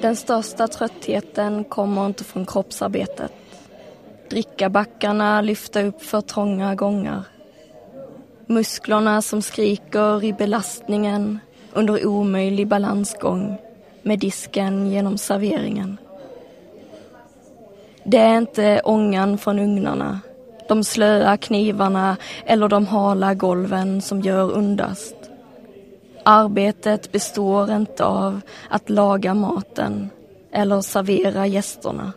Den 0.00 0.16
största 0.16 0.68
tröttheten 0.68 1.64
kommer 1.64 2.06
inte 2.06 2.24
från 2.24 2.46
kroppsarbetet. 2.46 3.32
Drickabackarna 4.30 5.40
lyfter 5.40 5.84
upp 5.84 6.02
för 6.02 6.20
trånga 6.20 6.74
gångar. 6.74 7.22
Musklerna 8.46 9.22
som 9.22 9.42
skriker 9.42 10.24
i 10.24 10.32
belastningen 10.32 11.38
under 11.72 12.06
omöjlig 12.06 12.66
balansgång 12.66 13.56
med 14.02 14.18
disken 14.18 14.90
genom 14.90 15.18
serveringen. 15.18 15.98
Det 18.04 18.18
är 18.18 18.38
inte 18.38 18.80
ångan 18.84 19.38
från 19.38 19.58
ugnarna, 19.58 20.20
de 20.68 20.84
slöa 20.84 21.36
knivarna 21.36 22.16
eller 22.44 22.68
de 22.68 22.86
hala 22.86 23.34
golven 23.34 24.02
som 24.02 24.20
gör 24.20 24.52
undast. 24.52 25.25
Arbetet 26.28 27.12
består 27.12 27.72
inte 27.72 28.04
av 28.04 28.40
att 28.68 28.90
laga 28.90 29.34
maten 29.34 30.10
eller 30.52 30.80
servera 30.80 31.46
gästerna. 31.46 32.12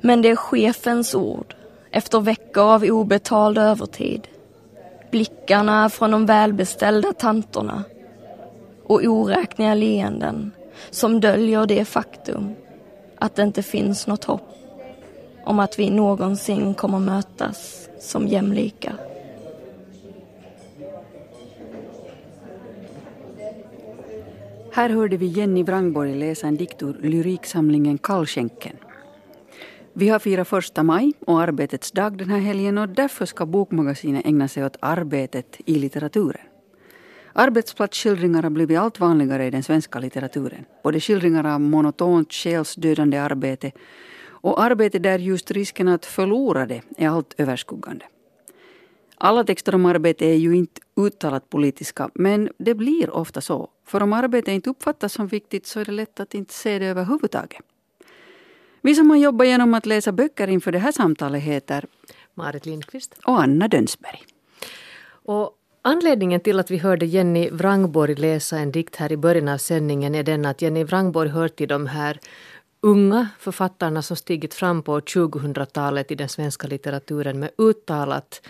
Men 0.00 0.22
det 0.22 0.28
är 0.28 0.36
chefens 0.36 1.14
ord 1.14 1.54
efter 1.90 2.20
veckor 2.20 2.62
av 2.62 2.84
obetald 2.84 3.58
övertid. 3.58 4.28
Blickarna 5.10 5.90
från 5.90 6.10
de 6.10 6.26
välbeställda 6.26 7.12
tanterna 7.12 7.84
och 8.84 9.04
oräkneliga 9.04 9.74
leenden 9.74 10.52
som 10.90 11.20
döljer 11.20 11.66
det 11.66 11.84
faktum 11.84 12.54
att 13.18 13.34
det 13.34 13.42
inte 13.42 13.62
finns 13.62 14.06
något 14.06 14.24
hopp 14.24 14.54
om 15.44 15.58
att 15.58 15.78
vi 15.78 15.90
någonsin 15.90 16.74
kommer 16.74 16.98
mötas 16.98 17.88
som 18.00 18.28
jämlikar. 18.28 19.09
Här 24.72 24.90
hörde 24.90 25.16
vi 25.16 25.26
Jenny 25.26 25.62
Wrangborg 25.62 26.14
läsa 26.14 26.46
en 26.46 26.56
dikt 26.56 26.82
ur 26.82 26.96
lyriksamlingen 27.02 27.98
Kallskänken. 27.98 28.76
Vi 29.92 30.08
har 30.08 30.18
firat 30.18 30.48
första 30.48 30.82
maj 30.82 31.12
och 31.26 31.40
Arbetets 31.40 31.92
dag 31.92 32.18
den 32.18 32.30
här 32.30 32.38
helgen 32.38 32.78
och 32.78 32.88
därför 32.88 33.26
ska 33.26 33.46
Bokmagasinet 33.46 34.26
ägna 34.26 34.48
sig 34.48 34.64
åt 34.64 34.76
arbetet 34.80 35.56
i 35.64 35.78
litteraturen. 35.78 36.40
Arbetsplatsskildringar 37.32 38.42
har 38.42 38.50
blivit 38.50 38.78
allt 38.78 39.00
vanligare 39.00 39.46
i 39.46 39.50
den 39.50 39.62
svenska 39.62 39.98
litteraturen. 39.98 40.64
Både 40.82 41.00
skildringar 41.00 41.46
av 41.46 41.60
monotont 41.60 42.32
själsdödande 42.32 43.18
arbete 43.18 43.72
och 44.42 44.62
arbete 44.62 44.98
där 44.98 45.18
just 45.18 45.50
risken 45.50 45.88
att 45.88 46.06
förlora 46.06 46.66
det 46.66 46.82
är 46.96 47.08
allt 47.08 47.34
överskuggande. 47.38 48.04
Alla 49.22 49.44
texter 49.44 49.74
om 49.74 49.86
arbete 49.86 50.26
är 50.26 50.34
ju 50.34 50.56
inte 50.56 50.80
uttalat 50.96 51.50
politiska, 51.50 52.10
men 52.14 52.48
det 52.58 52.74
blir 52.74 53.10
ofta 53.10 53.40
så. 53.40 53.68
För 53.86 54.02
om 54.02 54.12
arbete 54.12 54.52
inte 54.52 54.70
uppfattas 54.70 55.12
som 55.12 55.26
viktigt 55.26 55.66
så 55.66 55.80
är 55.80 55.84
det 55.84 55.92
lätt 55.92 56.20
att 56.20 56.34
inte 56.34 56.54
se 56.54 56.78
det 56.78 56.86
överhuvudtaget. 56.86 57.60
Vi 58.80 58.94
som 58.94 59.10
har 59.10 59.16
jobbat 59.16 59.46
genom 59.46 59.74
att 59.74 59.86
läsa 59.86 60.12
böcker 60.12 60.48
inför 60.48 60.72
det 60.72 60.78
här 60.78 60.92
samtalet 60.92 61.42
heter 61.42 61.86
Marit 62.34 62.66
Lindqvist 62.66 63.14
och 63.24 63.42
Anna 63.42 63.68
Dönsberg. 63.68 64.22
Och 65.24 65.56
Anledningen 65.82 66.40
till 66.40 66.60
att 66.60 66.70
vi 66.70 66.76
hörde 66.78 67.06
Jenny 67.06 67.50
Wrangborg 67.50 68.14
läsa 68.14 68.58
en 68.58 68.72
dikt 68.72 68.96
här 68.96 69.12
i 69.12 69.16
början 69.16 69.48
av 69.48 69.58
sändningen 69.58 70.14
är 70.14 70.22
den 70.22 70.44
att 70.46 70.62
Jenny 70.62 70.84
Wrangborg 70.84 71.28
hör 71.28 71.48
till 71.48 71.68
de 71.68 71.86
här 71.86 72.20
unga 72.80 73.28
författarna 73.38 74.02
som 74.02 74.16
stigit 74.16 74.54
fram 74.54 74.82
på 74.82 75.00
2000-talet 75.00 76.10
i 76.10 76.14
den 76.14 76.28
svenska 76.28 76.66
litteraturen 76.66 77.38
med 77.38 77.50
uttalat 77.58 78.42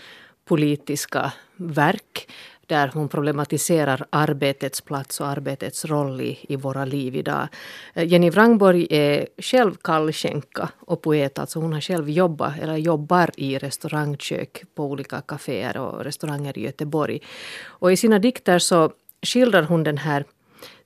politiska 0.45 1.33
verk 1.55 2.27
där 2.71 2.91
hon 2.93 3.09
problematiserar 3.09 4.05
arbetets 4.09 4.81
plats 4.81 5.21
och 5.21 5.27
arbetets 5.27 5.85
roll 5.85 6.21
i, 6.21 6.39
i 6.49 6.55
våra 6.55 6.85
liv 6.85 7.15
idag. 7.15 7.47
Eh, 7.93 8.07
Jenny 8.07 8.29
Wrangborg 8.29 8.87
är 8.89 9.27
själv 9.37 9.75
kallskänka 9.75 10.69
och 10.79 11.01
poet. 11.01 11.39
Alltså 11.39 11.59
hon 11.59 11.73
har 11.73 11.81
själv 11.81 12.09
jobbat, 12.09 12.59
eller 12.61 12.77
jobbar 12.77 13.29
i 13.37 13.57
restaurangkök 13.57 14.63
på 14.75 14.85
olika 14.85 15.21
kaféer 15.21 15.77
och 15.77 16.03
restauranger 16.03 16.57
i 16.57 16.61
Göteborg. 16.61 17.19
Och 17.63 17.91
i 17.91 17.97
sina 17.97 18.19
dikter 18.19 18.59
så 18.59 18.91
skildrar 19.21 19.63
hon 19.63 19.83
den 19.83 19.97
här 19.97 20.25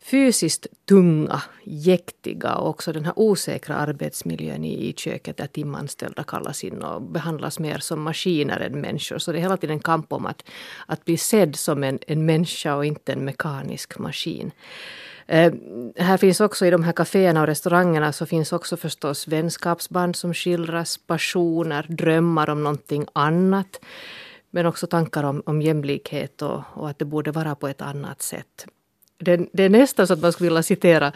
fysiskt 0.06 0.68
tunga, 0.86 1.42
jäktiga 1.64 2.56
och 2.56 2.70
också 2.70 2.94
den 2.94 3.06
här 3.06 3.14
osäkra 3.16 3.76
arbetsmiljön 3.76 4.64
i, 4.64 4.90
i 4.90 4.94
köket 4.94 5.38
där 5.38 5.48
timanställda 5.48 6.24
kallas 6.24 6.64
in 6.64 6.82
och 6.82 7.02
behandlas 7.02 7.60
mer 7.60 7.78
som 7.78 8.02
maskiner 8.02 8.60
än 8.60 8.82
människor. 8.82 9.18
Så 9.18 9.32
det 9.32 9.38
är 9.38 9.42
hela 9.42 9.58
tiden 9.58 9.74
en 9.74 9.80
kamp 9.80 10.14
om 10.14 10.26
att, 10.26 10.44
att 10.86 11.06
bli 11.06 11.18
sedd 11.18 11.56
som 11.56 11.84
en, 11.84 12.00
en 12.08 12.26
människa 12.26 12.76
och 12.76 12.86
inte 12.86 13.14
en 13.14 13.26
mekanisk 13.26 14.00
maskin. 14.00 14.52
Eh, 15.28 15.54
här 15.96 16.18
finns 16.18 16.40
också 16.40 16.66
i 16.66 16.70
de 16.70 16.84
här 16.84 16.94
kaféerna 16.94 17.42
och 17.42 17.48
restaurangerna 17.48 18.14
så 18.14 18.26
finns 18.26 18.54
också 18.54 18.78
förstås 18.78 19.28
vänskapsband 19.28 20.16
som 20.16 20.34
skildras, 20.34 20.98
passioner, 20.98 21.86
drömmar 21.90 22.50
om 22.50 22.64
någonting 22.64 23.06
annat. 23.14 23.80
Men 24.52 24.66
också 24.66 24.88
tankar 24.88 25.24
om, 25.24 25.44
om 25.46 25.62
jämlikhet 25.62 26.42
och, 26.42 26.62
och 26.74 26.90
att 26.90 27.00
det 27.00 27.06
borde 27.06 27.32
vara 27.32 27.56
på 27.56 27.68
ett 27.68 27.82
annat 27.82 28.22
sätt 28.22 28.68
det, 29.18 29.50
det 29.54 29.64
är 29.64 29.70
nästan 29.70 30.08
så 30.08 30.14
att 30.14 30.22
man 30.22 30.34
skulle 30.34 30.50
vilja 30.50 30.64
citera 30.64 31.12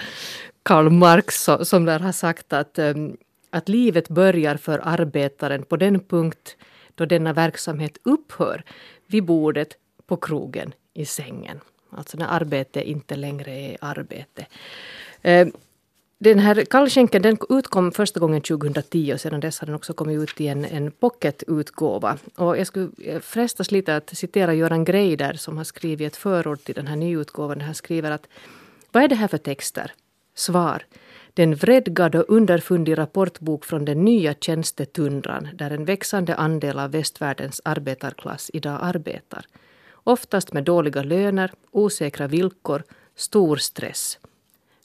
Karl 0.63 0.89
Marx 0.89 1.49
som 1.61 1.85
där 1.85 1.99
har 1.99 2.11
sagt 2.11 2.53
att, 2.53 2.79
ehm, 2.79 3.17
att 3.49 3.69
livet 3.69 4.09
börjar 4.09 4.57
för 4.57 4.81
arbetaren 4.83 5.63
på 5.63 5.77
den 5.77 5.99
punkt 5.99 6.57
då 6.95 7.05
denna 7.05 7.33
verksamhet 7.33 7.97
upphör 8.03 8.63
vid 9.07 9.23
bordet, 9.23 9.77
på 10.07 10.17
krogen, 10.17 10.73
i 10.93 11.05
sängen. 11.05 11.59
Alltså 11.91 12.17
när 12.17 12.27
arbete 12.27 12.89
inte 12.89 13.15
längre 13.15 13.51
är 13.51 13.77
arbete. 13.81 14.45
Ehm, 15.21 15.51
den 16.21 16.39
här 16.39 16.65
kallskänken 16.65 17.21
den 17.21 17.37
utkom 17.49 17.91
första 17.91 18.19
gången 18.19 18.41
2010 18.41 19.13
och 19.13 19.21
sedan 19.21 19.39
dess 19.39 19.59
har 19.59 19.65
den 19.65 19.75
också 19.75 19.93
kommit 19.93 20.19
ut 20.19 20.41
i 20.41 20.47
en, 20.47 20.65
en 20.65 20.91
pocketutgåva. 20.91 22.17
Och 22.35 22.57
jag 22.57 22.67
skulle 22.67 22.89
eh, 23.03 23.19
frestas 23.19 23.71
lite 23.71 23.95
att 23.95 24.09
citera 24.09 24.53
Göran 24.53 24.85
Greider 24.85 25.33
som 25.33 25.57
har 25.57 25.63
skrivit 25.63 26.07
ett 26.07 26.15
förord 26.15 26.59
till 26.63 26.75
den 26.75 26.87
här 26.87 26.95
nyutgåvan. 26.95 27.61
Han 27.61 27.75
skriver 27.75 28.11
att 28.11 28.27
vad 28.91 29.03
är 29.03 29.07
det 29.07 29.15
här 29.15 29.27
för 29.27 29.37
texter? 29.37 29.91
Svar. 30.35 30.85
Den 31.33 31.55
vredgad 31.55 32.15
och 32.15 32.25
underfundig 32.27 32.97
rapportbok 32.97 33.65
från 33.65 33.85
den 33.85 34.05
nya 34.05 34.33
tjänstetundran 34.33 35.47
där 35.53 35.71
en 35.71 35.85
växande 35.85 36.35
andel 36.35 36.79
av 36.79 36.91
västvärldens 36.91 37.61
arbetarklass 37.65 38.51
idag 38.53 38.79
arbetar. 38.81 39.45
Oftast 39.93 40.53
med 40.53 40.63
dåliga 40.63 41.03
löner, 41.03 41.51
osäkra 41.71 42.27
villkor, 42.27 42.83
stor 43.15 43.55
stress. 43.55 44.19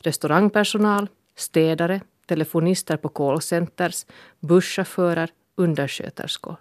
Restaurangpersonal, 0.00 1.08
städare, 1.36 2.00
telefonister 2.26 2.96
på 2.96 3.08
callcenters, 3.08 4.06
busschaufförer, 4.40 5.30
undersköterskor. 5.56 6.56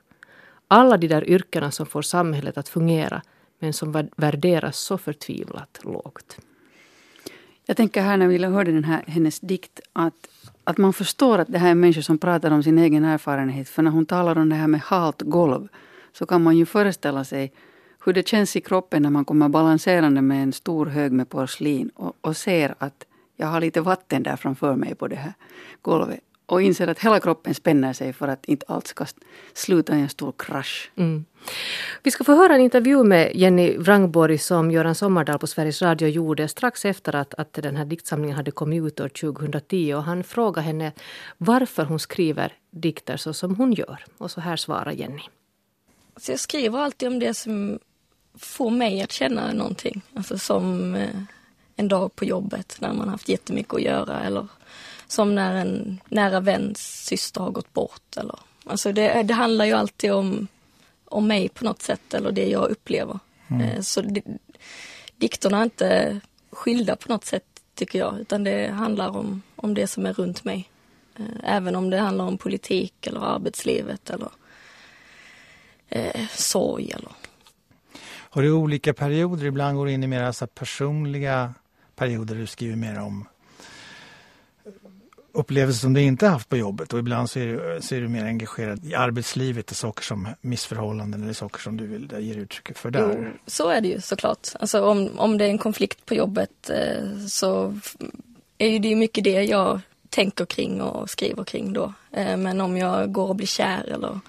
Alla 0.67 0.97
de 0.97 1.07
där 1.07 1.29
yrkena 1.29 1.71
som 1.71 1.85
får 1.85 2.01
samhället 2.01 2.57
att 2.57 2.69
fungera 2.69 3.21
men 3.59 3.73
som 3.73 4.09
värderas 4.15 4.77
så 4.77 4.97
förtvivlat 4.97 5.79
lågt. 5.83 6.37
Jag 7.65 7.77
tänker 7.77 8.01
här 8.01 8.17
när 8.17 8.27
vi 8.27 8.45
hörde 8.45 8.71
den 8.71 8.83
här, 8.83 9.03
hennes 9.07 9.39
dikt 9.39 9.79
att, 9.93 10.27
att 10.63 10.77
man 10.77 10.93
förstår 10.93 11.39
att 11.39 11.47
det 11.51 11.59
här 11.59 11.71
är 11.71 11.75
människor 11.75 12.01
som 12.01 12.17
pratar 12.17 12.51
om 12.51 12.63
sin 12.63 12.77
egen 12.77 13.05
erfarenhet. 13.05 13.69
För 13.69 13.81
när 13.83 13.91
hon 13.91 14.05
talar 14.05 14.37
om 14.37 14.49
det 14.49 14.55
här 14.55 14.67
med 14.67 14.81
halt 14.81 15.21
golv 15.21 15.67
så 16.13 16.25
kan 16.25 16.43
man 16.43 16.57
ju 16.57 16.65
föreställa 16.65 17.23
sig 17.23 17.51
hur 18.05 18.13
det 18.13 18.27
känns 18.27 18.55
i 18.55 18.61
kroppen 18.61 19.03
när 19.03 19.09
man 19.09 19.25
kommer 19.25 19.49
balanserande 19.49 20.21
med 20.21 20.43
en 20.43 20.53
stor 20.53 20.85
hög 20.85 21.11
med 21.11 21.29
porslin 21.29 21.89
och, 21.95 22.13
och 22.21 22.37
ser 22.37 22.75
att 22.77 23.05
jag 23.35 23.47
har 23.47 23.61
lite 23.61 23.81
vatten 23.81 24.23
där 24.23 24.35
framför 24.35 24.75
mig 24.75 24.95
på 24.95 25.07
det 25.07 25.15
här 25.15 25.33
golvet 25.81 26.19
och 26.45 26.61
inser 26.61 26.87
att 26.87 26.99
hela 26.99 27.19
kroppen 27.19 27.53
spänner 27.53 27.93
sig 27.93 28.13
för 28.13 28.27
att 28.27 28.45
inte 28.45 28.65
allt 28.69 28.87
ska 28.87 29.05
sluta 29.53 29.97
i 29.97 30.01
en 30.01 30.09
stor 30.09 30.33
krasch. 30.37 30.91
Mm. 30.95 31.25
Vi 32.03 32.11
ska 32.11 32.23
få 32.23 32.35
höra 32.35 32.55
en 32.55 32.61
intervju 32.61 33.03
med 33.03 33.35
Jenny 33.35 33.77
Wrangborg 33.77 34.37
som 34.37 34.71
Göran 34.71 34.95
Sommardal 34.95 35.39
på 35.39 35.47
Sveriges 35.47 35.81
Radio 35.81 36.07
gjorde 36.07 36.47
strax 36.47 36.85
efter 36.85 37.15
att, 37.15 37.33
att 37.33 37.53
den 37.53 37.75
här 37.75 37.85
diktsamlingen 37.85 38.35
hade 38.35 38.51
kommit 38.51 38.83
ut 38.83 38.99
år 38.99 39.09
2010. 39.09 39.93
Och 39.93 40.03
han 40.03 40.23
frågade 40.23 40.67
henne 40.67 40.91
varför 41.37 41.85
hon 41.85 41.99
skriver 41.99 42.53
dikter 42.71 43.17
så 43.17 43.33
som 43.33 43.55
hon 43.55 43.73
gör. 43.73 44.05
Och 44.17 44.31
så 44.31 44.41
här 44.41 44.55
svarar 44.55 44.91
Jenny. 44.91 45.21
Så 46.17 46.31
jag 46.31 46.39
skriver 46.39 46.79
alltid 46.79 47.07
om 47.07 47.19
det 47.19 47.33
som 47.33 47.79
får 48.37 48.69
mig 48.69 49.01
att 49.01 49.11
känna 49.11 49.53
någonting. 49.53 50.01
Alltså 50.15 50.37
som 50.37 50.95
eh, 50.95 51.09
en 51.75 51.87
dag 51.87 52.15
på 52.15 52.25
jobbet 52.25 52.77
när 52.79 52.93
man 52.93 53.09
haft 53.09 53.29
jättemycket 53.29 53.73
att 53.73 53.81
göra 53.81 54.23
eller 54.23 54.47
som 55.07 55.35
när 55.35 55.55
en 55.55 55.99
nära 56.09 56.39
väns 56.39 57.05
syster 57.05 57.41
har 57.41 57.51
gått 57.51 57.73
bort. 57.73 58.17
Eller, 58.17 58.39
alltså 58.65 58.91
det, 58.91 59.23
det 59.23 59.33
handlar 59.33 59.65
ju 59.65 59.73
alltid 59.73 60.11
om, 60.11 60.47
om 61.05 61.27
mig 61.27 61.49
på 61.49 61.65
något 61.65 61.81
sätt 61.81 62.13
eller 62.13 62.31
det 62.31 62.49
jag 62.49 62.69
upplever. 62.69 63.19
Mm. 63.47 63.61
Eh, 63.61 63.81
så 63.81 64.01
det, 64.01 64.23
dikterna 65.17 65.59
är 65.59 65.63
inte 65.63 66.19
skilda 66.51 66.95
på 66.95 67.11
något 67.11 67.25
sätt 67.25 67.43
tycker 67.75 67.99
jag, 67.99 68.19
utan 68.19 68.43
det 68.43 68.71
handlar 68.71 69.09
om, 69.09 69.41
om 69.55 69.73
det 69.73 69.87
som 69.87 70.05
är 70.05 70.13
runt 70.13 70.43
mig. 70.43 70.69
Eh, 71.15 71.25
även 71.55 71.75
om 71.75 71.89
det 71.89 71.97
handlar 71.97 72.25
om 72.25 72.37
politik 72.37 73.07
eller 73.07 73.21
arbetslivet 73.21 74.09
eller 74.09 74.29
eh, 75.89 76.27
sorg 76.35 76.91
eller 76.91 77.11
har 78.33 78.41
du 78.41 78.51
olika 78.51 78.93
perioder? 78.93 79.45
Ibland 79.45 79.77
går 79.77 79.85
du 79.85 79.91
in 79.91 80.03
i 80.03 80.07
mer 80.07 80.23
alltså 80.23 80.47
personliga 80.47 81.53
perioder 81.95 82.35
du 82.35 82.47
skriver 82.47 82.75
mer 82.75 82.99
om 82.99 83.27
upplevelser 85.33 85.79
som 85.79 85.93
du 85.93 86.01
inte 86.01 86.27
haft 86.27 86.49
på 86.49 86.57
jobbet 86.57 86.93
och 86.93 86.99
ibland 86.99 87.29
så 87.29 87.39
är, 87.39 87.45
du, 87.47 87.81
så 87.81 87.95
är 87.95 88.01
du 88.01 88.07
mer 88.07 88.25
engagerad 88.25 88.85
i 88.85 88.95
arbetslivet 88.95 89.71
och 89.71 89.77
saker 89.77 90.03
som 90.03 90.27
missförhållanden 90.41 91.23
eller 91.23 91.33
saker 91.33 91.59
som 91.59 91.77
du 91.77 91.87
vill 91.87 92.13
ge 92.19 92.33
uttryck 92.33 92.77
för 92.77 92.91
där. 92.91 93.31
Jo, 93.33 93.39
så 93.47 93.69
är 93.69 93.81
det 93.81 93.87
ju 93.87 94.01
såklart. 94.01 94.47
Alltså 94.59 94.81
om, 94.81 95.09
om 95.17 95.37
det 95.37 95.45
är 95.45 95.49
en 95.49 95.57
konflikt 95.57 96.05
på 96.05 96.15
jobbet 96.15 96.69
eh, 96.69 97.25
så 97.27 97.79
är 98.57 98.79
det 98.79 98.95
mycket 98.95 99.23
det 99.23 99.43
jag 99.43 99.81
tänker 100.09 100.45
kring 100.45 100.81
och 100.81 101.09
skriver 101.09 101.43
kring 101.43 101.73
då. 101.73 101.93
Eh, 102.11 102.37
men 102.37 102.61
om 102.61 102.77
jag 102.77 103.11
går 103.11 103.27
och 103.27 103.35
blir 103.35 103.47
kär 103.47 103.83
eller 103.83 104.19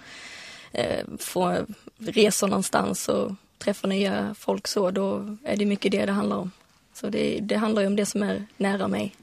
eh, 0.73 1.05
får 1.19 1.67
resor 1.99 2.49
någonstans 2.49 3.09
och 3.09 3.33
träffar 3.59 3.89
nya 3.89 4.35
folk 4.39 4.67
så, 4.67 4.91
då 4.91 5.37
är 5.45 5.57
det 5.57 5.67
mycket 5.67 5.93
det 5.93 6.07
det 6.07 6.13
handlar 6.13 6.37
om. 6.37 6.51
Så 6.95 7.11
det, 7.11 7.41
det 7.41 7.57
handlar 7.57 7.83
ju 7.83 7.89
om 7.89 7.97
det 7.97 8.07
som 8.07 8.23
är 8.23 8.47
nära 8.57 8.89
mig. 8.89 9.17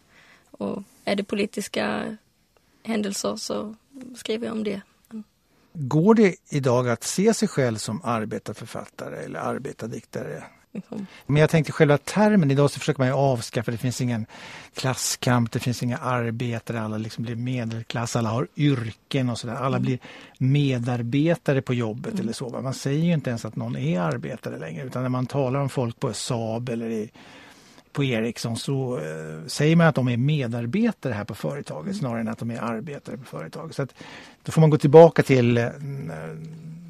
Och 0.51 0.83
är 1.05 1.15
det 1.15 1.23
politiska 1.23 2.17
händelser 2.83 3.35
så 3.35 3.75
skriver 4.15 4.47
jag 4.47 4.55
om 4.55 4.63
det. 4.63 4.81
Går 5.73 6.15
det 6.15 6.35
idag 6.49 6.89
att 6.89 7.03
se 7.03 7.33
sig 7.33 7.47
själv 7.47 7.77
som 7.77 8.01
arbetarförfattare 8.03 9.17
eller 9.17 9.39
arbetardiktare? 9.39 10.43
Liksom. 10.73 11.07
Men 11.25 11.41
jag 11.41 11.49
tänkte 11.49 11.71
själva 11.71 11.97
termen, 11.97 12.51
idag 12.51 12.71
så 12.71 12.79
försöker 12.79 12.99
man 12.99 13.07
ju 13.07 13.13
avskaffa, 13.13 13.71
det 13.71 13.77
finns 13.77 14.01
ingen 14.01 14.25
klasskamp, 14.73 15.51
det 15.51 15.59
finns 15.59 15.83
inga 15.83 15.97
arbetare, 15.97 16.81
alla 16.81 16.97
liksom 16.97 17.23
blir 17.23 17.35
medelklass, 17.35 18.15
alla 18.15 18.29
har 18.29 18.47
yrken 18.55 19.29
och 19.29 19.37
sådär. 19.37 19.55
Alla 19.55 19.77
mm. 19.77 19.81
blir 19.81 19.99
medarbetare 20.37 21.61
på 21.61 21.73
jobbet 21.73 22.13
mm. 22.13 22.23
eller 22.23 22.33
så. 22.33 22.49
Man 22.49 22.73
säger 22.73 23.03
ju 23.03 23.13
inte 23.13 23.29
ens 23.29 23.45
att 23.45 23.55
någon 23.55 23.75
är 23.75 24.01
arbetare 24.01 24.59
längre 24.59 24.85
utan 24.85 25.01
när 25.01 25.09
man 25.09 25.25
talar 25.25 25.59
om 25.59 25.69
folk 25.69 25.99
på 25.99 26.13
Saab 26.13 26.69
eller 26.69 26.89
i 26.89 27.11
på 27.91 28.03
Ericsson 28.03 28.57
så 28.57 28.97
eh, 28.97 29.47
säger 29.47 29.75
man 29.75 29.87
att 29.87 29.95
de 29.95 30.07
är 30.07 30.17
medarbetare 30.17 31.13
här 31.13 31.23
på 31.23 31.35
företaget 31.35 31.95
snarare 31.95 32.21
än 32.21 32.27
att 32.27 32.39
de 32.39 32.51
är 32.51 32.61
arbetare 32.61 33.17
på 33.17 33.23
företaget. 33.23 33.75
Så 33.75 33.81
att, 33.81 33.93
då 34.43 34.51
får 34.51 34.61
man 34.61 34.69
gå 34.69 34.77
tillbaka 34.77 35.23
till 35.23 35.57
eh, 35.57 35.69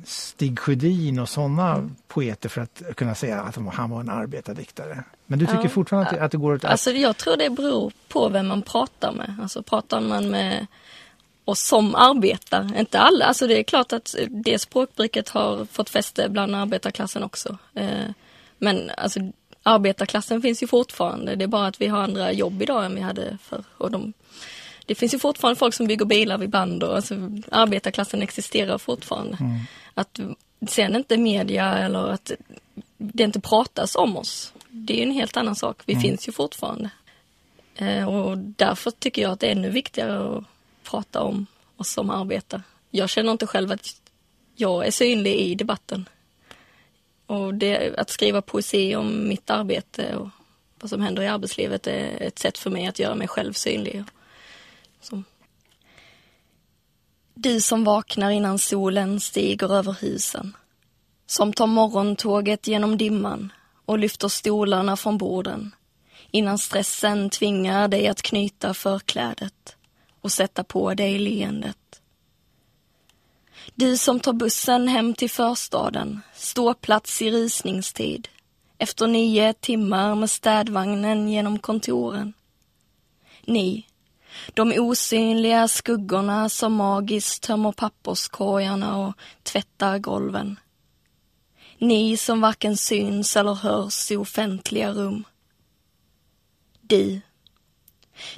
Stig 0.06 0.60
Sjödin 0.60 1.20
och 1.20 1.30
sådana 1.30 1.76
mm. 1.76 1.96
poeter 2.08 2.50
för 2.50 2.62
att 2.62 2.82
kunna 2.96 3.16
säga 3.16 3.42
att 3.42 3.56
han 3.56 3.90
var 3.90 4.00
en 4.00 4.10
arbetardiktare. 4.10 5.04
Men 5.26 5.40
du 5.40 5.46
tycker 5.46 5.64
ja, 5.64 5.70
fortfarande 5.70 6.10
att, 6.10 6.20
att 6.20 6.32
det 6.32 6.38
går 6.38 6.54
att... 6.54 6.66
Alltså 6.66 6.92
jag 6.92 7.18
tror 7.18 7.38
det 7.38 7.50
beror 7.50 7.92
på 8.08 8.30
vem 8.30 8.48
man 8.48 8.62
pratar 8.62 9.12
med. 9.12 9.38
Alltså 9.42 9.64
pratar 9.64 10.02
man 10.02 10.30
med 10.30 10.68
oss 11.46 11.68
som 11.68 11.96
arbetar, 11.96 12.80
inte 12.80 13.00
alla. 13.00 13.26
Alltså 13.26 13.48
det 13.48 13.60
är 13.60 13.64
klart 13.64 13.94
att 13.94 14.16
det 14.30 14.60
språkbruket 14.60 15.30
har 15.30 15.66
fått 15.66 15.90
fäste 15.90 16.30
bland 16.30 16.56
arbetarklassen 16.56 17.24
också. 17.24 17.58
Eh, 17.74 18.10
men 18.58 18.92
alltså 18.98 19.20
arbetarklassen 19.64 20.42
finns 20.42 20.64
ju 20.64 20.68
fortfarande. 20.68 21.36
Det 21.36 21.44
är 21.44 21.48
bara 21.48 21.68
att 21.68 21.82
vi 21.82 21.88
har 21.88 22.00
andra 22.00 22.32
jobb 22.32 22.62
idag 22.62 22.86
än 22.86 22.96
vi 22.96 23.02
hade 23.02 23.38
förr. 23.44 23.64
Och 23.78 23.92
de, 23.92 24.14
det 24.86 24.96
finns 24.96 25.14
ju 25.14 25.20
fortfarande 25.20 25.60
folk 25.60 25.74
som 25.74 25.88
bygger 25.88 26.06
bilar 26.06 26.38
vid 26.38 26.50
band 26.50 26.84
och 26.84 26.96
alltså, 26.96 27.16
arbetarklassen 27.52 28.22
existerar 28.22 28.78
fortfarande. 28.78 29.38
Mm. 29.40 29.60
Att 29.94 30.20
sen 30.68 30.96
inte 30.96 31.18
media 31.18 31.78
eller 31.78 32.08
att 32.08 32.32
det 32.98 33.24
inte 33.24 33.40
pratas 33.40 33.96
om 33.96 34.18
oss, 34.18 34.54
det 34.70 35.00
är 35.00 35.04
en 35.04 35.12
helt 35.12 35.38
annan 35.38 35.56
sak. 35.56 35.82
Vi 35.86 35.94
mm. 35.94 36.02
finns 36.02 36.28
ju 36.28 36.32
fortfarande. 36.32 36.90
Eh, 37.76 38.08
och 38.10 38.38
därför 38.38 38.92
tycker 38.92 39.22
jag 39.22 39.32
att 39.32 39.40
det 39.40 39.48
är 39.48 39.52
ännu 39.52 39.70
viktigare 39.70 40.38
att 40.38 40.44
prata 40.84 41.22
om 41.22 41.46
oss 41.78 41.92
som 41.92 42.10
arbetar. 42.10 42.62
Jag 42.90 43.10
känner 43.10 43.32
inte 43.32 43.48
själv 43.48 43.72
att 43.72 44.02
jag 44.56 44.88
är 44.88 44.92
synlig 44.92 45.36
i 45.36 45.56
debatten. 45.56 46.10
Och 47.32 47.54
det, 47.54 47.96
att 47.98 48.10
skriva 48.10 48.42
poesi 48.42 48.96
om 48.96 49.28
mitt 49.28 49.50
arbete 49.50 50.16
och 50.16 50.30
vad 50.80 50.90
som 50.90 51.02
händer 51.02 51.24
i 51.24 51.28
arbetslivet 51.28 51.88
är 51.88 52.22
ett 52.22 52.40
sätt 52.40 52.58
för 52.58 52.70
mig 52.70 52.88
att 52.88 53.00
göra 53.00 53.16
mig 53.16 53.28
själv 53.28 53.54
synlig. 53.54 54.04
Som. 55.02 55.24
Du 57.34 57.62
som 57.62 57.84
vaknar 57.84 58.32
innan 58.32 58.60
solen 58.60 59.20
stiger 59.20 59.74
över 59.74 59.96
husen. 60.02 60.56
Som 61.26 61.54
tar 61.54 61.68
morgontåget 61.68 62.68
genom 62.68 62.98
dimman 62.98 63.54
och 63.86 64.00
lyfter 64.00 64.28
stolarna 64.28 64.98
från 64.98 65.18
borden 65.18 65.72
innan 66.32 66.58
stressen 66.58 67.30
tvingar 67.30 67.88
dig 67.88 68.08
att 68.08 68.22
knyta 68.22 68.74
förklädet 68.74 69.76
och 70.22 70.32
sätta 70.32 70.64
på 70.64 70.94
dig 70.94 71.20
leendet. 71.20 72.01
Du 73.76 73.98
som 73.98 74.20
tar 74.20 74.34
bussen 74.34 74.88
hem 74.88 75.14
till 75.14 75.30
förstaden, 75.30 76.22
ståplats 76.34 77.22
i 77.22 77.32
risningstid. 77.32 78.28
Efter 78.78 79.08
nio 79.08 79.54
timmar 79.54 80.16
med 80.16 80.30
städvagnen 80.30 81.30
genom 81.30 81.60
kontoren. 81.60 82.34
Ni, 83.46 83.88
de 84.54 84.80
osynliga 84.80 85.68
skuggorna 85.68 86.50
som 86.50 86.74
magiskt 86.74 87.44
tömmer 87.44 87.72
papperskorgarna 87.72 88.98
och 88.98 89.14
tvättar 89.44 89.98
golven. 89.98 90.60
Ni 91.78 92.18
som 92.18 92.42
varken 92.42 92.78
syns 92.78 93.38
eller 93.38 93.54
hörs 93.54 94.12
i 94.12 94.16
offentliga 94.16 94.92
rum. 94.94 95.24
Du, 96.82 97.22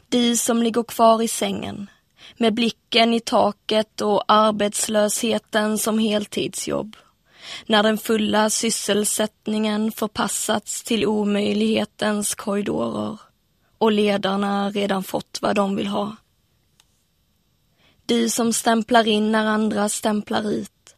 du 0.10 0.38
som 0.38 0.64
ligger 0.64 0.84
kvar 0.84 1.22
i 1.22 1.28
sängen, 1.28 1.90
med 2.38 2.54
blicken 2.54 3.14
i 3.14 3.20
taket 3.20 4.02
och 4.02 4.24
arbetslösheten 4.28 5.78
som 5.78 6.00
heltidsjobb. 6.00 6.96
När 7.66 7.84
den 7.84 7.98
fulla 7.98 8.50
sysselsättningen 8.50 9.92
förpassats 9.92 10.84
till 10.84 11.06
omöjlighetens 11.06 12.36
korridorer 12.36 13.20
och 13.78 13.92
ledarna 13.92 14.70
redan 14.70 15.04
fått 15.04 15.40
vad 15.42 15.56
de 15.56 15.76
vill 15.76 15.88
ha. 15.88 16.16
Du 18.06 18.30
som 18.30 18.54
stämplar 18.54 19.08
in 19.08 19.32
när 19.32 19.46
andra 19.46 19.90
stämplar 19.90 20.52
ut. 20.52 20.96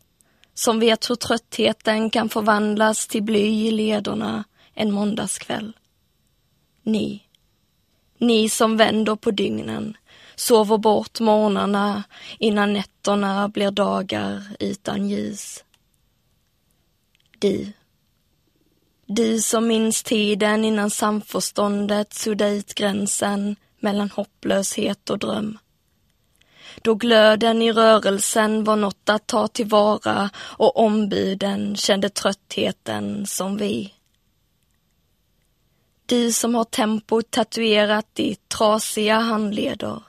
Som 0.53 0.79
vet 0.79 1.09
hur 1.09 1.15
tröttheten 1.15 2.09
kan 2.09 2.29
förvandlas 2.29 3.07
till 3.07 3.23
bly 3.23 3.67
i 3.67 3.71
lederna 3.71 4.43
en 4.73 4.91
måndagskväll. 4.91 5.77
Ni. 6.83 7.23
Ni 8.17 8.49
som 8.49 8.77
vänder 8.77 9.15
på 9.15 9.31
dygnen 9.31 9.97
sover 10.35 10.77
bort 10.77 11.19
morgnarna 11.19 12.03
innan 12.39 12.73
nätterna 12.73 13.49
blir 13.49 13.71
dagar 13.71 14.43
utan 14.59 15.09
ljus. 15.09 15.63
Du. 17.39 17.71
Du 19.05 19.41
som 19.41 19.67
minns 19.67 20.03
tiden 20.03 20.65
innan 20.65 20.89
samförståndet 20.89 22.13
sudda 22.13 22.49
ut 22.49 22.73
gränsen 22.73 23.55
mellan 23.79 24.09
hopplöshet 24.09 25.09
och 25.09 25.19
dröm. 25.19 25.57
Då 26.81 26.95
glöden 26.95 27.61
i 27.61 27.71
rörelsen 27.71 28.63
var 28.63 28.75
något 28.75 29.09
att 29.09 29.27
ta 29.27 29.47
tillvara 29.47 30.29
och 30.37 30.77
ombuden 30.77 31.75
kände 31.75 32.09
tröttheten 32.09 33.25
som 33.25 33.57
vi. 33.57 33.93
Du 36.05 36.31
som 36.31 36.55
har 36.55 36.63
tempot 36.63 37.31
tatuerat 37.31 38.19
i 38.19 38.35
trasiga 38.35 39.19
handleder 39.19 40.01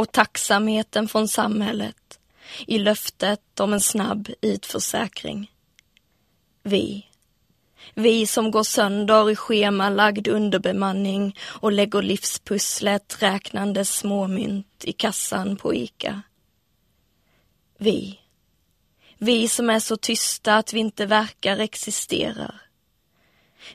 och 0.00 0.12
tacksamheten 0.12 1.08
från 1.08 1.28
samhället 1.28 2.18
i 2.66 2.78
löftet 2.78 3.60
om 3.60 3.72
en 3.72 3.80
snabb 3.80 4.28
utförsäkring. 4.40 5.50
Vi, 6.62 7.06
vi 7.94 8.26
som 8.26 8.50
går 8.50 8.62
sönder 8.62 9.30
i 9.30 9.36
schemalagd 9.36 10.28
underbemanning 10.28 11.36
och 11.42 11.72
lägger 11.72 12.02
livspusslet 12.02 13.22
räknande 13.22 13.84
småmynt 13.84 14.84
i 14.84 14.92
kassan 14.92 15.56
på 15.56 15.74
ICA. 15.74 16.22
Vi, 17.78 18.20
vi 19.18 19.48
som 19.48 19.70
är 19.70 19.80
så 19.80 19.96
tysta 19.96 20.56
att 20.56 20.72
vi 20.72 20.80
inte 20.80 21.06
verkar 21.06 21.58
existerar 21.58 22.69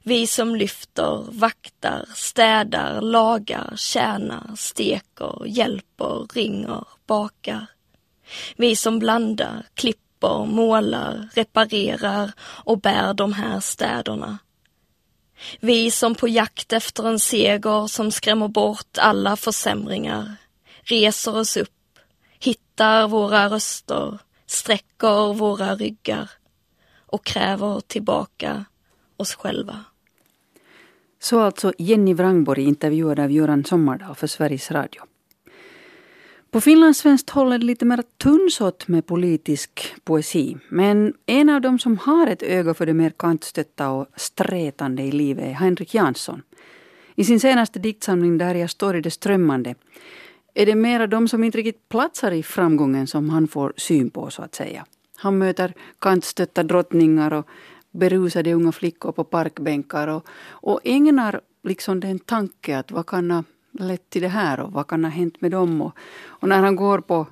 vi 0.03 0.27
som 0.27 0.55
lyfter, 0.55 1.25
vaktar, 1.31 2.05
städar, 2.15 3.01
lagar, 3.01 3.73
tjänar, 3.75 4.51
steker, 4.55 5.45
hjälper, 5.45 6.27
ringer, 6.33 6.83
bakar. 7.07 7.65
Vi 8.55 8.75
som 8.75 8.99
blandar, 8.99 9.65
klipper, 9.73 10.45
målar, 10.45 11.29
reparerar 11.33 12.31
och 12.39 12.79
bär 12.79 13.13
de 13.13 13.33
här 13.33 13.59
städerna. 13.59 14.37
Vi 15.59 15.91
som 15.91 16.15
på 16.15 16.27
jakt 16.27 16.73
efter 16.73 17.07
en 17.07 17.19
seger 17.19 17.87
som 17.87 18.11
skrämmer 18.11 18.47
bort 18.47 18.97
alla 18.97 19.35
försämringar 19.35 20.35
reser 20.83 21.35
oss 21.35 21.57
upp, 21.57 21.99
hittar 22.39 23.07
våra 23.07 23.49
röster, 23.49 24.19
sträcker 24.45 25.33
våra 25.33 25.75
ryggar 25.75 26.29
och 27.05 27.25
kräver 27.25 27.79
tillbaka 27.79 28.65
oss 29.17 29.35
själva. 29.35 29.79
Så 31.19 31.39
alltså 31.39 31.73
Jenny 31.77 32.13
Wrangborg 32.13 32.63
intervjuad 32.63 33.19
av 33.19 33.31
Göran 33.31 33.65
Sommardal 33.65 34.15
för 34.15 34.27
Sveriges 34.27 34.71
Radio. 34.71 35.01
På 36.51 36.61
finlandssvenskt 36.61 37.29
håll 37.29 37.51
är 37.51 37.57
det 37.57 37.65
lite 37.65 37.85
mer 37.85 38.03
tunnsått 38.17 38.87
med 38.87 39.05
politisk 39.05 39.95
poesi. 40.03 40.57
Men 40.69 41.13
en 41.25 41.49
av 41.49 41.61
dem 41.61 41.79
som 41.79 41.97
har 41.97 42.27
ett 42.27 42.43
öga 42.43 42.73
för 42.73 42.85
det 42.85 42.93
mer 42.93 43.09
kantstötta 43.09 43.89
och 43.89 44.07
stretande 44.15 45.03
i 45.03 45.11
livet 45.11 45.45
är 45.45 45.51
Henrik 45.51 45.93
Jansson. 45.93 46.41
I 47.15 47.23
sin 47.23 47.39
senaste 47.39 47.79
diktsamling 47.79 48.37
Där 48.37 48.55
jag 48.55 48.69
står 48.69 48.95
i 48.95 49.01
det 49.01 49.11
strömmande 49.11 49.75
är 50.53 50.65
det 50.65 50.75
mera 50.75 51.07
de 51.07 51.27
som 51.27 51.43
inte 51.43 51.57
riktigt 51.57 51.89
platsar 51.89 52.31
i 52.31 52.43
framgången 52.43 53.07
som 53.07 53.29
han 53.29 53.47
får 53.47 53.73
syn 53.77 54.09
på 54.09 54.29
så 54.29 54.41
att 54.41 54.55
säga. 54.55 54.85
Han 55.17 55.37
möter 55.37 55.73
kantstötta 55.99 56.63
drottningar 56.63 57.33
och 57.33 57.47
berusade 57.95 58.53
unga 58.53 58.71
flickor 58.71 59.11
på 59.11 59.23
parkbänkar 59.23 60.07
och, 60.07 60.27
och 60.49 60.79
ägnar 60.83 61.41
liksom 61.63 61.99
den 61.99 62.19
tanke 62.19 62.77
att 62.77 62.91
vad 62.91 63.05
kan 63.05 63.31
ha 63.31 63.43
lett 63.79 64.09
till 64.09 64.21
det 64.21 64.27
här 64.27 64.59
och 64.59 64.71
vad 64.71 64.87
kan 64.87 65.03
ha 65.03 65.11
hänt 65.11 65.41
med 65.41 65.51
dem. 65.51 65.81
Och, 65.81 65.97
och 66.25 66.49
när 66.49 66.61
han 66.61 66.75
går 66.75 66.99
på, 66.99 67.27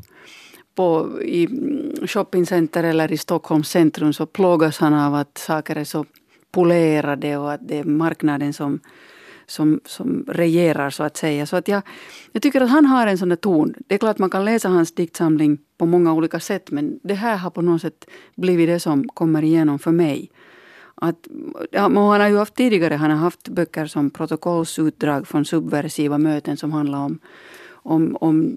på 0.75 1.09
i 1.21 1.45
mm, 1.45 2.07
shoppingcenter 2.07 2.83
eller 2.83 3.11
i 3.11 3.17
Stockholms 3.17 3.69
centrum 3.69 4.13
så 4.13 4.25
plågas 4.25 4.77
han 4.79 4.93
av 4.93 5.15
att 5.15 5.37
saker 5.37 5.75
är 5.75 5.83
så 5.83 6.05
polerade 6.51 7.37
och 7.37 7.51
att 7.51 7.67
det 7.67 7.79
är 7.79 7.83
marknaden 7.83 8.53
som, 8.53 8.79
som, 9.45 9.79
som 9.85 10.25
regerar 10.27 10.89
så 10.89 11.03
att 11.03 11.17
säga. 11.17 11.45
Så 11.45 11.55
att 11.55 11.67
jag, 11.67 11.81
jag 12.31 12.41
tycker 12.41 12.61
att 12.61 12.69
han 12.69 12.85
har 12.85 13.07
en 13.07 13.17
sån 13.17 13.29
där 13.29 13.35
ton. 13.35 13.73
Det 13.87 13.95
är 13.95 13.99
klart 13.99 14.17
man 14.17 14.29
kan 14.29 14.45
läsa 14.45 14.69
hans 14.69 14.95
diktsamling 14.95 15.57
på 15.77 15.85
många 15.85 16.13
olika 16.13 16.39
sätt 16.39 16.71
men 16.71 16.99
det 17.03 17.13
här 17.13 17.37
har 17.37 17.49
på 17.49 17.61
något 17.61 17.81
sätt 17.81 18.05
blivit 18.35 18.67
det 18.67 18.79
som 18.79 19.07
kommer 19.07 19.43
igenom 19.43 19.79
för 19.79 19.91
mig. 19.91 20.31
Att, 20.95 21.27
ja, 21.71 21.81
han 21.81 21.97
har 21.97 22.29
ju 22.29 22.37
haft 22.37 22.55
tidigare 22.55 22.95
han 22.95 23.11
har 23.11 23.17
haft 23.17 23.47
böcker 23.47 23.85
som 23.85 24.09
protokollsutdrag 24.09 25.27
från 25.27 25.45
subversiva 25.45 26.17
möten 26.17 26.57
som 26.57 26.71
handlar 26.71 26.99
om, 26.99 27.19
om, 27.71 28.17
om 28.21 28.55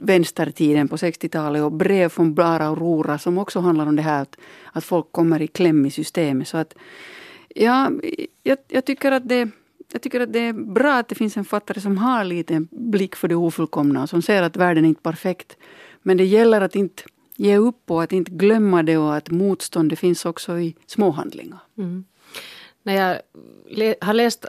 vänstertiden 0.00 0.88
på 0.88 0.96
60-talet 0.96 1.62
och 1.62 1.72
brev 1.72 2.08
från 2.08 2.34
Blara 2.34 2.70
och 2.70 2.78
Rora 2.78 3.18
som 3.18 3.38
också 3.38 3.60
handlar 3.60 3.86
om 3.86 3.96
det 3.96 4.02
här 4.02 4.22
att, 4.22 4.36
att 4.72 4.84
folk 4.84 5.12
kommer 5.12 5.42
i 5.42 5.46
kläm 5.46 5.86
i 5.86 5.90
systemet. 5.90 6.48
Så 6.48 6.56
att, 6.56 6.74
ja, 7.48 7.90
jag, 8.42 8.58
jag, 8.68 8.84
tycker 8.84 9.12
att 9.12 9.28
det, 9.28 9.50
jag 9.92 10.02
tycker 10.02 10.20
att 10.20 10.32
det 10.32 10.38
är 10.38 10.52
bra 10.52 10.94
att 10.94 11.08
det 11.08 11.14
finns 11.14 11.36
en 11.36 11.44
fattare 11.44 11.80
som 11.80 11.98
har 11.98 12.24
lite 12.24 12.66
blick 12.70 13.16
för 13.16 13.28
det 13.28 13.34
ofullkomna 13.34 14.02
och 14.02 14.08
som 14.08 14.22
ser 14.22 14.42
att 14.42 14.56
världen 14.56 14.84
är 14.84 14.88
inte 14.88 15.00
är 15.00 15.12
perfekt. 15.12 15.56
Men 16.02 16.16
det 16.16 16.24
gäller 16.24 16.60
att 16.60 16.76
inte 16.76 17.02
ge 17.38 17.56
upp 17.56 17.90
och 17.90 18.02
att 18.02 18.12
inte 18.12 18.30
glömma 18.30 18.82
det 18.82 18.96
och 18.96 19.16
att 19.16 19.30
motstånd 19.30 19.90
det 19.90 19.96
finns 19.96 20.24
också 20.24 20.58
i 20.58 20.74
småhandlingar. 20.86 21.58
Mm. 21.78 22.04
När 22.82 22.94
jag 22.94 23.94
har 24.00 24.14
läst 24.14 24.44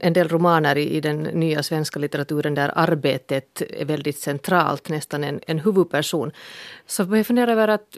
en 0.00 0.12
del 0.12 0.28
romaner 0.28 0.78
i, 0.78 1.00
den 1.00 1.22
nya 1.22 1.62
svenska 1.62 1.98
litteraturen 1.98 2.54
där 2.54 2.72
arbetet 2.74 3.62
är 3.62 3.84
väldigt 3.84 4.18
centralt, 4.18 4.88
nästan 4.88 5.24
en, 5.24 5.40
en 5.46 5.58
huvudperson, 5.58 6.30
så 6.86 7.04
börjar 7.04 7.18
jag 7.18 7.26
fundera 7.26 7.52
över 7.52 7.68
att 7.68 7.96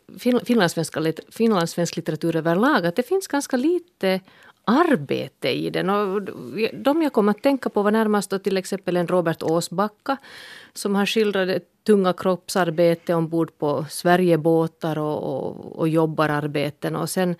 finlandssvensk 1.30 1.96
litteratur 1.96 2.36
överlag, 2.36 2.86
att 2.86 2.96
det 2.96 3.02
finns 3.02 3.26
ganska 3.26 3.56
lite 3.56 4.20
arbete 4.68 5.48
i 5.48 5.70
den. 5.70 5.90
Och 5.90 6.22
de 6.72 7.02
jag 7.02 7.12
kom 7.12 7.28
att 7.28 7.42
tänka 7.42 7.68
på 7.68 7.82
var 7.82 7.90
närmast 7.90 8.30
då 8.30 8.38
till 8.38 8.56
exempel 8.56 8.96
en 8.96 9.06
Robert 9.06 9.42
Åsbacka 9.42 10.16
som 10.72 10.94
har 10.94 11.06
skildrat 11.06 11.62
tunga 11.86 12.12
kroppsarbete 12.12 13.14
ombord 13.14 13.58
på 13.58 13.86
Sverigebåtar 13.90 14.98
och, 14.98 15.22
och, 15.22 15.78
och 15.78 15.88
jobbararbeten. 15.88 16.96
Och 16.96 17.10
sen 17.10 17.36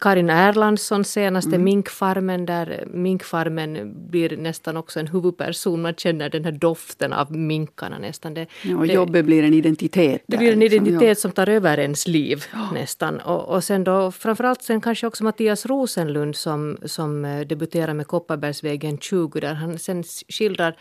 Karin 0.00 0.30
Erlandssons 0.30 1.10
senaste 1.12 1.48
mm. 1.48 1.64
Minkfarmen 1.64 2.46
där 2.46 2.84
minkfarmen 2.90 3.94
blir 4.10 4.36
nästan 4.36 4.76
också 4.76 5.00
en 5.00 5.06
huvudperson. 5.06 5.82
Man 5.82 5.94
känner 5.94 6.30
den 6.30 6.44
här 6.44 6.52
doften 6.52 7.12
av 7.12 7.36
minkarna 7.36 7.98
nästan. 7.98 8.34
Det, 8.34 8.46
ja, 8.62 8.76
och 8.76 8.86
jobbet 8.86 9.24
blir 9.24 9.42
en 9.42 9.54
identitet. 9.54 10.22
Det 10.26 10.36
blir 10.36 10.52
en 10.52 10.60
liksom, 10.60 10.86
identitet 10.86 11.18
som 11.18 11.32
tar 11.32 11.48
över 11.48 11.78
ens 11.78 12.06
liv 12.06 12.44
ja. 12.52 12.70
nästan. 12.72 13.20
Och, 13.20 13.48
och 13.48 13.64
sen 13.64 13.84
då 13.84 14.12
framförallt 14.12 14.62
sen 14.62 14.80
kanske 14.80 15.06
också 15.06 15.24
Mattias 15.24 15.66
Rosenlund 15.66 16.36
som, 16.36 16.78
som 16.84 17.24
eh, 17.24 17.40
debuterar 17.40 17.94
med 17.94 18.06
Kopparbergsvägen 18.06 18.98
20 18.98 19.40
där 19.40 19.54
han 19.54 19.78
sen 19.78 20.04
skildrar 20.28 20.76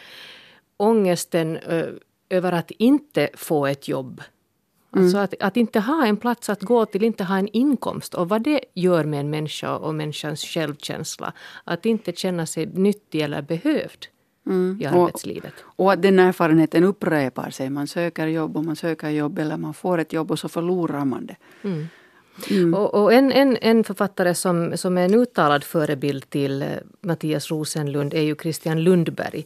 ångesten 0.77 1.59
över 2.29 2.51
att 2.51 2.71
inte 2.71 3.29
få 3.33 3.67
ett 3.67 3.87
jobb 3.87 4.21
Mm. 4.93 5.05
Alltså 5.05 5.17
att, 5.17 5.33
att 5.39 5.57
inte 5.57 5.79
ha 5.79 6.05
en 6.05 6.17
plats 6.17 6.49
att 6.49 6.61
gå 6.61 6.85
till, 6.85 7.03
inte 7.03 7.23
ha 7.23 7.37
en 7.37 7.47
inkomst 7.47 8.13
och 8.13 8.29
vad 8.29 8.41
det 8.41 8.59
gör 8.73 9.03
med 9.03 9.19
en 9.19 9.29
människa 9.29 9.77
och 9.77 9.95
människans 9.95 10.43
självkänsla. 10.43 11.33
Att 11.63 11.85
inte 11.85 12.13
känna 12.13 12.45
sig 12.45 12.65
nyttig 12.65 13.21
eller 13.21 13.41
behövd. 13.41 14.07
Mm. 14.45 14.77
i 14.81 14.85
arbetslivet. 14.85 15.53
Och, 15.63 15.85
och 15.85 15.93
att 15.93 16.01
den 16.01 16.19
erfarenheten 16.19 16.83
upprepar 16.83 17.49
sig. 17.49 17.69
Man 17.69 17.87
söker 17.87 18.27
jobb 18.27 18.57
och 18.57 18.65
man 18.65 18.75
söker 18.75 19.09
jobb 19.09 19.39
eller 19.39 19.57
man 19.57 19.73
får 19.73 19.97
ett 19.97 20.13
jobb 20.13 20.31
och 20.31 20.39
så 20.39 20.49
förlorar 20.49 21.05
man 21.05 21.25
det. 21.25 21.35
Mm. 21.63 21.87
Mm. 22.49 22.73
Och, 22.73 22.93
och, 22.93 23.13
en, 23.13 23.31
en, 23.31 23.57
en 23.61 23.83
författare 23.83 24.35
som, 24.35 24.77
som 24.77 24.97
är 24.97 25.05
en 25.05 25.13
uttalad 25.13 25.63
förebild 25.63 26.29
till 26.29 26.61
eh, 26.61 26.67
Mattias 27.01 27.51
Rosenlund 27.51 28.13
är 28.13 28.21
ju 28.21 28.35
Christian 28.35 28.83
Lundberg 28.83 29.45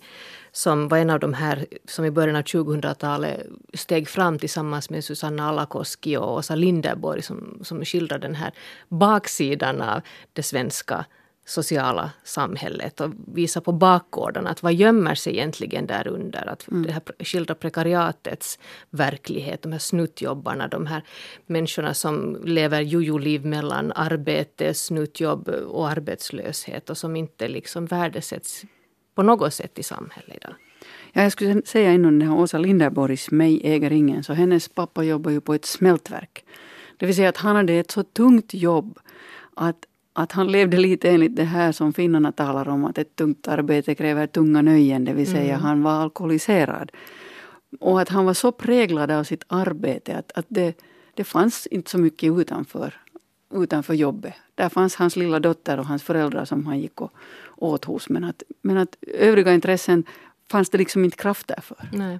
som 0.57 0.87
var 0.87 0.97
en 0.97 1.09
av 1.09 1.19
de 1.19 1.33
här 1.33 1.65
som 1.87 2.05
i 2.05 2.11
början 2.11 2.35
av 2.35 2.41
2000-talet 2.41 3.47
steg 3.73 4.09
fram 4.09 4.39
tillsammans 4.39 4.89
med 4.89 5.03
Susanna 5.03 5.49
Alakoski 5.49 6.17
och 6.17 6.33
Åsa 6.33 6.55
Linderborg 6.55 7.21
som, 7.21 7.59
som 7.63 7.85
skildrar 7.85 8.19
den 8.19 8.35
här 8.35 8.51
baksidan 8.87 9.81
av 9.81 10.01
det 10.33 10.43
svenska 10.43 11.05
sociala 11.45 12.11
samhället 12.23 13.01
och 13.01 13.11
visa 13.33 13.61
på 13.61 13.71
bakgården 13.71 14.47
att 14.47 14.63
vad 14.63 14.73
gömmer 14.73 15.15
sig 15.15 15.33
egentligen 15.33 15.87
där 15.87 16.07
under. 16.07 16.49
Att 16.49 16.67
mm. 16.67 16.83
det 16.83 16.91
här 16.91 17.01
skildra 17.19 17.55
prekariatets 17.55 18.59
verklighet, 18.89 19.61
de 19.61 19.71
här 19.71 19.79
snuttjobbarna, 19.79 20.67
de 20.67 20.85
här 20.85 21.03
människorna 21.45 21.93
som 21.93 22.41
lever 22.43 22.81
jojo-liv 22.81 23.45
mellan 23.45 23.91
arbete, 23.91 24.73
snuttjobb 24.73 25.49
och 25.49 25.89
arbetslöshet 25.89 26.89
och 26.89 26.97
som 26.97 27.15
inte 27.15 27.47
liksom 27.47 27.85
värdesätts 27.85 28.65
på 29.17 29.23
något 29.23 29.53
sätt 29.53 29.79
i 29.79 29.83
samhället 29.83 30.35
idag. 30.35 30.55
Ja, 31.13 31.21
jag 31.21 31.31
skulle 31.31 31.61
säga 31.65 31.93
innan 31.93 32.19
den 32.19 32.29
här 32.29 32.37
Åsa 32.37 32.57
Linderborgs 32.57 33.31
Mig 33.31 33.61
äger 33.63 33.91
ingen, 33.91 34.23
så 34.23 34.33
hennes 34.33 34.67
pappa 34.69 35.03
jobbar 35.03 35.31
ju 35.31 35.41
på 35.41 35.53
ett 35.53 35.65
smältverk. 35.65 36.45
Det 36.97 37.05
vill 37.05 37.15
säga 37.15 37.29
att 37.29 37.37
han 37.37 37.55
hade 37.55 37.73
ett 37.73 37.91
så 37.91 38.03
tungt 38.03 38.53
jobb 38.53 38.99
att, 39.55 39.77
att 40.13 40.31
han 40.31 40.51
levde 40.51 40.77
lite 40.77 41.09
enligt 41.09 41.35
det 41.35 41.43
här 41.43 41.71
som 41.71 41.93
finnarna 41.93 42.31
talar 42.31 42.69
om, 42.69 42.85
att 42.85 42.97
ett 42.97 43.15
tungt 43.15 43.47
arbete 43.47 43.95
kräver 43.95 44.27
tunga 44.27 44.61
nöjen, 44.61 45.05
det 45.05 45.13
vill 45.13 45.27
säga 45.27 45.53
mm. 45.53 45.61
han 45.61 45.83
var 45.83 45.91
alkoholiserad. 45.91 46.91
Och 47.79 48.01
att 48.01 48.09
han 48.09 48.25
var 48.25 48.33
så 48.33 48.51
präglad 48.51 49.11
av 49.11 49.23
sitt 49.23 49.43
arbete 49.47 50.17
att, 50.17 50.31
att 50.31 50.45
det, 50.49 50.81
det 51.13 51.23
fanns 51.23 51.67
inte 51.67 51.91
så 51.91 51.97
mycket 51.97 52.33
utanför, 52.33 52.93
utanför 53.53 53.93
jobbet. 53.93 54.33
Där 54.55 54.69
fanns 54.69 54.95
hans 54.95 55.15
lilla 55.15 55.39
dotter 55.39 55.79
och 55.79 55.85
hans 55.85 56.03
föräldrar 56.03 56.45
som 56.45 56.65
han 56.65 56.79
gick 56.79 57.01
och 57.01 57.11
åt 57.55 57.85
hos. 57.85 58.09
Men 58.09 58.23
att, 58.23 58.43
men 58.61 58.77
att 58.77 58.97
övriga 59.01 59.53
intressen 59.53 60.03
fanns 60.51 60.69
det 60.69 60.77
liksom 60.77 61.05
inte 61.05 61.17
kraft 61.17 61.47
därför. 61.47 61.77
Nej. 61.91 62.19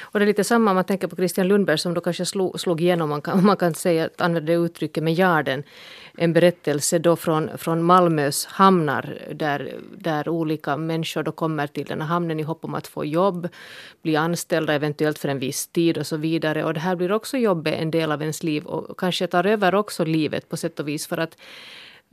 Och 0.00 0.18
det 0.18 0.24
är 0.24 0.26
lite 0.26 0.44
samma 0.44 0.70
om 0.70 0.74
man 0.74 0.84
tänker 0.84 1.08
på 1.08 1.16
Christian 1.16 1.48
Lundberg 1.48 1.78
som 1.78 1.94
då 1.94 2.00
kanske 2.00 2.26
slog, 2.26 2.60
slog 2.60 2.80
igenom, 2.80 3.08
man 3.08 3.22
kan, 3.22 3.46
man 3.46 3.56
kan 3.56 3.74
säga, 3.74 4.08
använda 4.18 4.52
det 4.52 4.58
uttrycket 4.58 5.04
med 5.04 5.14
yarden. 5.14 5.62
En 6.18 6.32
berättelse 6.32 6.98
då 6.98 7.16
från, 7.16 7.58
från 7.58 7.82
Malmös 7.82 8.46
hamnar 8.46 9.18
där, 9.32 9.74
där 9.98 10.28
olika 10.28 10.76
människor 10.76 11.22
då 11.22 11.32
kommer 11.32 11.66
till 11.66 11.86
den 11.86 12.00
här 12.00 12.08
hamnen 12.08 12.40
i 12.40 12.42
hopp 12.42 12.64
om 12.64 12.74
att 12.74 12.86
få 12.86 13.04
jobb, 13.04 13.48
bli 14.02 14.16
anställda 14.16 14.74
eventuellt 14.74 15.18
för 15.18 15.28
en 15.28 15.38
viss 15.38 15.66
tid 15.66 15.98
och 15.98 16.06
så 16.06 16.16
vidare. 16.16 16.64
Och 16.64 16.74
det 16.74 16.80
här 16.80 16.96
blir 16.96 17.12
också 17.12 17.36
jobbet 17.36 17.74
en 17.74 17.90
del 17.90 18.12
av 18.12 18.20
ens 18.20 18.42
liv 18.42 18.64
och 18.64 18.98
kanske 18.98 19.26
tar 19.26 19.46
över 19.46 19.74
också 19.74 20.04
livet 20.04 20.48
på 20.48 20.56
sätt 20.56 20.80
och 20.80 20.88
vis 20.88 21.06
för 21.06 21.18
att 21.18 21.36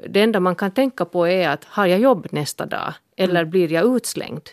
det 0.08 0.22
enda 0.22 0.40
man 0.40 0.56
kan 0.56 0.72
tänka 0.72 1.06
på 1.06 1.28
är 1.28 1.50
att 1.50 1.66
har 1.66 1.86
jag 1.86 2.00
jobb 2.00 2.28
nästa 2.32 2.66
dag 2.66 2.94
eller 3.18 3.46
blir 3.46 3.72
jag 3.72 3.96
utslängd? 3.96 4.50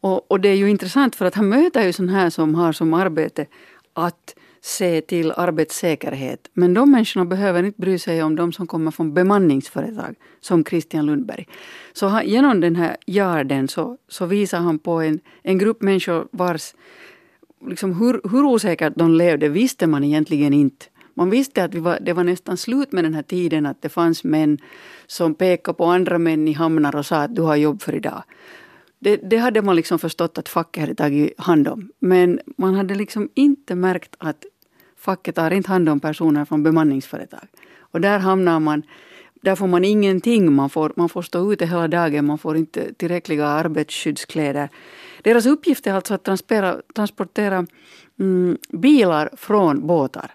Och, 0.00 0.30
och, 0.30 0.40
det 0.40 0.48
är 0.48 0.54
ju 0.54 0.70
intressant 0.70 1.16
för 1.16 1.24
att 1.24 1.34
han 1.34 1.48
möter 1.48 1.86
ju 1.86 1.92
sådana 1.92 2.12
här 2.12 2.30
som 2.30 2.54
har 2.54 2.72
som 2.72 2.94
arbete 2.94 3.46
att 3.92 4.34
se 4.60 5.00
till 5.00 5.32
arbetssäkerhet. 5.32 6.50
Men 6.54 6.74
de 6.74 6.90
människorna 6.90 7.24
behöver 7.24 7.62
inte 7.62 7.80
bry 7.80 7.98
sig 7.98 8.22
om 8.22 8.36
de 8.36 8.52
som 8.52 8.66
kommer 8.66 8.90
från 8.90 9.14
bemanningsföretag, 9.14 10.14
som 10.40 10.64
Christian 10.64 11.06
Lundberg. 11.06 11.46
Så 11.92 12.06
han, 12.06 12.28
genom 12.28 12.60
den 12.60 12.76
här 12.76 12.96
yarden 13.06 13.68
så, 13.68 13.96
så 14.08 14.26
visar 14.26 14.58
han 14.58 14.78
på 14.78 15.00
en, 15.00 15.20
en 15.42 15.58
grupp 15.58 15.82
människor 15.82 16.28
vars 16.30 16.74
liksom 17.66 17.92
hur, 17.92 18.20
hur 18.30 18.44
osäkert 18.44 18.92
de 18.96 19.14
levde 19.14 19.48
visste 19.48 19.86
man 19.86 20.04
egentligen 20.04 20.52
inte. 20.52 20.86
Man 21.14 21.30
visste 21.30 21.64
att 21.64 21.74
var, 21.74 21.98
det 22.00 22.12
var 22.12 22.24
nästan 22.24 22.56
slut 22.56 22.92
med 22.92 23.04
den 23.04 23.14
här 23.14 23.22
tiden 23.22 23.66
att 23.66 23.82
det 23.82 23.88
fanns 23.88 24.24
män 24.24 24.58
som 25.06 25.34
pekade 25.34 25.76
på 25.76 25.84
andra 25.84 26.18
män 26.18 26.48
i 26.48 26.52
hamnar 26.52 26.96
och 26.96 27.06
sa 27.06 27.16
att 27.16 27.34
du 27.34 27.42
har 27.42 27.56
jobb 27.56 27.82
för 27.82 27.94
idag. 27.94 28.22
Det, 28.98 29.16
det 29.16 29.36
hade 29.36 29.62
man 29.62 29.76
liksom 29.76 29.98
förstått 29.98 30.38
att 30.38 30.48
facket 30.48 30.80
hade 30.80 30.94
tagit 30.94 31.40
hand 31.40 31.68
om. 31.68 31.90
Men 31.98 32.40
man 32.58 32.74
hade 32.74 32.94
liksom 32.94 33.28
inte 33.34 33.74
märkt 33.74 34.14
att 34.18 34.44
facket 34.96 35.34
tar 35.34 35.50
inte 35.50 35.70
hand 35.70 35.88
om 35.88 36.00
personer 36.00 36.44
från 36.44 36.62
bemanningsföretag. 36.62 37.48
Och 37.78 38.00
där 38.00 38.18
hamnar 38.18 38.60
man 38.60 38.82
där 39.46 39.56
får 39.56 39.66
man 39.66 39.84
ingenting. 39.84 40.52
Man 40.52 40.70
får, 40.70 40.92
man 40.96 41.08
får 41.08 41.22
stå 41.22 41.52
ute 41.52 41.66
hela 41.66 41.88
dagen, 41.88 42.26
man 42.26 42.38
får 42.38 42.56
inte 42.56 42.94
tillräckliga 42.94 43.46
arbetsskyddskläder. 43.46 44.68
Deras 45.22 45.46
uppgift 45.46 45.86
är 45.86 45.92
alltså 45.92 46.14
att 46.14 46.24
transportera, 46.24 46.76
transportera 46.94 47.66
mm, 48.18 48.58
bilar 48.68 49.30
från 49.36 49.86
båtar. 49.86 50.30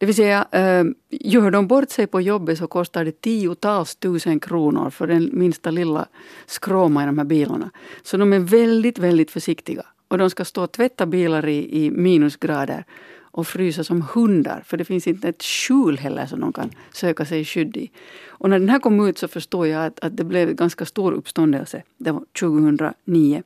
Det 0.00 0.06
vill 0.06 0.14
säga, 0.14 0.46
eh, 0.52 0.84
gör 1.10 1.50
de 1.50 1.66
bort 1.66 1.90
sig 1.90 2.06
på 2.06 2.20
jobbet 2.20 2.58
så 2.58 2.66
kostar 2.66 3.04
det 3.04 3.20
tiotals 3.20 3.96
tusen 3.96 4.40
kronor 4.40 4.90
för 4.90 5.06
den 5.06 5.30
minsta 5.32 5.70
lilla 5.70 6.06
skråma 6.46 7.02
i 7.02 7.06
de 7.06 7.18
här 7.18 7.24
bilarna. 7.24 7.70
Så 8.02 8.16
de 8.16 8.32
är 8.32 8.38
väldigt, 8.38 8.98
väldigt 8.98 9.30
försiktiga. 9.30 9.82
och 10.08 10.18
de 10.18 10.30
ska 10.30 10.44
stå 10.44 10.62
och 10.64 10.72
tvätta 10.72 11.06
bilar 11.06 11.48
i, 11.48 11.84
i 11.84 11.90
minusgrader 11.90 12.84
och 13.20 13.46
frysa 13.46 13.84
som 13.84 14.02
hundar, 14.02 14.62
för 14.66 14.76
det 14.76 14.84
finns 14.84 15.06
inte 15.06 15.28
ett 15.28 15.42
skjul 15.42 15.98
heller 15.98 16.26
som 16.26 16.40
de 16.40 16.52
kan 16.52 16.70
söka 16.92 17.24
sig 17.24 17.44
skydd 17.44 17.76
i. 17.76 17.90
Och 18.28 18.50
när 18.50 18.58
den 18.58 18.68
här 18.68 18.78
kom 18.78 19.08
ut 19.08 19.18
så 19.18 19.28
förstår 19.28 19.66
jag 19.66 19.86
att, 19.86 20.00
att 20.00 20.16
det 20.16 20.24
blev 20.24 20.54
ganska 20.54 20.84
stor 20.84 21.12
uppståndelse. 21.12 21.82
Det 21.98 22.12
var 22.12 22.24
2009. 22.40 23.42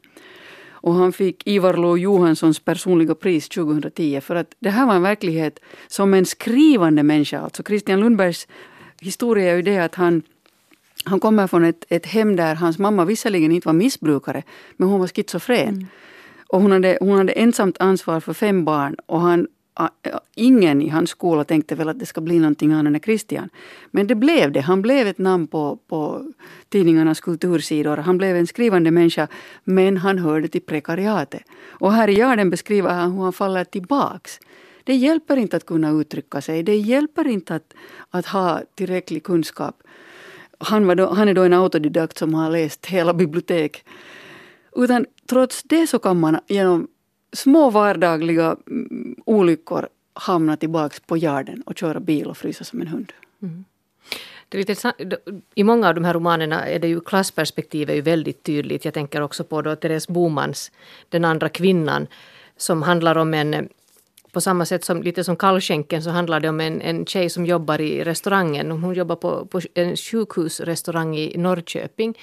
Och 0.84 0.94
han 0.94 1.12
fick 1.12 1.46
Ivar 1.46 1.74
Lo 1.74 1.96
Johanssons 1.96 2.60
personliga 2.60 3.14
pris 3.14 3.48
2010 3.48 4.20
för 4.20 4.34
att 4.34 4.54
det 4.60 4.70
här 4.70 4.86
var 4.86 4.94
en 4.94 5.02
verklighet 5.02 5.58
som 5.88 6.14
en 6.14 6.26
skrivande 6.26 7.02
människa. 7.02 7.40
Alltså 7.40 7.62
Christian 7.62 8.00
Lundbergs 8.00 8.48
historia 9.00 9.50
är 9.50 9.56
ju 9.56 9.62
det 9.62 9.78
att 9.78 9.94
han 9.94 10.22
han 11.04 11.20
kommer 11.20 11.46
från 11.46 11.64
ett, 11.64 11.84
ett 11.88 12.06
hem 12.06 12.36
där 12.36 12.54
hans 12.54 12.78
mamma 12.78 13.04
visserligen 13.04 13.52
inte 13.52 13.68
var 13.68 13.72
missbrukare, 13.72 14.42
men 14.76 14.88
hon 14.88 15.00
var 15.00 15.06
schizofren. 15.06 15.68
Mm. 15.68 15.86
Och 16.48 16.60
hon 16.60 16.72
hade, 16.72 16.98
hon 17.00 17.18
hade 17.18 17.32
ensamt 17.32 17.76
ansvar 17.80 18.20
för 18.20 18.32
fem 18.32 18.64
barn 18.64 18.96
och 19.06 19.20
han 19.20 19.46
ingen 20.34 20.82
i 20.82 20.88
hans 20.88 21.10
skola 21.10 21.44
tänkte 21.44 21.74
väl 21.74 21.88
att 21.88 21.98
det 21.98 22.06
ska 22.06 22.20
bli 22.20 22.38
någonting 22.38 22.72
annat 22.72 22.94
än 22.94 23.00
Christian. 23.00 23.48
Men 23.90 24.06
det 24.06 24.14
blev 24.14 24.52
det. 24.52 24.60
Han 24.60 24.82
blev 24.82 25.06
ett 25.06 25.18
namn 25.18 25.46
på, 25.46 25.78
på 25.88 26.32
tidningarnas 26.68 27.20
kultursidor. 27.20 27.96
Han 27.96 28.18
blev 28.18 28.36
en 28.36 28.46
skrivande 28.46 28.90
människa. 28.90 29.28
Men 29.64 29.96
han 29.96 30.18
hörde 30.18 30.48
till 30.48 30.62
prekariatet. 30.62 31.42
Och 31.66 31.92
här 31.92 32.08
i 32.08 32.18
Jarden 32.18 32.50
beskriver 32.50 32.90
han 32.90 33.12
hur 33.12 33.22
han 33.22 33.32
faller 33.32 33.64
tillbaks. 33.64 34.38
Det 34.84 34.94
hjälper 34.94 35.36
inte 35.36 35.56
att 35.56 35.66
kunna 35.66 35.90
uttrycka 35.90 36.40
sig. 36.40 36.62
Det 36.62 36.76
hjälper 36.76 37.26
inte 37.26 37.54
att, 37.54 37.74
att 38.10 38.26
ha 38.26 38.60
tillräcklig 38.74 39.24
kunskap. 39.24 39.82
Han, 40.58 40.86
var 40.86 40.94
då, 40.94 41.14
han 41.14 41.28
är 41.28 41.34
då 41.34 41.42
en 41.42 41.52
autodidakt 41.52 42.18
som 42.18 42.34
har 42.34 42.50
läst 42.50 42.86
hela 42.86 43.14
bibliotek. 43.14 43.84
Utan 44.76 45.06
trots 45.26 45.62
det 45.62 45.86
så 45.86 45.98
kan 45.98 46.20
man 46.20 46.38
genom 46.46 46.88
små 47.34 47.70
vardagliga 47.70 48.56
mm, 48.70 49.16
olyckor 49.24 49.88
hamna 50.14 50.56
tillbaks 50.56 51.00
på 51.00 51.16
yarden 51.18 51.62
och 51.62 51.78
köra 51.78 52.00
bil 52.00 52.26
och 52.26 52.36
frysa 52.36 52.64
som 52.64 52.80
en 52.80 52.88
hund. 52.88 53.12
Mm. 53.42 53.64
Det 54.48 54.58
är 54.58 54.58
lite, 54.58 54.92
I 55.54 55.64
många 55.64 55.88
av 55.88 55.94
de 55.94 56.04
här 56.04 56.14
romanerna 56.14 56.68
är 56.68 56.78
det 56.78 56.88
ju 56.88 57.00
klassperspektivet 57.00 57.96
ju 57.96 58.00
väldigt 58.00 58.42
tydligt. 58.42 58.84
Jag 58.84 58.94
tänker 58.94 59.20
också 59.20 59.44
på 59.44 59.62
då 59.62 59.76
Therese 59.76 60.08
Bomans 60.08 60.72
Den 61.08 61.24
andra 61.24 61.48
kvinnan 61.48 62.06
som 62.56 62.82
handlar 62.82 63.16
om 63.16 63.34
en 63.34 63.68
på 64.32 64.40
samma 64.40 64.64
sätt 64.64 64.84
som 64.84 65.02
lite 65.02 65.24
som 65.24 65.36
kallskänken 65.36 66.02
så 66.02 66.10
handlar 66.10 66.40
det 66.40 66.48
om 66.48 66.60
en, 66.60 66.80
en 66.80 67.06
tjej 67.06 67.30
som 67.30 67.46
jobbar 67.46 67.80
i 67.80 68.04
restaurangen. 68.04 68.70
Hon 68.70 68.94
jobbar 68.94 69.16
på, 69.16 69.46
på 69.46 69.60
en 69.74 69.96
sjukhusrestaurang 69.96 71.16
i 71.16 71.38
Norrköping. 71.38 72.18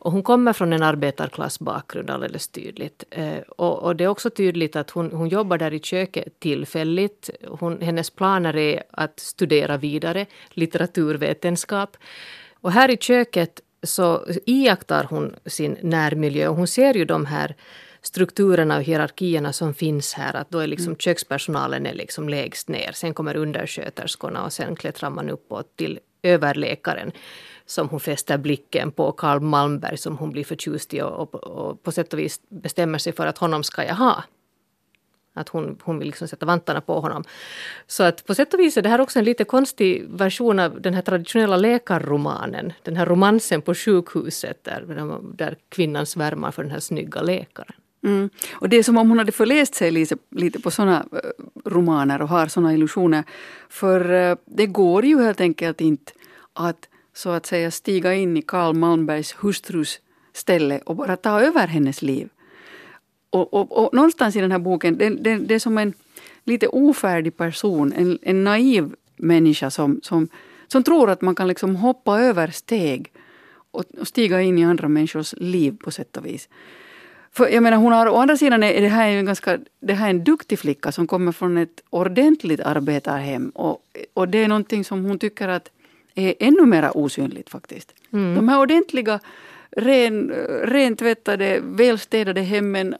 Och 0.00 0.12
hon 0.12 0.22
kommer 0.22 0.52
från 0.52 0.72
en 0.72 0.82
arbetarklassbakgrund 0.82 2.10
alldeles 2.10 2.48
tydligt. 2.48 3.04
Eh, 3.10 3.38
och, 3.38 3.82
och, 3.82 3.96
det 3.96 4.04
är 4.04 4.08
också 4.08 4.30
tydligt 4.30 4.76
att 4.76 4.90
hon, 4.90 5.12
hon 5.12 5.28
jobbar 5.28 5.58
där 5.58 5.74
i 5.74 5.80
köket 5.80 6.40
tillfälligt. 6.40 7.30
Hon, 7.48 7.80
hennes 7.80 8.10
planer 8.10 8.56
är 8.56 8.82
att 8.90 9.20
studera 9.20 9.76
vidare, 9.76 10.26
litteraturvetenskap. 10.50 11.96
Och 12.60 12.72
här 12.72 12.90
i 12.90 12.96
köket 12.96 13.60
så 13.82 14.26
iakttar 14.46 15.04
hon 15.04 15.36
sin 15.46 15.76
närmiljö 15.82 16.48
och 16.48 16.56
hon 16.56 16.66
ser 16.66 16.94
ju 16.94 17.04
de 17.04 17.26
här 17.26 17.56
strukturerna 18.02 18.76
och 18.76 18.82
hierarkierna 18.82 19.52
som 19.52 19.74
finns 19.74 20.14
här. 20.14 20.36
Att 20.36 20.50
då 20.50 20.58
är 20.58 20.66
liksom 20.66 20.86
mm. 20.86 20.98
kökspersonalen 20.98 21.86
är 21.86 21.94
liksom 21.94 22.28
lägst 22.28 22.68
ner. 22.68 22.92
Sen 22.92 23.14
kommer 23.14 23.36
undersköterskorna 23.36 24.44
och 24.44 24.52
sen 24.52 24.76
klättrar 24.76 25.10
man 25.10 25.30
uppåt 25.30 25.76
till 25.76 25.98
överläkaren 26.22 27.12
som 27.70 27.88
hon 27.88 28.00
fäster 28.00 28.38
blicken 28.38 28.92
på, 28.92 29.12
Karl 29.12 29.40
Malmberg 29.40 29.96
som 29.96 30.16
hon 30.18 30.30
blir 30.30 30.44
förtjust 30.44 30.94
i 30.94 31.02
och, 31.02 31.34
och, 31.34 31.34
och, 31.34 31.82
på 31.82 31.92
sätt 31.92 32.12
och 32.12 32.18
vis 32.18 32.40
bestämmer 32.48 32.98
sig 32.98 33.12
för 33.12 33.26
att 33.26 33.38
honom 33.38 33.62
ska 33.62 33.84
jag 33.84 33.94
ha. 33.94 34.24
Att 35.34 35.48
hon, 35.48 35.78
hon 35.82 35.98
vill 35.98 36.08
liksom 36.08 36.28
sätta 36.28 36.46
vantarna 36.46 36.80
på 36.80 37.00
honom. 37.00 37.24
Så 37.86 38.02
att 38.02 38.26
på 38.26 38.34
sätt 38.34 38.54
och 38.54 38.60
vis 38.60 38.76
är 38.76 38.82
det 38.82 38.88
här 38.88 39.00
också 39.00 39.18
en 39.18 39.24
lite 39.24 39.44
konstig 39.44 40.06
version 40.08 40.58
av 40.58 40.80
den 40.80 40.94
här 40.94 41.02
traditionella 41.02 41.56
läkarromanen. 41.56 42.72
Den 42.82 42.96
här 42.96 43.06
romansen 43.06 43.62
på 43.62 43.74
sjukhuset 43.74 44.64
där, 44.64 44.84
där 45.36 45.56
kvinnan 45.68 46.06
svärmar 46.06 46.50
för 46.50 46.62
den 46.62 46.72
här 46.72 46.80
snygga 46.80 47.22
läkaren. 47.22 47.74
Mm. 48.04 48.30
Och 48.52 48.68
det 48.68 48.76
är 48.76 48.82
som 48.82 48.96
om 48.96 49.08
hon 49.08 49.18
hade 49.18 49.32
förläst 49.32 49.74
sig 49.74 49.90
lite, 49.90 50.16
lite 50.30 50.60
på 50.60 50.70
sådana 50.70 51.06
eh, 51.12 51.70
romaner 51.70 52.22
och 52.22 52.28
har 52.28 52.46
sådana 52.46 52.74
illusioner. 52.74 53.24
För 53.68 54.12
eh, 54.12 54.36
det 54.46 54.66
går 54.66 55.04
ju 55.04 55.22
helt 55.22 55.40
enkelt 55.40 55.80
inte 55.80 56.12
att 56.52 56.89
så 57.20 57.30
att 57.30 57.46
säga 57.46 57.70
stiga 57.70 58.14
in 58.14 58.36
i 58.36 58.42
Karl 58.42 58.74
Malmbergs 58.74 59.34
hustrus 59.38 60.00
ställe 60.32 60.80
och 60.84 60.96
bara 60.96 61.16
ta 61.16 61.40
över 61.40 61.66
hennes 61.66 62.02
liv. 62.02 62.28
Och, 63.30 63.54
och, 63.54 63.84
och 63.84 63.94
någonstans 63.94 64.36
i 64.36 64.40
den 64.40 64.52
här 64.52 64.58
boken, 64.58 64.98
det, 64.98 65.08
det, 65.08 65.36
det 65.36 65.54
är 65.54 65.58
som 65.58 65.78
en 65.78 65.92
lite 66.44 66.68
ofärdig 66.68 67.36
person, 67.36 67.92
en, 67.92 68.18
en 68.22 68.44
naiv 68.44 68.94
människa 69.16 69.70
som, 69.70 70.00
som, 70.02 70.28
som 70.68 70.82
tror 70.82 71.10
att 71.10 71.22
man 71.22 71.34
kan 71.34 71.48
liksom 71.48 71.76
hoppa 71.76 72.20
över 72.20 72.48
steg 72.48 73.12
och, 73.70 73.84
och 74.00 74.08
stiga 74.08 74.40
in 74.40 74.58
i 74.58 74.64
andra 74.64 74.88
människors 74.88 75.34
liv 75.36 75.76
på 75.84 75.90
sätt 75.90 76.16
och 76.16 76.26
vis. 76.26 76.48
För 77.32 77.48
jag 77.48 77.62
menar, 77.62 77.76
hon 77.76 77.92
har, 77.92 78.06
å 78.06 78.16
andra 78.16 78.36
sidan 78.36 78.62
är 78.62 78.80
det 78.80 78.88
här 78.88 79.08
en 79.08 79.26
ganska, 79.26 79.58
det 79.80 79.94
här 79.94 80.06
är 80.06 80.10
en 80.10 80.24
duktig 80.24 80.58
flicka 80.58 80.92
som 80.92 81.06
kommer 81.06 81.32
från 81.32 81.58
ett 81.58 81.82
ordentligt 81.90 82.60
arbetarhem. 82.60 83.50
Och, 83.50 83.78
och 84.14 84.28
det 84.28 84.38
är 84.38 84.48
någonting 84.48 84.84
som 84.84 85.04
hon 85.04 85.18
tycker 85.18 85.48
att 85.48 85.70
är 86.28 86.34
ännu 86.40 86.66
mer 86.66 86.96
osynligt 86.96 87.50
faktiskt. 87.50 87.94
Mm. 88.12 88.34
De 88.34 88.48
här 88.48 88.60
ordentliga, 88.60 89.20
ren, 89.70 90.30
rentvättade, 90.62 91.60
välstädade 91.62 92.40
hemmen 92.40 92.94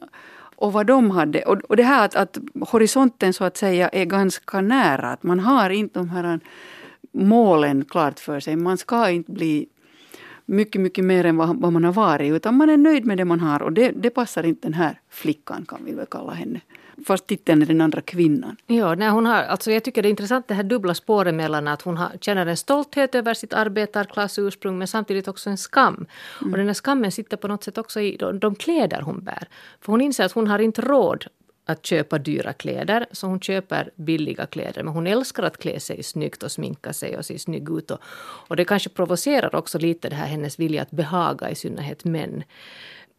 och 0.55 0.73
vad 0.73 0.87
de 0.87 1.11
hade. 1.11 1.41
Och, 1.41 1.61
och 1.69 1.77
det 1.77 1.83
här 1.83 2.05
att, 2.05 2.15
att, 2.15 2.37
horisonten 2.59 3.33
så 3.33 3.43
att 3.43 3.57
säga 3.57 3.89
är 3.89 4.05
ganska 4.05 4.61
nära. 4.61 5.11
Att 5.11 5.23
man 5.23 5.39
har 5.39 5.69
inte 5.69 5.99
de 5.99 6.09
här 6.09 6.39
målen 7.11 7.85
klart 7.85 8.19
för 8.19 8.39
sig. 8.39 8.55
Man 8.55 8.77
ska 8.77 9.09
inte 9.09 9.31
bli 9.31 9.67
mycket, 10.51 10.81
mycket 10.81 11.05
mer 11.05 11.25
än 11.25 11.37
vad, 11.37 11.61
vad 11.61 11.73
man 11.73 11.83
har 11.83 11.93
varit. 11.93 12.33
Utan 12.33 12.57
man 12.57 12.69
är 12.69 12.77
nöjd 12.77 13.05
med 13.05 13.17
det 13.17 13.25
man 13.25 13.39
har 13.39 13.61
och 13.61 13.73
det, 13.73 13.91
det 13.91 14.09
passar 14.09 14.43
inte 14.43 14.67
den 14.67 14.73
här 14.73 14.99
flickan 15.09 15.65
kan 15.67 15.85
vi 15.85 15.93
väl 15.93 16.05
kalla 16.05 16.33
henne. 16.33 16.61
Fast 17.07 17.27
titeln 17.27 17.61
är 17.61 17.65
den 17.65 17.81
andra 17.81 18.01
kvinnan. 18.01 18.55
Ja, 18.67 18.95
nej, 18.95 19.09
hon 19.09 19.25
har, 19.25 19.43
alltså 19.43 19.71
jag 19.71 19.83
tycker 19.83 20.01
det 20.01 20.07
är 20.07 20.09
intressant 20.09 20.47
det 20.47 20.53
här 20.53 20.63
dubbla 20.63 20.93
spåret 20.93 21.35
mellan 21.35 21.67
att 21.67 21.81
hon 21.81 21.97
har, 21.97 22.09
känner 22.21 22.45
en 22.45 22.57
stolthet 22.57 23.15
över 23.15 23.33
sitt 23.33 23.53
arbetarklassursprung 23.53 24.77
men 24.77 24.87
samtidigt 24.87 25.27
också 25.27 25.49
en 25.49 25.57
skam. 25.57 26.05
Mm. 26.41 26.53
Och 26.53 26.57
den 26.57 26.67
här 26.67 26.73
skammen 26.73 27.11
sitter 27.11 27.37
på 27.37 27.47
något 27.47 27.63
sätt 27.63 27.77
också 27.77 27.99
i 27.99 28.17
de, 28.17 28.39
de 28.39 28.55
kläder 28.55 29.01
hon 29.01 29.23
bär. 29.23 29.47
För 29.81 29.91
hon 29.91 30.01
inser 30.01 30.25
att 30.25 30.31
hon 30.31 30.47
har 30.47 30.59
inte 30.59 30.81
råd 30.81 31.25
att 31.65 31.85
köpa 31.85 32.17
dyra 32.17 32.53
kläder, 32.53 33.05
så 33.11 33.27
hon 33.27 33.39
köper 33.39 33.91
billiga 33.95 34.45
kläder. 34.45 34.83
Men 34.83 34.93
hon 34.93 35.07
älskar 35.07 35.43
att 35.43 35.57
klä 35.57 35.79
sig 35.79 36.03
snyggt 36.03 36.43
och 36.43 36.51
sminka 36.51 36.93
sig 36.93 37.17
och 37.17 37.25
se 37.25 37.39
snygg 37.39 37.69
ut. 37.69 37.91
Och, 37.91 37.99
och 38.47 38.55
det 38.55 38.65
kanske 38.65 38.89
provocerar 38.89 39.55
också 39.55 39.77
lite 39.77 40.09
det 40.09 40.15
här 40.15 40.27
hennes 40.27 40.59
vilja 40.59 40.81
att 40.81 40.91
behaga 40.91 41.49
i 41.49 41.55
synnerhet 41.55 42.03
män. 42.03 42.43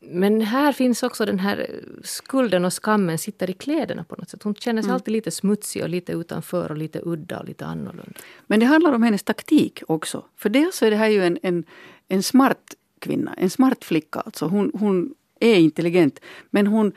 Men 0.01 0.41
här 0.41 0.73
finns 0.73 1.03
också 1.03 1.27
den 1.27 1.39
här 1.39 1.71
skulden 2.05 2.65
och 2.65 2.73
skammen 2.73 3.19
sitter 3.19 3.51
i 3.51 3.53
kläderna 3.53 4.05
på 4.05 4.17
något 4.17 4.31
sätt. 4.31 4.43
Hon 4.43 4.55
känner 4.55 4.83
sig 4.83 4.89
mm. 4.89 4.95
alltid 4.95 5.13
lite 5.13 5.31
smutsig 5.31 5.83
och 5.83 5.89
lite 5.89 6.13
utanför 6.13 6.71
och 6.71 6.77
lite 6.77 7.01
udda 7.03 7.39
och 7.39 7.45
lite 7.45 7.67
annorlunda. 7.67 8.13
Men 8.47 8.61
det 8.61 8.67
handlar 8.67 8.93
om 8.93 9.03
hennes 9.03 9.23
taktik 9.23 9.83
också. 9.89 10.25
För 10.37 10.49
dels 10.49 10.83
är 10.83 10.91
det 10.91 10.97
här 10.97 11.09
ju 11.09 11.25
en, 11.25 11.39
en, 11.43 11.65
en 12.09 12.23
smart 12.23 12.75
kvinna, 12.99 13.35
en 13.35 13.51
smart 13.51 13.85
flicka. 13.85 14.21
Alltså 14.21 14.47
hon, 14.47 14.71
hon 14.75 15.15
är 15.41 15.57
intelligent 15.57 16.21
men 16.51 16.67
hon 16.67 16.93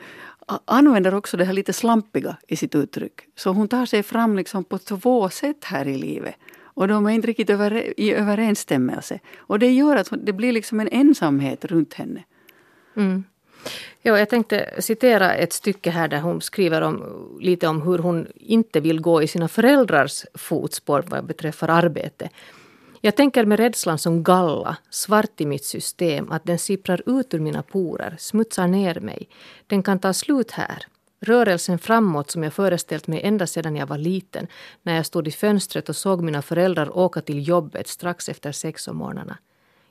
använder 0.64 1.14
också 1.14 1.36
det 1.36 1.44
här 1.44 1.52
lite 1.52 1.72
slampiga 1.72 2.36
i 2.48 2.56
sitt 2.56 2.74
uttryck. 2.74 3.20
Så 3.36 3.50
hon 3.50 3.68
tar 3.68 3.86
sig 3.86 4.02
fram 4.02 4.36
liksom 4.36 4.64
på 4.64 4.78
två 4.78 5.28
sätt 5.28 5.64
här 5.64 5.88
i 5.88 5.98
livet. 5.98 6.34
Och 6.76 6.88
de 6.88 7.06
är 7.06 7.10
inte 7.10 7.28
riktigt 7.28 7.50
över, 7.50 8.00
i 8.00 8.14
överensstämmelse. 8.14 9.20
Och 9.36 9.58
det 9.58 9.72
gör 9.72 9.96
att 9.96 10.08
det 10.24 10.32
blir 10.32 10.52
liksom 10.52 10.80
en 10.80 10.88
ensamhet 10.88 11.64
runt 11.64 11.94
henne. 11.94 12.24
Mm. 12.96 13.24
Ja, 14.02 14.18
jag 14.18 14.28
tänkte 14.28 14.74
citera 14.78 15.34
ett 15.34 15.52
stycke 15.52 15.90
här 15.90 16.08
där 16.08 16.20
hon 16.20 16.40
skriver 16.40 16.82
om, 16.82 17.02
lite 17.40 17.68
om 17.68 17.82
hur 17.82 17.98
hon 17.98 18.26
inte 18.34 18.80
vill 18.80 19.00
gå 19.00 19.22
i 19.22 19.28
sina 19.28 19.48
föräldrars 19.48 20.24
fotspår 20.34 21.04
vad 21.06 21.26
beträffar 21.26 21.68
arbete. 21.68 22.28
Jag 23.06 23.16
tänker 23.16 23.44
med 23.44 23.58
rädslan 23.58 23.98
som 23.98 24.22
galla, 24.22 24.76
svart 24.90 25.40
i 25.40 25.46
mitt 25.46 25.64
system, 25.64 26.32
att 26.32 26.44
den 26.44 26.58
sipprar 26.58 27.20
ut 27.20 27.34
ur 27.34 27.40
mina 27.40 27.62
porer, 27.62 28.16
smutsar 28.18 28.66
ner 28.66 29.00
mig. 29.00 29.28
Den 29.66 29.82
kan 29.82 29.98
ta 29.98 30.12
slut 30.12 30.50
här. 30.50 30.86
Rörelsen 31.20 31.78
framåt 31.78 32.30
som 32.30 32.42
jag 32.42 32.52
föreställt 32.52 33.06
mig 33.06 33.20
ända 33.22 33.46
sedan 33.46 33.76
jag 33.76 33.86
var 33.86 33.98
liten, 33.98 34.46
när 34.82 34.96
jag 34.96 35.06
stod 35.06 35.28
i 35.28 35.30
fönstret 35.30 35.88
och 35.88 35.96
såg 35.96 36.22
mina 36.22 36.42
föräldrar 36.42 36.98
åka 36.98 37.20
till 37.20 37.48
jobbet 37.48 37.88
strax 37.88 38.28
efter 38.28 38.52
sex 38.52 38.88
om 38.88 38.96
morgnarna. 38.96 39.38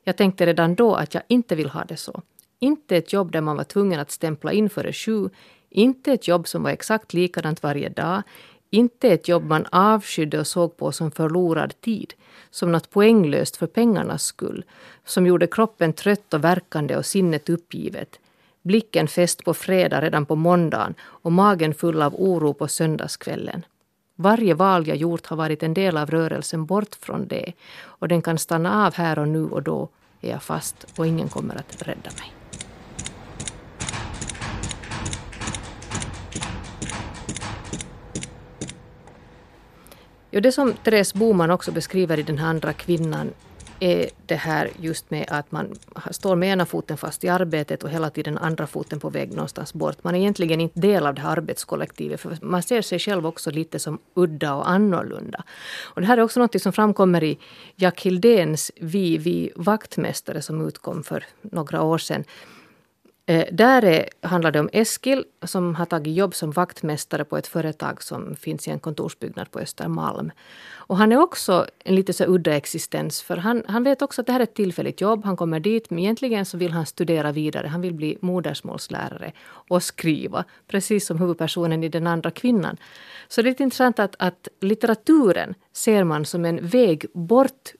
Jag 0.04 0.17
tänkte 0.17 0.45
redan 0.45 0.75
då 0.75 0.95
att 0.95 1.13
jag 1.13 1.23
inte 1.28 1.56
vill 1.56 1.69
ha 1.69 1.84
det 1.86 1.97
så. 1.97 2.21
Inte 2.60 2.97
ett 2.97 3.13
jobb 3.13 3.32
där 3.32 3.41
man 3.41 3.58
var 3.58 3.63
tvungen 3.63 3.99
att 3.99 4.12
stämpla 4.12 4.54
in 4.54 4.69
före 4.69 4.93
sju. 4.93 5.30
Inte 5.69 6.12
ett 6.12 6.28
jobb 6.28 6.47
som 6.47 6.63
var 6.63 6.71
exakt 6.71 7.13
likadant 7.13 7.63
varje 7.63 7.89
dag. 7.89 8.23
Inte 8.76 9.10
ett 9.10 9.28
jobb 9.28 9.44
man 9.44 9.66
avskydde 9.72 10.40
och 10.40 10.48
såg 10.48 10.78
på 10.78 10.92
som 10.92 11.12
förlorad 11.12 11.82
tid. 11.82 12.14
Som 12.50 12.72
något 12.72 12.90
poänglöst 12.90 13.58
för 13.58 13.68
pengarnas 13.68 14.24
skull. 14.24 14.66
Som 15.06 15.28
gjorde 15.28 15.48
kroppen 15.48 15.94
trött 15.94 16.34
och 16.34 16.44
verkande 16.44 16.98
och 16.98 17.06
sinnet 17.06 17.50
uppgivet. 17.50 18.20
blicken 18.62 19.08
fäst 19.08 19.44
på 19.44 19.54
fredag 19.54 20.02
redan 20.02 20.26
på 20.26 20.36
måndagen 20.36 20.94
och 21.04 21.32
magen 21.32 21.74
full 21.74 22.02
av 22.02 22.16
oro 22.16 22.54
på 22.54 22.68
söndagskvällen. 22.68 23.66
Varje 24.16 24.54
val 24.54 24.88
jag 24.88 24.98
gjort 24.98 25.26
har 25.26 25.38
varit 25.38 25.64
en 25.64 25.74
del 25.74 25.98
av 25.98 26.10
rörelsen 26.10 26.66
bort 26.66 26.96
från 26.96 27.28
det 27.28 27.54
och 27.84 28.08
den 28.08 28.22
kan 28.22 28.38
stanna 28.38 28.86
av 28.86 28.94
här 28.94 29.20
och 29.20 29.28
nu 29.28 29.46
och 29.46 29.64
då 29.64 29.90
är 30.22 30.32
jag 30.32 30.44
fast 30.44 30.88
och 30.98 31.08
ingen 31.08 31.30
kommer 31.30 31.56
att 31.56 31.82
rädda 31.88 32.12
mig. 32.20 32.35
Jo, 40.36 40.41
det 40.41 40.52
som 40.52 40.74
Therese 40.74 41.13
Boman 41.13 41.52
också 41.52 41.71
beskriver 41.71 42.19
i 42.19 42.24
den 42.24 42.38
här 42.38 42.48
andra 42.48 42.74
kvinnan 42.74 43.30
är 43.80 44.10
det 44.26 44.36
här 44.36 44.69
just 44.80 45.12
med 45.12 45.26
att 45.30 45.52
man 45.52 45.76
står 46.12 46.36
med 46.36 46.50
ena 46.50 46.65
foten 46.65 46.98
fast 46.98 47.24
i 47.24 47.30
arbetet 47.30 47.84
och 47.84 47.89
hela 47.89 48.10
tiden 48.10 48.38
andra 48.38 48.67
foten 48.67 49.00
på 49.00 49.10
väg 49.10 49.32
någonstans 49.32 49.74
bort. 49.74 50.04
Man 50.04 50.15
är 50.15 50.19
egentligen 50.19 50.62
inte 50.62 50.80
del 50.80 51.08
av 51.08 51.15
det 51.15 51.21
här 51.21 51.30
arbetskollektivet 51.38 52.21
för 52.21 52.38
man 52.41 52.63
ser 52.63 52.82
sig 52.82 53.00
själv 53.00 53.28
också 53.28 53.52
lite 53.52 53.80
som 53.80 54.00
udda 54.13 54.54
och 54.54 54.69
annorlunda. 54.69 55.43
Och 55.84 56.02
det 56.02 56.08
här 56.08 56.17
är 56.17 56.21
också 56.21 56.39
något 56.39 56.62
som 56.62 56.74
framkommer 56.74 57.24
i 57.24 57.39
Jack 57.76 58.02
Hildéns 58.02 58.71
Vi, 58.76 59.17
vi 59.17 59.52
vaktmästare 59.56 60.41
som 60.41 60.67
utkom 60.67 61.04
för 61.04 61.26
några 61.41 61.82
år 61.82 61.98
sedan. 61.98 62.24
Eh, 63.28 63.46
där 63.52 63.86
är, 63.86 64.10
handlar 64.22 64.52
det 64.52 64.60
om 64.60 64.70
Eskil 64.74 65.26
som 65.44 65.76
har 65.76 65.86
tagit 65.86 66.16
jobb 66.16 66.36
som 66.36 66.52
vaktmästare 66.52 67.26
på 67.26 67.38
ett 67.38 67.48
företag 67.48 68.04
som 68.04 68.36
finns 68.36 68.68
i 68.68 68.72
en 68.72 68.80
kontorsbyggnad 68.80 69.52
på 69.52 69.60
Östermalm. 69.60 70.32
Och 70.88 70.98
han 70.98 71.12
är 71.12 71.18
också 71.18 71.66
en 71.80 71.96
lite 71.96 72.14
så 72.14 72.26
udda 72.26 72.56
existens 72.56 73.22
för 73.22 73.38
han, 73.38 73.64
han 73.68 73.84
vet 73.84 74.02
också 74.02 74.22
att 74.22 74.28
det 74.28 74.34
här 74.34 74.40
är 74.40 74.44
ett 74.44 74.54
tillfälligt 74.54 75.02
jobb. 75.02 75.26
Han 75.26 75.38
kommer 75.38 75.60
dit 75.60 75.90
men 75.90 76.00
egentligen 76.00 76.46
så 76.46 76.58
vill 76.58 76.72
han 76.72 76.86
studera 76.86 77.32
vidare. 77.32 77.68
Han 77.68 77.82
vill 77.82 77.94
bli 77.94 78.18
modersmålslärare 78.22 79.32
och 79.70 79.84
skriva 79.84 80.46
precis 80.68 81.08
som 81.08 81.20
huvudpersonen 81.20 81.84
i 81.84 81.90
den 81.90 82.08
andra 82.08 82.32
kvinnan. 82.32 82.78
Så 83.28 83.42
det 83.42 83.48
är 83.48 83.52
lite 83.52 83.64
intressant 83.64 84.00
att, 84.00 84.16
att 84.20 84.48
litteraturen 84.62 85.54
ser 85.74 86.04
man 86.04 86.26
som 86.26 86.46
en 86.46 86.68
väg 86.68 87.06
bort 87.14 87.74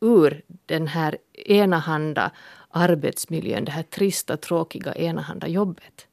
ur 0.00 0.42
den 0.66 0.86
här 0.86 1.16
enahanda 1.46 2.30
arbetsmiljön, 2.70 3.64
det 3.64 3.72
här 3.72 3.82
trista, 3.82 4.36
tråkiga, 4.36 4.92
enahanda 4.94 5.48
jobbet. 5.48 6.06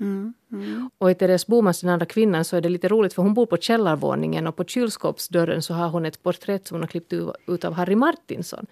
Mm, 0.00 0.34
mm. 0.52 0.90
Och 0.98 1.10
i 1.10 1.14
Therese 1.14 1.46
Bomans, 1.46 1.80
den 1.80 1.90
andra 1.90 2.06
kvinnan, 2.06 2.44
så 2.44 2.56
är 2.56 2.60
det 2.60 2.68
lite 2.68 2.88
roligt 2.88 3.14
för 3.14 3.22
hon 3.22 3.34
bor 3.34 3.46
på 3.46 3.56
källarvåningen 3.56 4.46
och 4.46 4.56
på 4.56 4.64
kylskåpsdörren 4.64 5.62
så 5.62 5.74
har 5.74 5.88
hon 5.88 6.06
ett 6.06 6.22
porträtt 6.22 6.66
som 6.66 6.74
hon 6.74 6.82
har 6.82 6.88
klippt 6.88 7.12
ut 7.46 7.64
av 7.64 7.72
Harry 7.72 7.96
Martinson. 7.96 8.66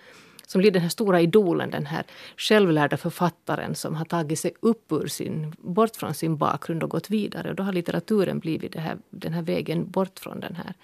Som 0.47 0.59
blir 0.61 0.71
den 0.71 0.83
här 0.83 0.89
stora 0.89 1.21
idolen, 1.21 1.71
den 1.71 1.87
här 1.87 2.05
självlärda 2.37 2.97
författaren 2.97 3.75
som 3.75 3.95
har 3.95 4.05
tagit 4.05 4.39
sig 4.39 4.53
upp 4.61 4.93
ur 4.93 5.07
sin, 5.07 5.55
bort 5.59 5.97
från 5.97 6.15
sin 6.15 6.37
bakgrund 6.37 6.83
och 6.83 6.91
gått 6.91 7.11
vidare. 7.11 7.51
Och 7.51 7.55
då 7.55 7.63
har 7.63 7.73
litteraturen 7.73 8.39
blivit 8.39 8.75
här, 8.75 8.97
den 9.11 9.33
här 9.33 9.43
vägen 9.43 9.91
bort 9.91 10.19
från 10.19 10.41
den 10.41 10.55
här, 10.55 10.75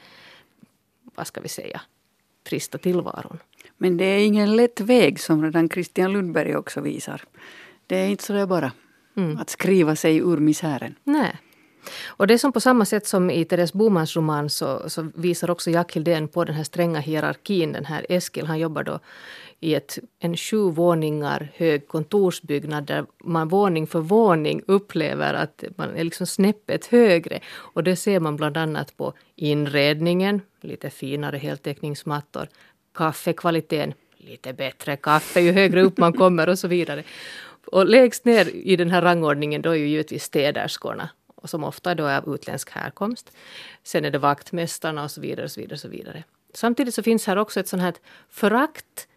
vad 1.03 1.27
ska 1.27 1.41
vi 1.41 1.49
säga, 1.49 1.81
trista 2.49 2.79
tillvaron. 2.79 3.39
Men 3.79 3.97
det 3.97 4.05
är 4.05 4.27
ingen 4.27 4.57
lätt 4.57 4.81
väg 4.81 5.21
som 5.21 5.43
redan 5.43 5.69
Christian 5.69 6.13
Lundberg 6.13 6.57
också 6.57 6.81
visar. 6.81 7.23
Det 7.87 7.97
är 7.97 8.09
inte 8.09 8.25
så 8.25 8.33
där 8.33 8.47
bara 8.47 8.73
mm. 9.17 9.39
att 9.39 9.51
skriva 9.51 9.97
sig 9.97 10.17
ur 10.17 10.37
misären. 10.37 10.95
Nej. 11.05 11.37
Och 12.07 12.27
det 12.27 12.35
är 12.35 12.39
som 12.39 12.53
på 12.53 12.61
samma 12.61 12.85
sätt 12.85 13.07
som 13.07 13.31
i 13.31 13.45
Therese 13.45 13.73
Bomans 13.73 14.17
roman 14.17 14.51
så, 14.51 14.91
så 14.91 15.09
visar 15.15 15.51
också 15.51 15.71
Jack 15.71 15.97
Hildén 15.97 16.29
på 16.29 16.45
den 16.45 16.55
här 16.55 16.65
stränga 16.65 17.01
hierarkin. 17.01 17.73
Den 17.73 17.85
här 17.85 18.07
Eskil 18.09 18.47
han 18.47 18.59
jobbar 18.59 18.83
då 18.83 18.99
i 19.61 19.75
ett, 19.75 19.99
en 20.19 20.37
sju 20.37 20.71
våningar 20.71 21.49
hög 21.55 21.89
kontorsbyggnad 21.89 22.85
där 22.85 23.07
man 23.25 23.49
våning 23.49 23.87
för 23.87 24.01
våning 24.01 24.63
upplever 24.67 25.35
att 25.35 25.65
man 25.77 25.97
är 25.97 26.05
liksom 26.05 26.27
snäppet 26.27 26.87
högre. 26.87 27.41
Och 27.57 27.85
det 27.85 27.97
ser 27.97 28.21
man 28.21 28.37
bland 28.37 28.57
annat 28.57 28.97
på 28.97 29.13
inredningen, 29.37 30.41
lite 30.61 30.91
finare 30.91 31.39
heltäckningsmattor, 31.39 32.49
kaffekvaliteten, 32.95 33.95
lite 34.17 34.53
bättre 34.53 34.97
kaffe 34.97 35.41
ju 35.41 35.53
högre 35.53 35.83
upp 35.83 35.99
man 35.99 36.13
kommer 36.13 36.49
och 36.49 36.59
så 36.59 36.69
vidare. 36.69 37.05
Och 37.67 37.87
lägst 37.87 38.25
ner 38.25 38.49
i 38.55 38.77
den 38.77 38.91
här 38.91 39.03
rangordningen 39.03 39.63
då 39.63 39.71
är 39.71 39.75
ju 39.75 39.89
givetvis 39.89 40.25
städerskorna 40.25 41.09
och 41.47 41.51
som 41.51 41.65
ofta 41.65 41.95
då 41.95 42.05
är 42.05 42.19
av 42.19 42.35
utländsk 42.35 42.71
härkomst. 42.71 43.33
Sen 43.83 44.05
är 44.05 44.11
det 44.11 44.19
vaktmästarna 44.19 45.05
och 45.05 45.11
så 45.11 45.21
vidare. 45.21 45.45
Och 45.45 45.51
så 45.51 45.61
vidare, 45.61 45.75
och 45.75 45.81
så 45.81 45.89
vidare. 45.89 46.25
Samtidigt 46.55 46.95
så 46.95 47.03
finns 47.03 47.27
här 47.27 47.37
också 47.37 47.61
ett 47.61 47.69
sånt 47.69 47.83
här 47.83 47.95
förakt 48.31 49.09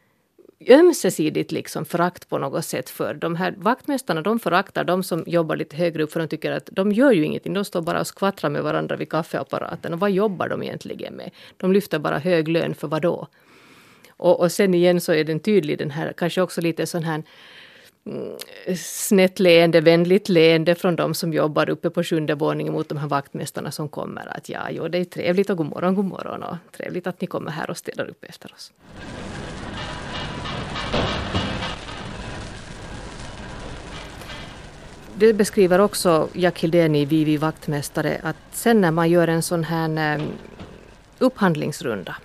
ömsesidigt 0.67 1.51
liksom 1.51 1.85
förakt 1.85 2.29
på 2.29 2.37
något 2.37 2.65
sätt 2.65 2.89
för 2.89 3.13
de 3.13 3.35
här 3.35 3.55
vaktmästarna. 3.57 4.21
De 4.21 4.39
föraktar 4.39 4.83
de 4.83 5.03
som 5.03 5.23
jobbar 5.27 5.55
lite 5.55 5.77
högre 5.77 6.03
upp 6.03 6.11
för 6.11 6.19
de 6.19 6.27
tycker 6.27 6.51
att 6.51 6.69
de 6.71 6.91
gör 6.91 7.11
ju 7.11 7.25
ingenting. 7.25 7.53
De 7.53 7.65
står 7.65 7.81
bara 7.81 7.99
och 7.99 8.07
skvattrar 8.07 8.49
med 8.49 8.63
varandra 8.63 8.95
vid 8.95 9.09
kaffeapparaten. 9.09 9.93
Och 9.93 9.99
vad 9.99 10.11
jobbar 10.11 10.49
de 10.49 10.63
egentligen 10.63 11.13
med? 11.13 11.31
De 11.57 11.73
lyfter 11.73 11.99
bara 11.99 12.19
hög 12.19 12.47
lön 12.47 12.75
för 12.75 12.87
vad 12.87 13.01
då? 13.01 13.27
Och, 14.09 14.39
och 14.39 14.51
sen 14.51 14.73
igen 14.73 15.01
så 15.01 15.13
är 15.13 15.23
den 15.23 15.39
tydlig 15.39 15.77
den 15.77 15.91
här, 15.91 16.13
kanske 16.17 16.41
också 16.41 16.61
lite 16.61 16.85
sån 16.85 17.03
här 17.03 17.23
Eh, 18.65 18.75
snett 18.75 19.39
leende, 19.39 19.81
vänligt 19.81 20.29
leende 20.29 20.75
från 20.75 20.95
de 20.95 21.13
som 21.13 21.33
jobbar 21.33 21.69
uppe 21.69 21.89
på 21.89 22.03
sjunde 22.03 22.35
våningen 22.35 22.73
mot 22.73 22.89
de 22.89 22.97
här 22.97 23.07
vaktmästarna 23.07 23.71
som 23.71 23.89
kommer. 23.89 24.37
Att 24.37 24.49
ja, 24.49 24.69
jo, 24.71 24.87
det 24.87 24.97
är 24.97 25.05
trevligt 25.05 25.49
och 25.49 25.57
god 25.57 25.69
morgon, 25.69 25.95
god 25.95 26.05
morgon 26.05 26.43
och 26.43 26.55
trevligt 26.77 27.07
att 27.07 27.21
ni 27.21 27.27
kommer 27.27 27.51
här 27.51 27.69
och 27.69 27.77
städar 27.77 28.09
upp 28.09 28.23
efter 28.23 28.53
oss. 28.53 28.71
Det 35.15 35.33
beskriver 35.33 35.79
också 35.79 36.29
Jack 36.33 36.59
Hildén 36.59 36.95
i 36.95 37.05
Vivi 37.05 37.37
vaktmästare 37.37 38.21
att 38.23 38.35
sen 38.51 38.81
när 38.81 38.91
man 38.91 39.09
gör 39.09 39.27
en 39.27 39.41
sån 39.41 39.63
här 39.63 40.15
eh, 40.15 40.23
upphandlingsrunda 41.19 42.15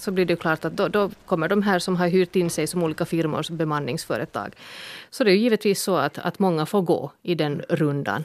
så 0.00 0.10
blir 0.10 0.24
det 0.24 0.36
klart 0.36 0.64
att 0.64 0.76
då, 0.76 0.88
då, 0.88 1.10
kommer 1.26 1.48
de 1.48 1.62
här 1.62 1.78
som 1.78 1.96
har 1.96 2.08
hyrt 2.08 2.36
in 2.36 2.50
sig 2.50 2.66
som 2.66 2.82
olika 2.82 3.04
firmor 3.04 3.42
som 3.42 3.56
bemanningsföretag. 3.56 4.56
Så 5.10 5.24
det 5.24 5.30
är 5.30 5.36
givetvis 5.36 5.82
så 5.82 5.96
att, 5.96 6.18
att 6.18 6.38
många 6.38 6.66
får 6.66 6.82
gå 6.82 7.12
i 7.22 7.34
den 7.34 7.62
rundan. 7.68 8.24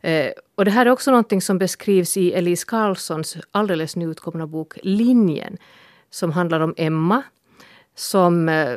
Eh, 0.00 0.30
och 0.54 0.64
det 0.64 0.70
här 0.70 0.86
är 0.86 0.90
också 0.90 1.10
någonting 1.10 1.42
som 1.42 1.58
beskrivs 1.58 2.16
i 2.16 2.32
Elise 2.32 2.66
Carlssons 2.66 3.36
alldeles 3.50 3.96
nyutkomna 3.96 4.46
bok 4.46 4.78
Linjen 4.82 5.56
som 6.10 6.32
handlar 6.32 6.60
om 6.60 6.74
Emma 6.76 7.22
som 7.94 8.48
eh, 8.48 8.76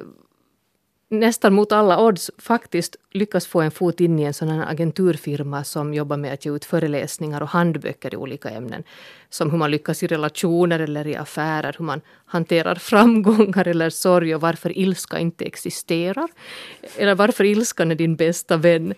nästan 1.12 1.54
mot 1.54 1.72
alla 1.72 2.00
odds 2.00 2.32
faktiskt 2.38 2.96
lyckas 3.12 3.48
få 3.48 3.62
en 3.62 3.72
fot 3.72 4.00
in 4.00 4.20
i 4.20 4.24
en 4.24 4.34
sån 4.34 4.50
här 4.50 4.72
agenturfirma 4.72 5.64
som 5.64 5.94
jobbar 5.94 6.18
med 6.18 6.34
att 6.34 6.46
ge 6.46 6.52
ut 6.52 6.66
föreläsningar 6.66 7.42
och 7.42 7.50
handböcker 7.50 8.14
i 8.14 8.18
olika 8.18 8.50
ämnen. 8.50 8.84
Som 9.30 9.52
hur 9.52 9.58
man 9.58 9.72
lyckas 9.72 10.04
i 10.04 10.08
relationer 10.08 10.80
eller 10.80 11.08
i 11.08 11.16
affärer, 11.16 11.76
hur 11.78 11.86
man 11.86 12.02
hanterar 12.26 12.76
framgångar 12.76 13.68
eller 13.68 13.90
sorg 13.90 14.36
och 14.36 14.42
varför 14.42 14.78
ilska 14.78 15.20
inte 15.20 15.46
existerar. 15.46 16.30
Eller 16.98 17.16
varför 17.16 17.44
ilskan 17.44 17.92
är 17.92 17.96
din 17.96 18.16
bästa 18.16 18.58
vän. 18.58 18.94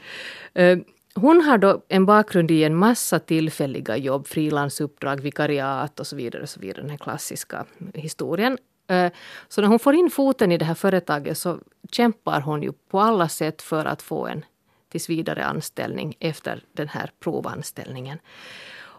Eh, 0.54 0.78
hon 1.16 1.42
har 1.42 1.58
då 1.58 1.82
en 1.88 2.06
bakgrund 2.06 2.52
i 2.52 2.64
en 2.64 2.76
massa 2.76 3.20
tillfälliga 3.20 3.98
jobb, 3.98 4.28
frilansuppdrag, 4.28 5.22
vikariat 5.22 6.00
och 6.00 6.08
så 6.08 6.16
vidare. 6.16 6.44
Och 6.44 6.50
så 6.50 6.60
vidare 6.60 6.82
den 6.82 6.90
här 6.90 6.98
klassiska 6.98 7.66
historien. 7.94 8.58
Eh, 8.88 9.12
så 9.48 9.62
när 9.62 9.68
hon 9.68 9.80
får 9.80 9.96
in 9.96 10.10
foten 10.10 10.52
i 10.52 10.58
det 10.58 10.66
här 10.66 10.74
företaget 10.74 11.38
så 11.38 11.60
kämpar 11.92 12.42
hon 12.42 12.64
ju 12.64 12.72
på 12.72 13.00
alla 13.00 13.30
sätt 13.30 13.62
för 13.62 13.86
att 13.86 14.02
få 14.02 14.28
en 14.28 14.46
tills 14.90 15.10
vidare 15.10 15.46
anställning 15.46 16.16
efter 16.20 16.64
den 16.74 16.88
här 16.88 17.12
provanställningen. 17.20 18.20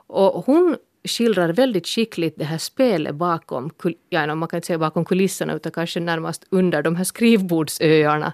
Och 0.07 0.47
hon 0.47 0.77
skildrar 1.05 1.49
väldigt 1.49 1.87
skickligt 1.87 2.39
det 2.39 2.45
här 2.45 2.59
spelet 2.59 3.15
bakom, 3.15 3.71
ja, 4.09 4.35
man 4.35 4.49
kan 4.49 4.59
inte 4.59 4.67
säga 4.67 4.79
bakom 4.79 5.05
kulisserna 5.05 5.55
utan 5.55 5.73
kanske 5.73 6.01
närmast 6.01 6.47
under 6.51 6.83
de 6.83 6.97
här 6.97 7.05
skrivbordsöarna. 7.05 8.33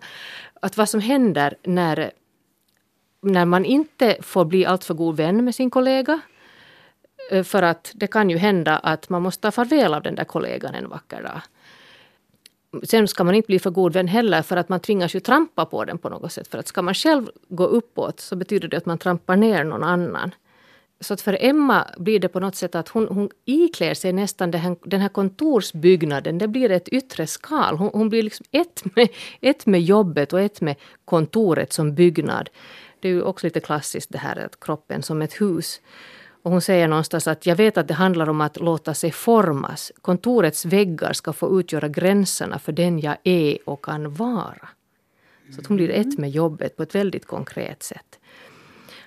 Att 0.63 0.77
vad 0.77 0.89
som 0.89 1.01
händer 1.01 1.55
när, 1.63 2.11
när 3.23 3.45
man 3.45 3.65
inte 3.65 4.17
får 4.21 4.45
bli 4.45 4.67
alltför 4.67 4.95
god 4.95 5.17
vän 5.17 5.45
med 5.45 5.55
sin 5.55 5.71
kollega 5.71 6.21
Eh, 7.31 7.43
för 7.43 7.63
att 7.63 7.93
det 7.95 8.07
kan 8.07 8.31
ju 8.31 8.37
hända 8.37 8.79
att 8.79 9.09
man 9.09 9.23
måste 9.23 9.43
ta 9.43 9.51
farväl 9.51 9.95
av 9.95 10.03
den 10.03 10.15
där 10.15 10.25
kollegan 10.25 10.75
en 10.75 10.89
vacker 10.89 11.23
dag. 11.23 11.41
Sen 12.85 13.09
ska 13.09 13.25
man 13.25 13.35
inte 13.35 13.47
bli 13.47 13.59
för 13.59 13.71
god 13.71 13.93
vän 13.93 14.09
heller 14.09 14.43
för 14.43 14.57
att 14.57 14.69
man 14.69 14.81
tvingas 14.81 15.15
ju 15.15 15.21
trampa 15.21 15.65
på 15.65 15.85
den 15.85 15.99
på 15.99 16.09
något 16.09 16.33
sätt. 16.33 16.49
För 16.49 16.59
att 16.59 16.69
ska 16.69 16.83
man 16.83 16.95
själv 16.95 17.31
gå 17.49 17.65
uppåt 17.65 18.21
så 18.21 18.37
betyder 18.37 18.69
det 18.69 18.77
att 18.77 18.87
man 18.87 18.99
trampar 18.99 19.37
ner 19.37 19.65
någon 19.65 19.83
annan. 19.83 20.35
Så 21.01 21.15
att 21.15 21.21
för 21.21 21.39
Emma 21.41 21.87
blir 21.99 22.21
det 22.21 22.29
på 22.29 22.41
något 22.41 22.57
sätt 22.57 22.75
att 22.75 22.89
hon, 22.89 23.09
hon 23.09 23.31
iklär 23.45 23.95
sig 23.95 24.13
nästan 24.13 24.51
den 24.51 24.61
här, 24.61 24.77
den 24.85 25.01
här 25.01 25.09
kontorsbyggnaden. 25.09 26.39
Det 26.39 26.49
blir 26.49 26.71
ett 26.71 26.89
yttre 26.89 27.27
skal. 27.27 27.77
Hon, 27.77 27.91
hon 27.93 28.09
blir 28.09 28.23
liksom 28.23 28.47
ett 28.51 28.85
med, 28.97 29.09
ett 29.41 29.67
med 29.67 29.83
jobbet 29.83 30.33
och 30.33 30.41
ett 30.41 30.61
med 30.61 30.77
kontoret 31.05 31.73
som 31.73 31.95
byggnad. 31.95 32.51
Det 33.01 33.09
är 33.09 33.13
ju 33.13 33.23
också 33.23 33.47
lite 33.47 33.61
klassiskt 33.61 34.13
det 34.13 34.19
här 34.19 34.37
att 34.37 34.61
kroppen 34.61 35.03
som 35.03 35.23
ett 35.23 35.41
hus. 35.41 35.81
Och 36.43 36.51
hon 36.51 36.61
säger 36.61 36.89
någonstans 36.89 37.27
att 37.29 37.47
jag 37.47 37.57
vet 37.57 37.79
att 37.79 37.89
det 37.89 37.95
handlar 37.95 38.29
om 38.29 38.41
att 38.41 38.61
låta 38.61 38.95
sig 38.95 39.11
formas. 39.11 39.93
Kontorets 40.03 40.65
väggar 40.65 41.13
ska 41.13 41.33
få 41.33 41.61
utgöra 41.61 41.89
gränserna 41.89 42.59
för 42.59 42.73
den 42.73 43.01
jag 43.01 43.17
är 43.25 43.59
och 43.65 43.85
kan 43.85 44.15
vara. 44.15 44.69
Så 45.55 45.61
att 45.61 45.67
hon 45.67 45.77
blir 45.77 45.91
ett 45.91 46.19
med 46.19 46.31
jobbet 46.31 46.77
på 46.77 46.83
ett 46.83 46.95
väldigt 46.95 47.27
konkret 47.27 47.83
sätt. 47.83 48.19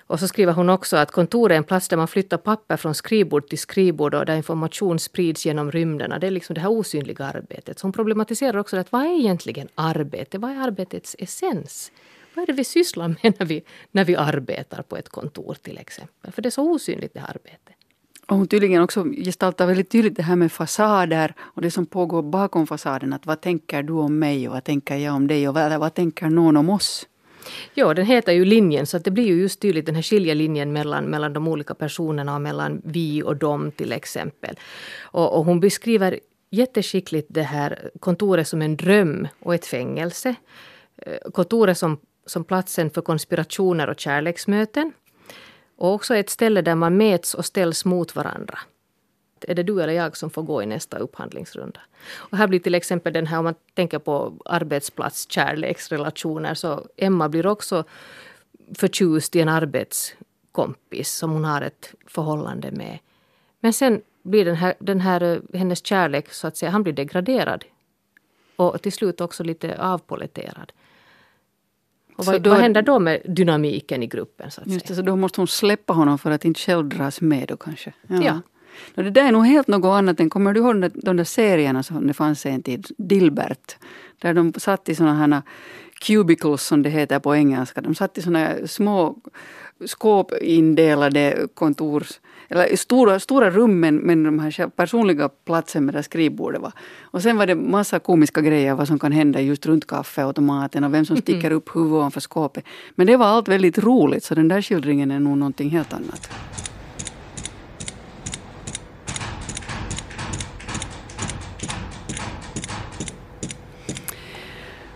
Och 0.06 0.20
så 0.20 0.28
skriver 0.28 0.52
hon 0.52 0.70
också 0.70 0.96
att 0.96 1.10
kontoret 1.10 1.54
är 1.54 1.58
en 1.58 1.64
plats 1.64 1.88
där 1.88 1.96
man 1.96 2.08
flyttar 2.08 2.36
papper 2.36 2.76
från 2.76 2.94
skrivbord 2.94 3.48
till 3.48 3.58
skrivbord 3.58 4.14
och 4.14 4.26
där 4.26 4.36
information 4.36 4.98
sprids 4.98 5.46
genom 5.46 5.72
rymderna. 5.72 6.18
Det 6.18 6.26
är 6.26 6.30
liksom 6.30 6.54
det 6.54 6.60
här 6.60 6.70
osynliga 6.70 7.24
arbetet. 7.24 7.78
Så 7.78 7.86
hon 7.86 7.92
problematiserar 7.92 8.58
också 8.58 8.76
att 8.76 8.92
vad 8.92 9.02
är 9.02 9.18
egentligen 9.18 9.68
arbete? 9.74 10.38
Vad 10.38 10.50
är 10.50 10.56
arbetets 10.56 11.16
essens? 11.18 11.92
Vad 12.34 12.42
är 12.42 12.46
det 12.46 12.52
vi 12.52 12.64
sysslar 12.64 13.08
med 13.08 13.34
när 13.38 13.46
vi, 13.46 13.62
när 13.92 14.04
vi 14.04 14.16
arbetar 14.16 14.82
på 14.82 14.96
ett 14.96 15.08
kontor 15.08 15.56
till 15.62 15.78
exempel? 15.78 16.32
För 16.32 16.42
det 16.42 16.48
är 16.48 16.50
så 16.50 16.70
osynligt 16.72 17.14
det 17.14 17.20
här 17.20 17.28
arbetet. 17.28 17.74
Och 18.26 18.36
hon 18.36 18.46
tydligen 18.46 18.82
också 18.82 19.04
gestaltar 19.04 19.66
väldigt 19.66 19.90
tydligt 19.90 20.16
det 20.16 20.22
här 20.22 20.36
med 20.36 20.52
fasader 20.52 21.34
och 21.38 21.62
det 21.62 21.70
som 21.70 21.86
pågår 21.86 22.22
bakom 22.22 22.66
fasaden. 22.66 23.12
Att 23.12 23.26
vad 23.26 23.40
tänker 23.40 23.82
du 23.82 23.92
om 23.92 24.18
mig 24.18 24.48
och 24.48 24.54
vad 24.54 24.64
tänker 24.64 24.96
jag 24.96 25.14
om 25.14 25.26
dig 25.26 25.48
och 25.48 25.54
vad, 25.54 25.80
vad 25.80 25.94
tänker 25.94 26.26
någon 26.26 26.56
om 26.56 26.70
oss? 26.70 27.06
Ja, 27.74 27.94
den 27.94 28.06
heter 28.06 28.32
ju 28.32 28.44
linjen 28.44 28.86
så 28.86 28.96
att 28.96 29.04
det 29.04 29.10
blir 29.10 29.26
ju 29.26 29.40
just 29.40 29.60
tydligt 29.60 29.86
den 29.86 29.94
här 29.94 30.02
skiljelinjen 30.02 30.72
mellan, 30.72 31.04
mellan 31.04 31.32
de 31.32 31.48
olika 31.48 31.74
personerna 31.74 32.34
och 32.34 32.40
mellan 32.40 32.82
vi 32.84 33.22
och 33.22 33.36
dem 33.36 33.70
till 33.70 33.92
exempel. 33.92 34.58
Och, 35.00 35.38
och 35.38 35.44
hon 35.44 35.60
beskriver 35.60 36.20
jätteskickligt 36.50 37.28
det 37.30 37.42
här 37.42 37.90
kontoret 38.00 38.48
som 38.48 38.62
en 38.62 38.76
dröm 38.76 39.28
och 39.40 39.54
ett 39.54 39.66
fängelse. 39.66 40.34
Eh, 40.96 41.30
kontoret 41.32 41.78
som, 41.78 41.98
som 42.26 42.44
platsen 42.44 42.90
för 42.90 43.02
konspirationer 43.02 43.90
och 43.90 44.00
kärleksmöten. 44.00 44.92
Och 45.76 45.92
också 45.92 46.16
ett 46.16 46.30
ställe 46.30 46.62
där 46.62 46.74
man 46.74 46.96
mäts 46.96 47.34
och 47.34 47.44
ställs 47.44 47.84
mot 47.84 48.16
varandra. 48.16 48.58
Är 49.40 49.54
det 49.54 49.62
du 49.62 49.82
eller 49.82 49.92
jag 49.92 50.16
som 50.16 50.30
får 50.30 50.42
gå 50.42 50.62
i 50.62 50.66
nästa 50.66 50.98
upphandlingsrunda? 50.98 51.80
Och 52.14 52.38
här 52.38 52.46
blir 52.46 52.60
till 52.60 52.74
exempel 52.74 53.12
den 53.12 53.26
här, 53.26 53.38
om 53.38 53.44
man 53.44 53.54
tänker 53.74 53.98
på 53.98 54.32
arbetsplats, 54.44 55.30
kärleksrelationer, 55.30 56.54
så 56.54 56.86
Emma 56.96 57.28
blir 57.28 57.46
också 57.46 57.84
förtjust 58.74 59.36
i 59.36 59.40
en 59.40 59.48
arbetskompis 59.48 61.12
som 61.12 61.30
hon 61.30 61.44
har 61.44 61.62
ett 61.62 61.94
förhållande 62.06 62.70
med. 62.70 62.98
Men 63.60 63.72
sen 63.72 64.02
blir 64.22 64.44
den 64.44 64.56
här, 64.56 64.74
den 64.78 65.00
här, 65.00 65.22
eh, 65.22 65.58
hennes 65.58 65.86
kärlek, 65.86 66.32
så 66.32 66.46
att 66.46 66.56
säga, 66.56 66.70
han 66.70 66.82
blir 66.82 66.92
degraderad. 66.92 67.64
Och 68.56 68.82
till 68.82 68.92
slut 68.92 69.20
också 69.20 69.44
lite 69.44 69.82
avpoliterad. 69.82 70.72
Och 72.16 72.24
vad, 72.24 72.42
då, 72.42 72.50
vad 72.50 72.58
händer 72.58 72.82
då 72.82 72.98
med 72.98 73.22
dynamiken 73.24 74.02
i 74.02 74.06
gruppen? 74.06 74.50
Så 74.50 74.60
att 74.60 74.66
just 74.66 74.86
säga? 74.86 74.96
det, 74.96 75.02
så 75.02 75.02
då 75.02 75.16
måste 75.16 75.40
hon 75.40 75.48
släppa 75.48 75.92
honom 75.92 76.18
för 76.18 76.30
att 76.30 76.44
inte 76.44 76.60
själv 76.60 76.88
dras 76.88 77.20
med 77.20 77.48
då 77.48 77.56
kanske? 77.56 77.92
Ja. 78.06 78.22
ja. 78.22 78.40
Det 78.94 79.10
där 79.10 79.24
är 79.24 79.32
nog 79.32 79.46
helt 79.46 79.68
något 79.68 79.98
annat 79.98 80.20
än, 80.20 80.30
kommer 80.30 80.52
du 80.52 80.60
ihåg 80.60 80.90
de 80.94 81.16
där 81.16 81.24
serierna 81.24 81.82
som 81.82 82.06
det 82.06 82.14
fanns 82.14 82.46
en 82.46 82.62
tid, 82.62 82.86
Dilbert? 82.98 83.76
Där 84.18 84.34
de 84.34 84.52
satt 84.52 84.88
i 84.88 84.94
såna 84.94 85.14
här 85.14 85.42
cubicles 86.06 86.62
som 86.62 86.82
det 86.82 86.90
heter 86.90 87.18
på 87.18 87.36
engelska. 87.36 87.80
De 87.80 87.94
satt 87.94 88.18
i 88.18 88.22
såna 88.22 88.66
små 88.66 89.16
skåpindelade 89.86 91.48
kontors 91.54 92.20
eller 92.48 92.76
stora, 92.76 93.20
stora 93.20 93.50
rum 93.50 93.80
men, 93.80 94.22
de 94.22 94.38
här 94.38 94.68
personliga 94.68 95.28
platsen 95.28 95.84
med 95.84 95.94
där 95.94 96.02
skrivbordet 96.02 96.60
var. 96.60 96.72
Och 97.02 97.22
sen 97.22 97.36
var 97.36 97.46
det 97.46 97.54
massa 97.54 97.98
komiska 97.98 98.40
grejer 98.40 98.74
vad 98.74 98.88
som 98.88 98.98
kan 98.98 99.12
hända 99.12 99.40
just 99.40 99.66
runt 99.66 99.86
kaffeautomaten 99.86 100.84
och 100.84 100.94
vem 100.94 101.04
som 101.04 101.16
sticker 101.16 101.50
upp 101.50 101.76
huvudet 101.76 101.94
ovanför 101.94 102.20
skåpet. 102.20 102.64
Men 102.94 103.06
det 103.06 103.16
var 103.16 103.26
allt 103.26 103.48
väldigt 103.48 103.78
roligt 103.78 104.24
så 104.24 104.34
den 104.34 104.48
där 104.48 104.62
skildringen 104.62 105.10
är 105.10 105.20
nog 105.20 105.38
någonting 105.38 105.70
helt 105.70 105.92
annat. 105.92 106.30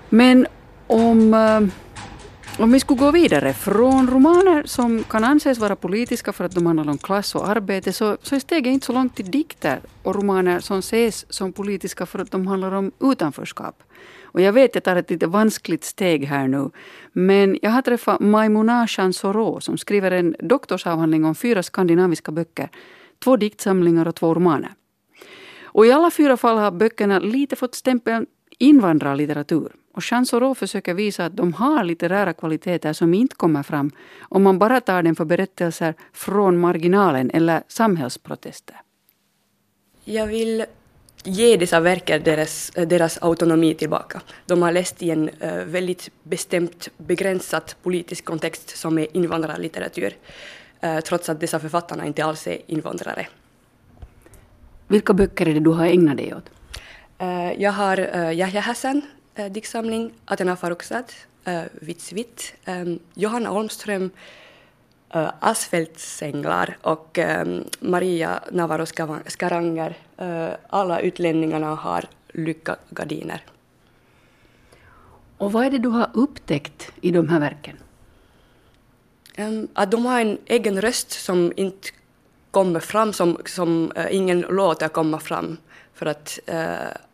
Men 0.08 0.46
om, 0.86 1.34
eh, 1.34 1.60
om 2.60 2.72
vi 2.72 2.80
skulle 2.80 3.00
gå 3.00 3.10
vidare 3.10 3.52
från 3.52 4.10
romaner 4.10 4.62
som 4.66 5.04
kan 5.04 5.24
anses 5.24 5.58
vara 5.58 5.76
politiska 5.76 6.32
för 6.32 6.44
att 6.44 6.52
de 6.52 6.66
handlar 6.66 6.88
om 6.88 6.98
klass 6.98 7.34
och 7.34 7.48
arbete 7.48 7.92
så, 7.92 8.16
så 8.22 8.34
är 8.34 8.40
steget 8.40 8.72
inte 8.72 8.86
så 8.86 8.92
långt 8.92 9.16
till 9.16 9.30
dikter 9.30 9.80
och 10.02 10.14
romaner 10.14 10.60
som 10.60 10.78
ses 10.78 11.32
som 11.32 11.52
politiska 11.52 12.06
för 12.06 12.18
att 12.18 12.30
de 12.30 12.46
handlar 12.46 12.72
om 12.72 12.92
utanförskap. 13.00 13.82
Och 14.22 14.40
jag 14.40 14.52
vet 14.52 14.70
att 14.70 14.74
jag 14.74 14.84
tar 14.84 14.96
ett 14.96 15.10
lite 15.10 15.26
vanskligt 15.26 15.84
steg 15.84 16.24
här 16.24 16.48
nu. 16.48 16.70
Men 17.12 17.58
jag 17.62 17.70
har 17.70 17.82
träffat 17.82 18.20
Maimuna 18.20 18.86
Chansoro 18.86 19.60
som 19.60 19.78
skriver 19.78 20.10
en 20.10 20.36
doktorsavhandling 20.38 21.24
om 21.24 21.34
fyra 21.34 21.62
skandinaviska 21.62 22.32
böcker. 22.32 22.68
Två 23.24 23.36
diktsamlingar 23.36 24.08
och 24.08 24.14
två 24.14 24.34
romaner. 24.34 24.72
Och 25.62 25.86
i 25.86 25.92
alla 25.92 26.10
fyra 26.10 26.36
fall 26.36 26.58
har 26.58 26.70
böckerna 26.70 27.18
lite 27.18 27.56
fått 27.56 27.74
stämpeln 27.74 28.26
invandrarlitteratur. 28.58 29.72
Och 29.98 30.04
Chansoro 30.04 30.54
försöker 30.54 30.94
visa 30.94 31.24
att 31.24 31.36
de 31.36 31.52
har 31.52 31.84
litterära 31.84 32.32
kvaliteter 32.32 32.92
som 32.92 33.14
inte 33.14 33.36
kommer 33.36 33.62
fram 33.62 33.90
om 34.20 34.42
man 34.42 34.58
bara 34.58 34.80
tar 34.80 35.02
dem 35.02 35.16
för 35.16 35.24
berättelser 35.24 35.94
från 36.12 36.58
marginalen 36.58 37.30
eller 37.30 37.62
samhällsprotester. 37.68 38.76
Jag 40.04 40.26
vill 40.26 40.64
ge 41.24 41.56
dessa 41.56 41.80
verker 41.80 42.18
deras, 42.18 42.70
deras 42.70 43.18
autonomi 43.22 43.74
tillbaka. 43.74 44.20
De 44.46 44.62
har 44.62 44.72
läst 44.72 45.02
i 45.02 45.10
en 45.10 45.28
uh, 45.28 45.64
väldigt 45.64 46.10
bestämt 46.22 46.88
begränsad 46.96 47.74
politisk 47.82 48.24
kontext 48.24 48.76
som 48.76 48.98
är 48.98 49.16
invandrarlitteratur, 49.16 50.16
uh, 50.84 51.00
trots 51.00 51.28
att 51.28 51.40
dessa 51.40 51.60
författarna 51.60 52.06
inte 52.06 52.24
alls 52.24 52.46
är 52.46 52.58
invandrare. 52.66 53.26
Vilka 54.88 55.12
böcker 55.12 55.48
är 55.48 55.54
det 55.54 55.60
du 55.60 55.70
har 55.70 55.86
ägnat 55.86 56.16
dig 56.16 56.34
åt? 56.34 56.50
Uh, 57.22 57.62
jag 57.62 57.72
har 57.72 57.96
Yahya 58.32 58.60
Hassan, 58.60 59.02
uh, 59.38 59.46
diktsamling, 59.46 60.12
Athena 60.24 60.56
Farrokhzad, 60.56 61.12
uh, 61.48 61.62
Vits 61.72 62.12
vitt, 62.12 62.54
um, 62.66 62.98
Johanna 63.14 63.48
Holmström, 63.48 64.10
uh, 65.14 65.30
Asfältsänglar 65.40 66.78
och 66.82 67.18
um, 67.18 67.64
Maria 67.80 68.40
Navarro 68.52 68.86
Skaranger. 69.26 69.98
Uh, 70.20 70.48
alla 70.68 71.00
utlänningarna 71.00 71.74
har 71.74 72.04
lyckagardiner. 72.28 73.42
Och 75.38 75.52
vad 75.52 75.66
är 75.66 75.70
det 75.70 75.78
du 75.78 75.88
har 75.88 76.10
upptäckt 76.14 76.92
i 77.00 77.10
de 77.10 77.28
här 77.28 77.40
verken? 77.40 77.76
Um, 79.38 79.68
att 79.74 79.90
de 79.90 80.06
har 80.06 80.20
en 80.20 80.38
egen 80.46 80.80
röst 80.80 81.10
som 81.10 81.52
inte 81.56 81.88
kommer 82.50 82.80
fram, 82.80 83.12
som, 83.12 83.38
som 83.46 83.92
uh, 83.98 84.14
ingen 84.14 84.40
låter 84.40 84.88
komma 84.88 85.20
fram. 85.20 85.56
För 85.94 86.06
att 86.06 86.38
uh, 86.48 87.07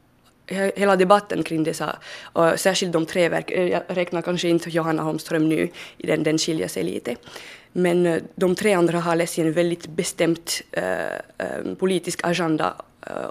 hela 0.47 0.97
debatten 0.97 1.43
kring 1.43 1.65
dessa, 1.65 1.99
och 2.23 2.61
särskilt 2.61 2.93
de 2.93 3.07
tre 3.07 3.29
verk, 3.29 3.51
eh, 3.51 3.69
jag 3.69 3.83
räknar 3.89 4.23
kanske 4.23 4.49
inte 4.49 4.71
Johanna 4.71 5.03
Holmström 5.03 5.49
nu, 5.49 5.69
den, 5.99 6.23
den 6.23 6.39
skiljer 6.39 6.69
sig 6.69 6.83
lite. 6.83 7.17
Men 7.73 8.07
eh, 8.07 8.23
de 8.35 8.55
tre 8.55 8.73
andra 8.73 9.01
har 9.01 9.17
läst 9.17 9.39
en 9.39 9.53
väldigt 9.53 9.87
bestämt 9.87 10.63
eh, 10.73 11.15
eh 11.39 11.75
politisk 11.79 12.21
agenda 12.23 12.75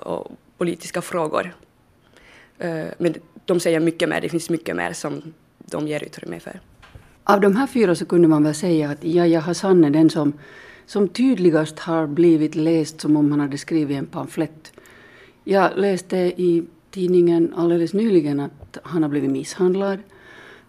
och 0.01 0.31
politiska 0.57 1.01
frågor. 1.01 1.53
Eh, 2.59 2.85
men 2.97 3.13
de 3.45 3.59
säger 3.59 3.79
mycket 3.79 4.09
mer, 4.09 4.21
det 4.21 4.29
finns 4.29 4.49
mycket 4.49 4.75
mer 4.75 4.93
som 4.93 5.33
de 5.57 5.87
ger 5.87 6.03
utrymme 6.03 6.39
för. 6.39 6.59
Av 7.23 7.41
de 7.41 7.55
här 7.55 7.67
fyra 7.67 7.95
så 7.95 8.05
kunde 8.05 8.27
man 8.27 8.43
väl 8.43 8.55
säga 8.55 8.89
att 8.89 9.03
Yahya 9.03 9.39
Hassan 9.39 9.83
är 9.83 9.89
den 9.89 10.09
som, 10.09 10.33
som 10.85 11.07
tydligast 11.07 11.79
har 11.79 12.07
blivit 12.07 12.55
läst 12.55 13.01
som 13.01 13.17
om 13.17 13.31
han 13.31 13.39
hade 13.39 13.57
skrivit 13.57 13.97
en 13.97 14.05
pamflett. 14.05 14.71
Jag 15.43 15.71
läste 15.75 16.17
i 16.17 16.63
tidningen 16.93 17.53
alldeles 17.57 17.93
nyligen 17.93 18.39
att 18.39 18.77
han 18.83 19.03
har 19.03 19.09
blivit 19.09 19.31
misshandlad 19.31 19.99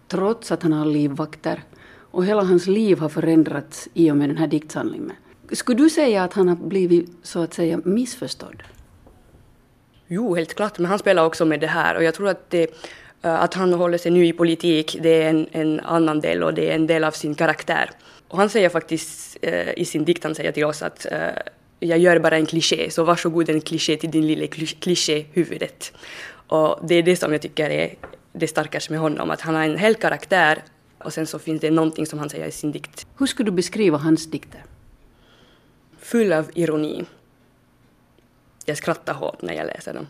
trots 0.07 0.51
att 0.51 0.63
han 0.63 0.73
har 0.73 0.85
livvakter. 0.85 1.63
Och 2.11 2.25
hela 2.25 2.43
hans 2.43 2.67
liv 2.67 2.99
har 2.99 3.09
förändrats 3.09 3.87
i 3.93 4.11
och 4.11 4.17
med 4.17 4.29
den 4.29 4.37
här 4.37 4.47
diktsamlingen. 4.47 5.11
Skulle 5.51 5.77
du 5.77 5.89
säga 5.89 6.23
att 6.23 6.33
han 6.33 6.47
har 6.47 6.55
blivit 6.55 7.09
så 7.23 7.41
att 7.41 7.53
säga 7.53 7.79
missförstådd? 7.83 8.63
Jo, 10.07 10.35
helt 10.35 10.53
klart, 10.53 10.79
men 10.79 10.89
han 10.89 10.99
spelar 10.99 11.25
också 11.25 11.45
med 11.45 11.59
det 11.59 11.67
här 11.67 11.95
och 11.95 12.03
jag 12.03 12.13
tror 12.13 12.27
att, 12.27 12.49
det, 12.49 12.63
eh, 13.21 13.41
att 13.41 13.53
han 13.53 13.73
håller 13.73 13.97
sig 13.97 14.11
nu 14.11 14.25
i 14.25 14.33
politik, 14.33 14.97
det 15.01 15.23
är 15.23 15.29
en, 15.29 15.47
en 15.51 15.79
annan 15.79 16.19
del 16.19 16.43
och 16.43 16.53
det 16.53 16.71
är 16.71 16.75
en 16.75 16.87
del 16.87 17.03
av 17.03 17.11
sin 17.11 17.35
karaktär. 17.35 17.89
Och 18.27 18.37
han 18.37 18.49
säger 18.49 18.69
faktiskt 18.69 19.37
eh, 19.41 19.79
i 19.79 19.85
sin 19.85 20.05
dikt, 20.05 20.23
han 20.23 20.35
säger 20.35 20.51
till 20.51 20.65
oss 20.65 20.81
att 20.81 21.05
eh, 21.11 21.19
jag 21.79 21.99
gör 21.99 22.19
bara 22.19 22.37
en 22.37 22.45
kliché, 22.45 22.91
så 22.91 23.03
varsågod 23.03 23.49
en 23.49 23.61
kliché 23.61 23.97
till 23.97 24.11
din 24.11 24.27
lilla 24.27 24.47
klichéhuvudet. 24.79 25.93
Och 26.47 26.79
det 26.87 26.95
är 26.95 27.03
det 27.03 27.15
som 27.15 27.31
jag 27.31 27.41
tycker 27.41 27.69
är 27.69 27.95
det 28.33 28.47
starkaste 28.47 28.91
med 28.91 28.99
honom, 28.99 29.31
att 29.31 29.41
han 29.41 29.55
har 29.55 29.63
en 29.63 29.77
hel 29.77 29.95
karaktär 29.95 30.63
och 30.97 31.13
sen 31.13 31.27
så 31.27 31.39
finns 31.39 31.61
det 31.61 31.71
någonting 31.71 32.05
som 32.05 32.19
han 32.19 32.29
säger 32.29 32.47
i 32.47 32.51
sin 32.51 32.71
dikt. 32.71 33.07
Hur 33.17 33.25
skulle 33.25 33.49
du 33.51 33.55
beskriva 33.55 33.97
hans 33.97 34.31
dikter? 34.31 34.63
Full 35.99 36.33
av 36.33 36.51
ironi. 36.53 37.05
Jag 38.65 38.77
skrattar 38.77 39.13
hårt 39.13 39.41
när 39.41 39.53
jag 39.53 39.67
läser 39.67 39.93
dem. 39.93 40.07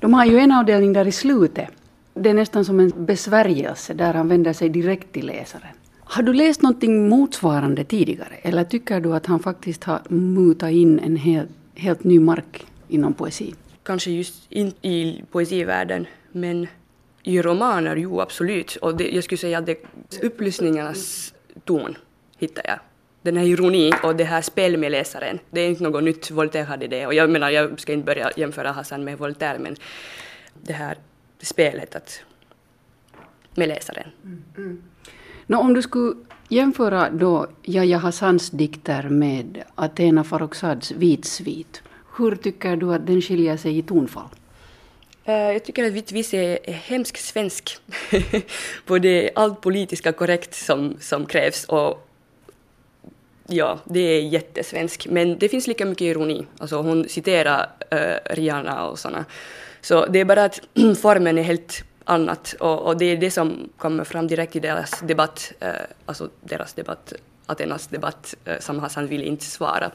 De 0.00 0.14
har 0.14 0.24
ju 0.24 0.38
en 0.38 0.52
avdelning 0.52 0.92
där 0.92 1.06
i 1.06 1.12
slutet. 1.12 1.68
Det 2.14 2.30
är 2.30 2.34
nästan 2.34 2.64
som 2.64 2.80
en 2.80 2.92
besvärjelse 3.06 3.94
där 3.94 4.14
han 4.14 4.28
vänder 4.28 4.52
sig 4.52 4.68
direkt 4.68 5.12
till 5.12 5.26
läsaren. 5.26 5.74
Har 6.08 6.22
du 6.22 6.32
läst 6.32 6.62
någonting 6.62 7.08
motsvarande 7.08 7.84
tidigare 7.84 8.34
eller 8.42 8.64
tycker 8.64 9.00
du 9.00 9.14
att 9.14 9.26
han 9.26 9.40
faktiskt 9.40 9.84
har 9.84 10.00
mutat 10.08 10.70
in 10.70 10.98
en 10.98 11.16
helt, 11.16 11.50
helt 11.74 12.04
ny 12.04 12.20
mark 12.20 12.66
inom 12.88 13.14
poesi? 13.14 13.54
Kanske 13.82 14.10
just 14.10 14.52
inte 14.52 14.88
i 14.88 15.24
poesivärlden, 15.30 16.06
men 16.32 16.66
i 17.22 17.42
romaner, 17.42 17.96
jo 17.96 18.20
absolut. 18.20 18.76
Och 18.76 18.96
det, 18.96 19.10
jag 19.10 19.24
skulle 19.24 19.38
säga 19.38 19.58
att 19.58 19.66
det, 19.66 19.78
upplysningarnas 20.22 21.34
ton 21.64 21.96
hittar 22.38 22.62
jag. 22.66 22.78
Den 23.22 23.36
här 23.36 23.44
ironin 23.44 23.94
och 24.02 24.16
det 24.16 24.24
här 24.24 24.42
spel 24.42 24.76
med 24.76 24.92
läsaren, 24.92 25.38
det 25.50 25.60
är 25.60 25.68
inte 25.68 25.82
något 25.82 26.04
nytt. 26.04 26.30
Voltaire 26.30 26.64
hade 26.64 26.86
det. 26.86 27.06
Och 27.06 27.14
jag 27.14 27.30
menar, 27.30 27.50
jag 27.50 27.80
ska 27.80 27.92
inte 27.92 28.06
börja 28.06 28.30
jämföra 28.36 28.72
Hassan 28.72 29.04
med 29.04 29.18
Voltaire, 29.18 29.58
men 29.58 29.76
det 30.62 30.72
här 30.72 30.98
spelet 31.38 31.94
att, 31.96 32.22
med 33.54 33.68
läsaren. 33.68 34.10
Mm. 34.56 34.82
No, 35.46 35.56
om 35.56 35.74
du 35.74 35.82
skulle 35.82 36.14
jämföra 36.48 37.10
då 37.10 37.46
Yahya 37.64 37.98
Hassans 37.98 38.50
dikter 38.50 39.08
med 39.08 39.62
Athena 39.74 40.24
Farrokhzads 40.24 40.90
Vitsvit, 40.90 41.82
hur 42.16 42.36
tycker 42.36 42.76
du 42.76 42.94
att 42.94 43.06
den 43.06 43.22
skiljer 43.22 43.56
sig 43.56 43.78
i 43.78 43.82
tonfall? 43.82 44.28
Eh, 45.24 45.34
jag 45.34 45.64
tycker 45.64 45.84
att 45.84 45.92
Vitvis 45.92 46.34
är 46.34 46.72
hemskt 46.72 47.24
svensk 47.24 47.78
på 48.86 48.98
det 48.98 49.30
allt 49.34 49.60
politiska 49.60 50.12
korrekt 50.12 50.54
som, 50.54 50.96
som 51.00 51.26
krävs 51.26 51.64
och 51.64 52.08
ja, 53.46 53.78
det 53.84 54.00
är 54.00 54.22
jättesvensk. 54.22 55.06
Men 55.10 55.38
det 55.38 55.48
finns 55.48 55.66
lika 55.66 55.86
mycket 55.86 56.04
ironi. 56.04 56.46
Alltså 56.58 56.76
hon 56.76 57.08
citerar 57.08 57.70
uh, 57.94 58.34
Rihanna 58.34 58.88
och 58.88 58.98
sådana. 58.98 59.24
Så 59.80 60.06
det 60.06 60.20
är 60.20 60.24
bara 60.24 60.44
att 60.44 60.60
formen 61.02 61.38
är 61.38 61.42
helt 61.42 61.84
annat 62.06 62.54
och, 62.60 62.86
och, 62.86 62.98
det 62.98 63.04
är 63.04 63.16
det 63.16 63.30
som 63.30 63.68
kommer 63.76 64.04
fram 64.04 64.26
direkt 64.26 64.56
i 64.56 64.60
deras 64.60 65.00
debatt, 65.00 65.52
eh, 65.60 65.70
alltså 66.06 66.28
deras 66.40 66.72
debatt, 66.72 67.12
Atenas 67.46 67.86
debatt, 67.86 68.34
eh, 68.44 68.58
som 68.60 68.78
Hassan 68.78 69.06
vill 69.06 69.22
inte 69.22 69.44
svara 69.44 69.90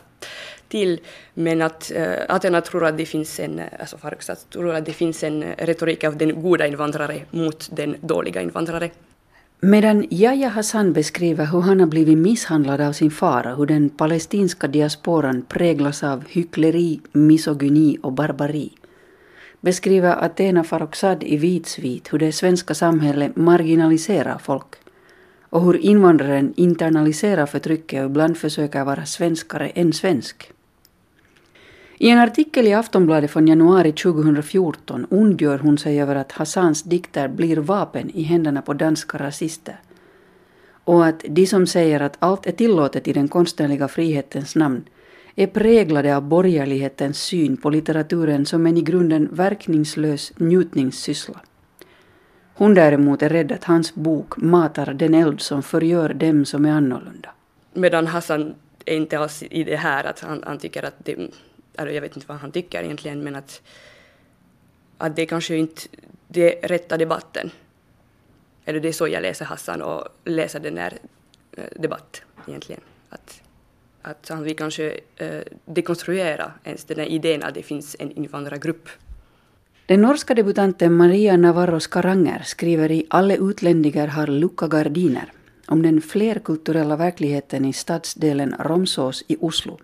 till. 0.67 0.99
Men 1.33 1.61
att 1.61 1.91
eh, 1.95 2.35
Athena 2.35 2.61
tror 2.61 2.85
att 2.85 2.97
det 2.97 3.05
finns 3.05 3.39
en, 3.39 3.59
eh, 3.59 3.65
alltså 3.79 3.97
Farrokhzad 3.97 4.37
tror 4.49 4.75
att 4.75 4.85
det 4.85 4.93
finns 4.93 5.23
en 5.23 5.43
eh, 5.43 5.55
retorik 5.57 6.03
av 6.03 6.17
den 6.17 6.41
goda 6.41 6.67
invandrare 6.67 7.21
mot 7.31 7.69
den 7.71 7.95
dåliga 8.01 8.41
invandrare. 8.41 8.89
Medan 9.59 10.07
Yahya 10.09 10.49
Hassan 10.49 10.93
beskriver 10.93 11.45
hur 11.45 11.61
han 11.61 11.79
har 11.79 11.87
blivit 11.87 12.17
misshandlad 12.17 12.81
av 12.81 12.93
sin 12.93 13.11
far 13.11 13.47
och 13.47 13.57
hur 13.57 13.65
den 13.65 13.89
palestinska 13.89 14.67
diasporan 14.67 15.41
präglas 15.41 16.03
av 16.03 16.23
hyckleri, 16.27 16.99
misogyni 17.11 17.97
och 18.03 18.11
barbari 18.11 18.71
beskriver 19.61 20.23
Athena 20.25 20.63
Farrokhzad 20.63 21.23
i 21.23 21.37
Vitsvit 21.37 22.13
hur 22.13 22.19
det 22.19 22.31
svenska 22.31 22.73
samhället 22.73 23.35
marginaliserar 23.35 24.37
folk 24.37 24.75
och 25.49 25.61
hur 25.61 25.77
invandraren 25.77 26.53
internaliserar 26.55 27.45
förtrycket 27.45 27.99
och 27.99 28.09
ibland 28.09 28.37
försöker 28.37 28.83
vara 28.83 29.05
svenskare 29.05 29.69
än 29.69 29.93
svensk. 29.93 30.51
I 31.97 32.09
en 32.09 32.19
artikel 32.19 32.67
i 32.67 32.73
Aftonbladet 32.73 33.31
från 33.31 33.47
januari 33.47 33.91
2014 33.91 35.07
ondgör 35.09 35.57
hon 35.57 35.77
sig 35.77 36.01
över 36.01 36.15
att 36.15 36.31
Hassans 36.31 36.83
dikter 36.83 37.27
blir 37.27 37.57
vapen 37.57 38.09
i 38.09 38.21
händerna 38.21 38.61
på 38.61 38.73
danska 38.73 39.17
rasister. 39.17 39.79
Och 40.83 41.05
att 41.05 41.25
de 41.29 41.47
som 41.47 41.67
säger 41.67 41.99
att 41.99 42.17
allt 42.19 42.45
är 42.45 42.51
tillåtet 42.51 43.07
i 43.07 43.13
den 43.13 43.27
konstnärliga 43.27 43.87
frihetens 43.87 44.55
namn 44.55 44.83
är 45.35 45.47
präglade 45.47 46.15
av 46.15 46.23
borgerlighetens 46.23 47.23
syn 47.23 47.57
på 47.57 47.69
litteraturen 47.69 48.45
som 48.45 48.65
en 48.65 48.77
i 48.77 48.81
grunden 48.81 49.29
verkningslös 49.31 50.33
njutningssyssla. 50.35 51.39
Hon 52.53 52.73
däremot 52.73 53.21
är 53.21 53.29
rädd 53.29 53.51
att 53.51 53.63
hans 53.63 53.95
bok 53.95 54.37
matar 54.37 54.93
den 54.93 55.13
eld 55.13 55.41
som 55.41 55.63
förgör 55.63 56.13
dem 56.13 56.45
som 56.45 56.65
är 56.65 56.71
annorlunda. 56.71 57.29
Medan 57.73 58.07
Hassan 58.07 58.55
är 58.85 58.95
inte 58.95 59.19
alls 59.19 59.43
i 59.43 59.63
det 59.63 59.75
här 59.75 60.03
att 60.03 60.19
han, 60.19 60.43
han 60.45 60.57
tycker 60.57 60.83
att 60.83 61.05
det, 61.05 61.29
eller 61.77 61.91
jag 61.91 62.01
vet 62.01 62.15
inte 62.15 62.27
vad 62.27 62.37
han 62.37 62.51
tycker 62.51 62.83
egentligen, 62.83 63.23
men 63.23 63.35
att, 63.35 63.61
att 64.97 65.15
det 65.15 65.25
kanske 65.25 65.55
inte 65.55 65.81
det 66.27 66.49
rätta 66.63 66.97
debatten. 66.97 67.51
Eller 68.65 68.79
det 68.79 68.87
är 68.87 68.93
så 68.93 69.07
jag 69.07 69.21
läser 69.21 69.45
Hassan 69.45 69.81
och 69.81 70.07
läser 70.25 70.59
den 70.59 70.77
här 70.77 70.89
debatten 70.89 71.11
debatt 71.75 72.21
egentligen. 72.47 72.81
Att, 73.09 73.40
att 74.01 74.29
han 74.29 74.43
vill 74.43 74.55
kanske 74.55 74.99
eh, 75.15 75.41
dekonstruera 75.65 76.51
ens 76.63 76.83
den 76.83 76.99
här 76.99 77.05
idén 77.05 77.43
att 77.43 77.53
det 77.53 77.63
finns 77.63 77.95
en 77.99 78.11
invandrargrupp. 78.11 78.89
Den 79.85 80.01
norska 80.01 80.33
debutanten 80.33 80.93
Maria 80.93 81.37
Navarro 81.37 81.79
Skaranger 81.79 82.41
skriver 82.45 82.91
i 82.91 83.05
Alle 83.09 83.37
utlänningar 83.37 84.07
har 84.07 84.27
lucka 84.27 84.67
gardiner 84.67 85.31
om 85.67 85.81
den 85.81 86.01
flerkulturella 86.01 86.95
verkligheten 86.95 87.65
i 87.65 87.73
stadsdelen 87.73 88.55
Romsås 88.59 89.23
i 89.27 89.37
Oslo. 89.39 89.79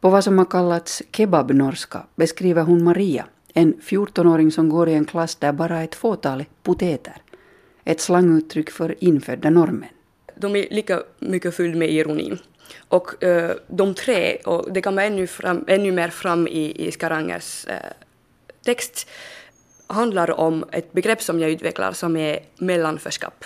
På 0.00 0.10
vad 0.10 0.24
som 0.24 0.38
har 0.38 0.44
kallats 0.44 1.02
kebabnorska 1.12 2.06
beskriver 2.16 2.62
hon 2.62 2.84
Maria, 2.84 3.26
en 3.54 3.74
14-åring 3.74 4.52
som 4.52 4.68
går 4.68 4.88
i 4.88 4.94
en 4.94 5.04
klass 5.04 5.36
där 5.36 5.52
bara 5.52 5.82
ett 5.82 5.94
fåtal 5.94 6.44
poteter. 6.62 7.16
Ett 7.84 8.00
slanguttryck 8.00 8.70
för 8.70 9.04
infödda 9.04 9.50
norrmän. 9.50 9.88
De 10.36 10.56
är 10.56 10.66
lika 10.70 11.02
mycket 11.18 11.54
fyllda 11.54 11.78
med 11.78 11.90
ironi. 11.90 12.38
Och 12.88 13.24
uh, 13.24 13.50
de 13.66 13.94
tre, 13.94 14.36
och 14.36 14.72
det 14.72 14.82
kommer 14.82 15.06
ännu, 15.06 15.26
fram, 15.26 15.64
ännu 15.68 15.92
mer 15.92 16.08
fram 16.08 16.48
i, 16.48 16.86
i 16.86 16.92
Skarangers 16.92 17.66
uh, 17.68 17.74
text, 18.64 19.08
handlar 19.86 20.30
om 20.30 20.64
ett 20.72 20.92
begrepp 20.92 21.22
som 21.22 21.40
jag 21.40 21.50
utvecklar 21.50 21.92
som 21.92 22.16
är 22.16 22.38
mellanförskap. 22.56 23.44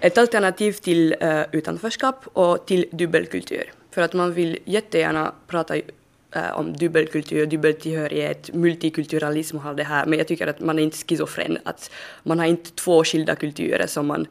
Ett 0.00 0.18
alternativ 0.18 0.72
till 0.72 1.14
uh, 1.22 1.42
utanförskap 1.52 2.26
och 2.32 2.66
till 2.66 2.86
dubbelkultur. 2.92 3.72
För 3.90 4.02
att 4.02 4.12
man 4.12 4.32
vill 4.32 4.58
jättegärna 4.64 5.32
prata 5.46 5.76
Eh, 6.32 6.58
om 6.58 6.72
dubbelkultur, 6.72 7.46
dubbeltillhörighet, 7.46 8.54
multikulturalism 8.54 9.56
och 9.56 9.64
allt 9.64 9.76
det 9.76 9.84
här, 9.84 10.06
men 10.06 10.18
jag 10.18 10.28
tycker 10.28 10.46
att 10.46 10.60
man 10.60 10.78
är 10.78 10.82
inte 10.82 10.96
schizofren, 10.96 11.58
att 11.64 11.90
man 12.22 12.38
har 12.38 12.46
inte 12.46 12.70
två 12.70 13.04
skilda 13.04 13.36
kulturer 13.36 13.86
som 13.86 14.06
man 14.06 14.26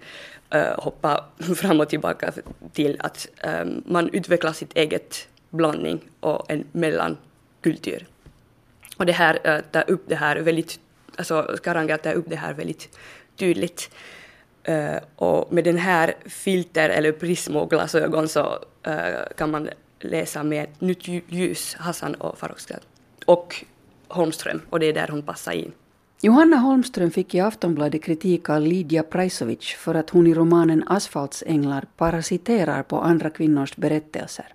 äh, 0.49 0.79
hoppar 0.79 1.25
fram 1.55 1.79
och 1.79 1.89
tillbaka 1.89 2.33
till, 2.73 2.97
att 2.99 3.27
äh, 3.37 3.65
man 3.85 4.09
utvecklar 4.09 4.53
sitt 4.53 4.77
eget 4.77 5.27
blandning 5.49 5.99
och 6.19 6.51
en 6.51 6.63
mellankultur. 6.71 8.07
Och 8.97 9.05
det 9.05 9.13
här 9.13 9.39
äh, 9.43 9.59
tar 9.59 9.91
upp 9.91 10.03
det 10.07 10.15
här 10.15 10.35
väldigt, 10.35 10.79
alltså 11.15 11.57
Karanga 11.63 11.97
tar 11.97 12.13
upp 12.13 12.25
det 12.29 12.35
här 12.35 12.53
väldigt 12.53 12.97
tydligt. 13.35 13.89
Uh, 14.69 14.97
och 15.15 15.53
med 15.53 15.63
den 15.63 15.77
här 15.77 16.15
filter 16.25 16.89
eller 16.89 17.11
prismoglasögon 17.11 18.27
så 18.27 18.59
uh, 18.87 19.33
kan 19.37 19.51
man 19.51 19.69
läsa 19.99 20.43
med 20.43 20.63
ett 20.63 20.81
nytt 20.81 21.07
ljus 21.27 21.75
Hassan 21.79 22.13
och 22.13 22.37
Farrokhzad. 22.37 22.79
Och 23.25 23.65
Holmström, 24.07 24.61
och 24.69 24.79
det 24.79 24.85
är 24.85 24.93
där 24.93 25.07
hon 25.07 25.21
passar 25.21 25.51
in. 25.51 25.71
Johanna 26.21 26.57
Holmström 26.57 27.11
fick 27.11 27.35
i 27.35 27.39
Aftonbladet 27.39 28.03
kritik 28.03 28.49
av 28.49 28.61
Lidja 28.61 29.03
Prajsovic 29.03 29.75
för 29.77 29.95
att 29.95 30.09
hon 30.09 30.27
i 30.27 30.33
romanen 30.33 30.83
Asfaltsänglar 30.87 31.85
parasiterar 31.97 32.83
på 32.83 32.99
andra 32.99 33.29
kvinnors 33.29 33.75
berättelser. 33.75 34.45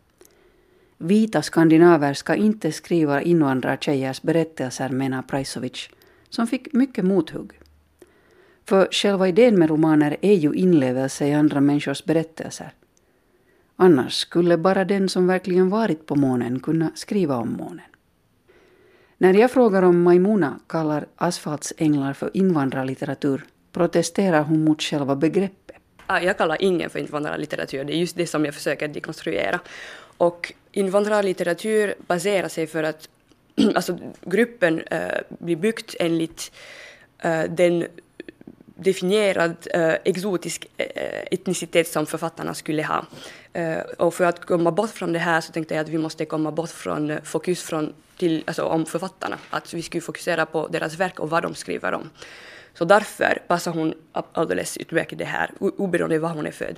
Vita 0.98 1.42
skandinaver 1.42 2.14
ska 2.14 2.34
inte 2.34 2.72
skriva 2.72 3.22
invandrartjejers 3.22 4.22
berättelser, 4.22 4.88
menar 4.88 5.22
Prajsovic, 5.22 5.88
som 6.28 6.46
fick 6.46 6.72
mycket 6.72 7.04
mothugg. 7.04 7.52
För 8.64 8.88
själva 8.90 9.28
idén 9.28 9.58
med 9.58 9.70
romaner 9.70 10.16
är 10.20 10.34
ju 10.34 10.54
inlevelse 10.54 11.26
i 11.26 11.32
andra 11.32 11.60
människors 11.60 12.04
berättelser. 12.04 12.72
Annars 13.76 14.14
skulle 14.14 14.56
bara 14.56 14.84
den 14.84 15.08
som 15.08 15.26
verkligen 15.26 15.70
varit 15.70 16.06
på 16.06 16.14
månen 16.14 16.60
kunna 16.60 16.90
skriva 16.94 17.36
om 17.36 17.52
månen. 17.52 17.86
När 19.18 19.34
jag 19.34 19.50
frågar 19.50 19.82
om 19.82 20.02
Maimuna 20.02 20.60
kallar 20.66 21.06
asfaltsänglar 21.16 22.12
för 22.12 22.30
invandrarlitteratur 22.34 23.44
protesterar 23.72 24.42
hon 24.42 24.64
mot 24.64 24.82
själva 24.82 25.16
begreppet. 25.16 25.76
Jag 26.08 26.38
kallar 26.38 26.62
ingen 26.62 26.90
för 26.90 26.98
invandrarlitteratur, 26.98 27.84
det 27.84 27.92
är 27.92 27.96
just 27.96 28.16
det 28.16 28.26
som 28.26 28.44
jag 28.44 28.54
försöker 28.54 28.88
dekonstruera. 28.88 29.60
Och 30.16 30.52
invandrarlitteratur 30.72 31.94
baserar 32.06 32.48
sig 32.48 32.66
för 32.66 32.82
att 32.82 33.08
alltså, 33.74 33.98
gruppen 34.20 34.82
äh, 34.90 35.00
blir 35.28 35.56
byggt 35.56 35.94
enligt 36.00 36.52
äh, 37.18 37.42
den 37.48 37.86
definierad 38.74 39.56
äh, 39.74 39.94
exotisk 40.04 40.66
etnicitet 41.30 41.88
som 41.88 42.06
författarna 42.06 42.54
skulle 42.54 42.82
ha. 42.82 43.06
Eh, 43.52 43.80
och 43.98 44.14
för 44.14 44.24
att 44.24 44.44
komma 44.44 44.70
bort 44.70 44.90
från 44.90 45.12
det 45.12 45.18
här 45.18 45.40
så 45.40 45.52
tänkte 45.52 45.74
jag 45.74 45.82
att 45.82 45.88
vi 45.88 45.98
måste 45.98 46.24
komma 46.24 46.50
bort 46.50 46.70
från 46.70 47.10
eh, 47.10 47.22
fokus 47.22 47.62
från 47.62 47.92
till, 48.16 48.44
alltså 48.46 48.64
om 48.64 48.86
författarna. 48.86 49.38
Att 49.50 49.74
vi 49.74 49.82
skulle 49.82 50.00
fokusera 50.00 50.46
på 50.46 50.68
deras 50.68 50.94
verk 50.94 51.20
och 51.20 51.30
vad 51.30 51.42
de 51.42 51.54
skriver 51.54 51.92
om. 51.92 52.10
Så 52.74 52.84
därför 52.84 53.42
passar 53.46 53.72
hon 53.72 53.94
alldeles 54.12 54.76
utmärkt 54.76 55.18
det 55.18 55.24
här, 55.24 55.50
oberoende 55.58 56.18
var 56.18 56.28
hon 56.28 56.46
är 56.46 56.50
född. 56.50 56.76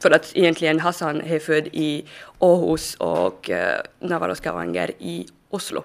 För 0.00 0.10
att 0.10 0.36
egentligen 0.36 0.80
Hassan 0.80 1.20
är 1.20 1.38
född 1.38 1.66
i 1.72 2.04
Åhus 2.38 2.94
och 2.94 3.50
eh, 3.50 3.80
Navarro 3.98 4.34
Skavanger 4.34 4.90
i 4.98 5.26
Oslo. 5.50 5.82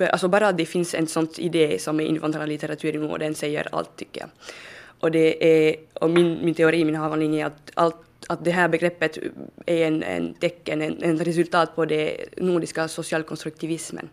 Alltså 0.00 0.28
bara 0.28 0.48
att 0.48 0.56
det 0.56 0.66
finns 0.66 0.94
en 0.94 1.06
sån 1.06 1.28
idé 1.38 1.78
som 1.78 2.00
är 2.00 2.04
invandrarlitteratur 2.04 2.94
i 2.94 2.98
Norden 2.98 3.34
säger 3.34 3.68
allt 3.72 3.96
tycker 3.96 4.20
jag. 4.20 4.30
Och, 5.00 5.10
det 5.10 5.68
är, 5.68 5.76
och 5.92 6.10
min, 6.10 6.44
min 6.44 6.54
teori, 6.54 6.84
min 6.84 6.96
avhandling 6.96 7.40
är 7.40 7.46
att, 7.46 7.70
allt, 7.74 7.96
att 8.26 8.44
det 8.44 8.50
här 8.50 8.68
begreppet 8.68 9.18
är 9.66 9.86
en, 9.86 10.02
en 10.02 10.34
tecken, 10.34 10.82
en, 10.82 11.02
en 11.02 11.18
resultat 11.18 11.76
på 11.76 11.84
den 11.84 12.16
nordiska 12.36 12.88
socialkonstruktivismen. 12.88 14.08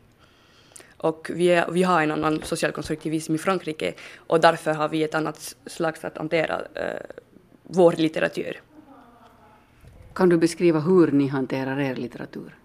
Och 0.97 1.31
vi, 1.33 1.47
är, 1.47 1.71
vi 1.71 1.83
har 1.83 2.01
en 2.01 2.11
annan 2.11 2.41
socialkonstruktivism 2.43 3.35
i 3.35 3.37
Frankrike 3.37 3.93
och 4.15 4.41
därför 4.41 4.73
har 4.73 4.89
vi 4.89 5.03
ett 5.03 5.15
annat 5.15 5.55
slags 5.65 6.05
att 6.05 6.17
hantera 6.17 6.61
eh, 6.73 7.01
vår 7.63 7.91
litteratur. 7.91 8.61
Kan 10.13 10.29
du 10.29 10.37
beskriva 10.37 10.79
hur 10.79 11.11
ni 11.11 11.27
hanterar 11.27 11.79
er 11.79 11.95
litteratur? 11.95 12.55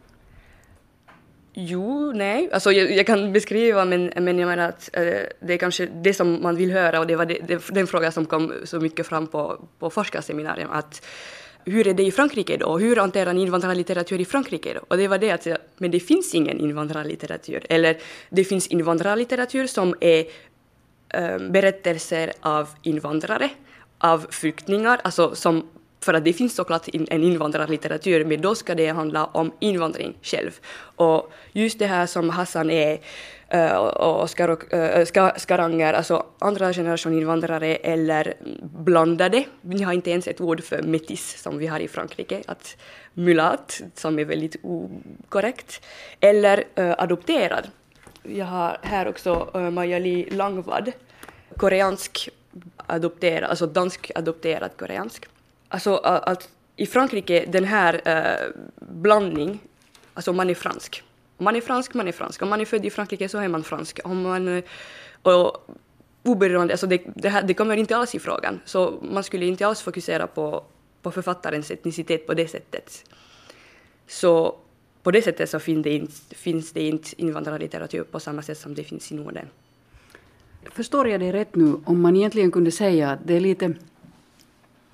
Jo, 1.62 2.12
nej. 2.12 2.48
Alltså 2.52 2.72
jag, 2.72 2.92
jag, 2.92 3.06
kan 3.06 3.32
beskriva, 3.32 3.84
men, 3.84 4.12
men 4.16 4.38
jag 4.38 4.46
menar 4.46 4.68
att 4.68 4.90
eh, 4.92 5.02
det 5.40 5.52
är 5.54 5.56
kanske 5.56 5.86
det 5.86 6.14
som 6.14 6.42
man 6.42 6.56
vill 6.56 6.70
höra 6.72 7.00
och 7.00 7.06
det 7.06 7.16
var 7.16 7.26
det, 7.26 7.38
det, 7.48 7.68
den 7.68 7.86
fråga 7.86 8.12
som 8.12 8.26
kom 8.26 8.52
så 8.64 8.80
mycket 8.80 9.06
fram 9.06 9.26
på, 9.26 9.68
på 9.78 9.90
forskarseminarium. 9.90 10.70
Att 10.70 11.06
hur 11.64 11.88
är 11.88 11.94
det 11.94 12.02
i 12.02 12.10
Frankrike 12.10 12.56
då? 12.56 12.78
Hur 12.78 12.96
hanterar 12.96 13.32
ni 13.32 13.42
invandrarlitteratur 13.42 14.20
i 14.20 14.24
Frankrike 14.24 14.74
då? 14.74 14.80
Och 14.88 14.96
det 14.96 15.08
var 15.08 15.18
det 15.18 15.30
att 15.30 15.46
men 15.76 15.90
det 15.90 16.00
finns 16.00 16.34
ingen 16.34 16.60
invandrarlitteratur. 16.60 17.66
Eller 17.68 17.98
det 18.28 18.44
finns 18.44 18.66
invandrarlitteratur 18.66 19.66
som 19.66 19.94
är 20.00 20.24
eh, 21.08 21.38
berättelser 21.38 22.32
av 22.40 22.68
invandrare, 22.82 23.50
av 23.98 24.26
flyktingar, 24.30 25.00
alltså 25.04 25.34
som 25.34 25.68
för 26.00 26.14
att 26.14 26.24
det 26.24 26.32
finns 26.32 26.54
såklart 26.54 26.88
en 26.92 27.22
invandrarlitteratur, 27.24 28.24
men 28.24 28.40
då 28.40 28.54
ska 28.54 28.74
det 28.74 28.86
handla 28.86 29.24
om 29.24 29.52
invandring 29.58 30.18
själv. 30.22 30.50
Och 30.96 31.32
just 31.52 31.78
det 31.78 31.86
här 31.86 32.06
som 32.06 32.30
Hassan 32.30 32.70
är 32.70 33.00
eh, 33.48 33.76
och 33.76 34.30
Skaranger, 35.36 35.92
eh, 35.92 35.98
alltså 35.98 36.26
andra 36.38 36.72
generation 36.72 37.18
invandrare 37.18 37.76
eller 37.76 38.34
blandade. 38.62 39.44
Vi 39.60 39.82
har 39.82 39.92
inte 39.92 40.10
ens 40.10 40.26
ett 40.26 40.40
ord 40.40 40.62
för 40.62 40.82
metis 40.82 41.42
som 41.42 41.58
vi 41.58 41.66
har 41.66 41.80
i 41.80 41.88
Frankrike, 41.88 42.42
att 42.46 42.76
mulat, 43.14 43.82
som 43.94 44.18
är 44.18 44.24
väldigt 44.24 44.56
okorrekt, 44.62 45.82
eller 46.20 46.64
uh, 46.78 46.94
adopterad. 46.98 47.68
Jag 48.22 48.46
har 48.46 48.78
här 48.82 49.08
också 49.08 49.50
uh, 49.56 50.36
Langvad, 50.36 50.92
koreansk 51.56 52.28
adopterad, 52.86 53.50
alltså 53.50 53.66
dansk 53.66 54.10
adopterad 54.14 54.70
koreansk 54.76 55.26
alltså 55.70 55.96
att 55.96 56.48
i 56.76 56.86
Frankrike 56.86 57.44
den 57.48 57.64
här 57.64 57.94
uh, 57.94 58.62
blandning, 58.76 59.58
alltså 60.14 60.32
man 60.32 60.50
är 60.50 60.54
fransk. 60.54 61.02
Om 61.36 61.44
man 61.44 61.56
är 61.56 61.60
fransk, 61.60 61.94
man 61.94 62.08
är 62.08 62.12
fransk. 62.12 62.42
Om 62.42 62.48
man 62.48 62.60
är 62.60 62.64
född 62.64 62.84
i 62.86 62.90
Frankrike 62.90 63.28
så 63.28 63.38
är 63.38 63.48
man 63.48 63.64
fransk. 63.64 64.00
Om 64.04 64.22
man, 64.22 64.48
eh, 64.48 64.64
och 65.22 65.70
oberoende, 66.22 66.74
alltså 66.74 66.86
det, 66.86 67.02
det, 67.14 67.28
här, 67.28 67.42
det 67.42 67.54
kommer 67.54 67.76
inte 67.76 67.96
alls 67.96 68.14
i 68.14 68.18
frågan. 68.18 68.60
Så 68.64 68.98
man 69.02 69.24
skulle 69.24 69.46
inte 69.46 69.66
alls 69.66 69.82
fokusera 69.82 70.26
på, 70.26 70.64
på 71.02 71.10
författarens 71.10 71.70
etnicitet 71.70 72.26
på 72.26 72.34
det 72.34 72.48
sättet. 72.48 73.04
Så 74.06 74.56
på 75.02 75.10
det 75.10 75.22
sättet 75.22 75.50
så 75.50 75.58
finns 75.58 75.84
det 75.84 75.90
inte, 75.90 76.34
finns 76.34 76.72
det 76.72 76.82
inte 76.82 77.22
invandrarlitteratur 77.22 78.02
på 78.02 78.20
samma 78.20 78.42
sätt 78.42 78.58
som 78.58 78.74
det 78.74 78.84
finns 78.84 79.12
i 79.12 79.14
Norden. 79.14 79.46
Förstår 80.72 81.08
jag 81.08 81.20
dig 81.20 81.32
rätt 81.32 81.56
nu, 81.56 81.80
om 81.84 82.00
man 82.00 82.16
egentligen 82.16 82.50
kunde 82.50 82.70
säga 82.70 83.10
att 83.10 83.18
det 83.24 83.34
är 83.34 83.40
lite 83.40 83.74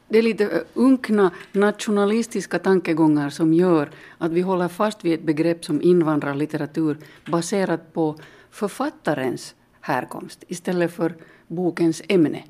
det 0.09 0.19
är 0.19 0.23
lite 0.23 0.65
unkna 0.75 1.31
nationalistiska 1.53 2.59
tankegångar 2.59 3.31
som 3.31 3.55
gör 3.55 3.91
att 4.19 4.33
vi 4.33 4.41
håller 4.41 4.69
fast 4.69 5.05
vid 5.05 5.15
ett 5.15 5.23
begrepp 5.23 5.65
som 5.65 5.83
invandrarlitteratur 5.83 6.97
baserat 7.27 7.93
på 7.93 8.17
författarens 8.51 9.55
härkomst 9.81 10.45
istället 10.49 10.93
för 10.93 11.15
bokens 11.47 12.03
ämne. 12.09 12.45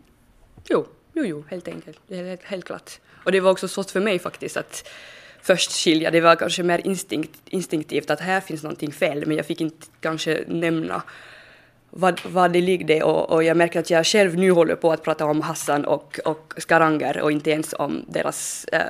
Jo, 0.69 0.87
jo, 1.13 1.25
jo 1.25 1.45
helt 1.49 1.69
enkelt. 1.69 2.01
Helt, 2.09 2.43
helt 2.43 2.65
klart. 2.65 3.01
Och 3.25 3.33
det 3.33 3.41
var 3.41 3.51
också 3.51 3.69
svårt 3.69 3.91
för 3.91 4.01
mig 4.01 4.19
faktiskt 4.19 4.57
att 4.57 4.89
först 5.43 5.73
skilja. 5.73 6.11
Det 6.11 6.21
var 6.21 6.37
kanske 6.37 6.63
mer 6.63 6.87
instinkt, 6.87 7.41
instinktivt 7.47 8.11
att 8.11 8.21
här 8.21 8.41
finns 8.41 8.63
någonting 8.63 8.93
fel, 8.93 9.27
men 9.27 9.37
jag 9.37 9.47
fick 9.47 9.61
inte 9.61 9.87
kanske 10.01 10.45
nämna 10.49 11.03
vad, 11.99 12.21
vad 12.27 12.53
det 12.53 12.61
ligger 12.61 13.05
och, 13.05 13.31
och 13.31 13.45
jag 13.45 13.57
märker 13.57 13.81
att 13.81 13.91
jag 13.91 14.07
själv 14.07 14.37
nu 14.37 14.51
håller 14.51 14.77
på 14.77 14.93
att 14.93 15.03
prata 15.03 15.27
om 15.27 15.41
Hassan 15.41 15.85
och, 15.85 16.19
och 16.25 16.55
Skaranger 16.57 17.21
och 17.23 17.33
inte 17.33 17.51
ens 17.51 17.75
om 17.79 18.05
deras 18.09 18.65
äh, 18.73 18.81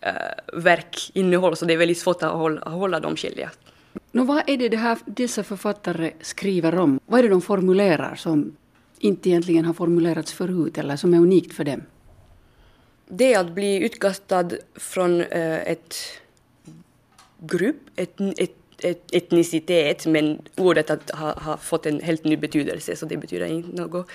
äh, 0.00 0.12
verkinnehåll, 0.52 1.56
så 1.56 1.64
det 1.64 1.72
är 1.72 1.78
väldigt 1.78 1.98
svårt 1.98 2.22
att 2.22 2.32
hålla, 2.32 2.60
hålla 2.60 3.00
dem 3.00 3.16
skilja. 3.16 3.50
Nå, 4.12 4.24
vad 4.24 4.42
är 4.46 4.56
det, 4.56 4.68
det 4.68 4.76
här, 4.76 4.98
dessa 5.06 5.42
författare 5.42 6.12
skriver 6.20 6.78
om? 6.78 7.00
Vad 7.06 7.18
är 7.18 7.22
det 7.22 7.28
de 7.28 7.42
formulerar 7.42 8.14
som 8.14 8.56
inte 8.98 9.28
egentligen 9.28 9.64
har 9.64 9.74
formulerats 9.74 10.32
förut 10.32 10.78
eller 10.78 10.96
som 10.96 11.14
är 11.14 11.18
unikt 11.18 11.54
för 11.54 11.64
dem? 11.64 11.82
Det 13.08 13.34
är 13.34 13.40
att 13.40 13.54
bli 13.54 13.84
utkastad 13.84 14.50
från 14.74 15.20
äh, 15.20 15.68
ett 15.68 15.94
grupp, 17.38 17.76
ett, 17.96 18.20
ett 18.20 18.63
etnicitet, 19.12 20.06
men 20.06 20.42
ordet 20.56 21.10
har 21.10 21.40
ha 21.40 21.56
fått 21.56 21.86
en 21.86 22.00
helt 22.00 22.24
ny 22.24 22.36
betydelse, 22.36 22.96
så 22.96 23.06
det 23.06 23.16
betyder 23.16 23.46
inte 23.46 23.82
något 23.82 24.10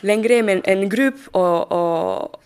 längre. 0.00 0.42
Men 0.42 0.62
en 0.64 0.88
grupp 0.88 1.20
och, 1.32 1.72
och 1.72 2.42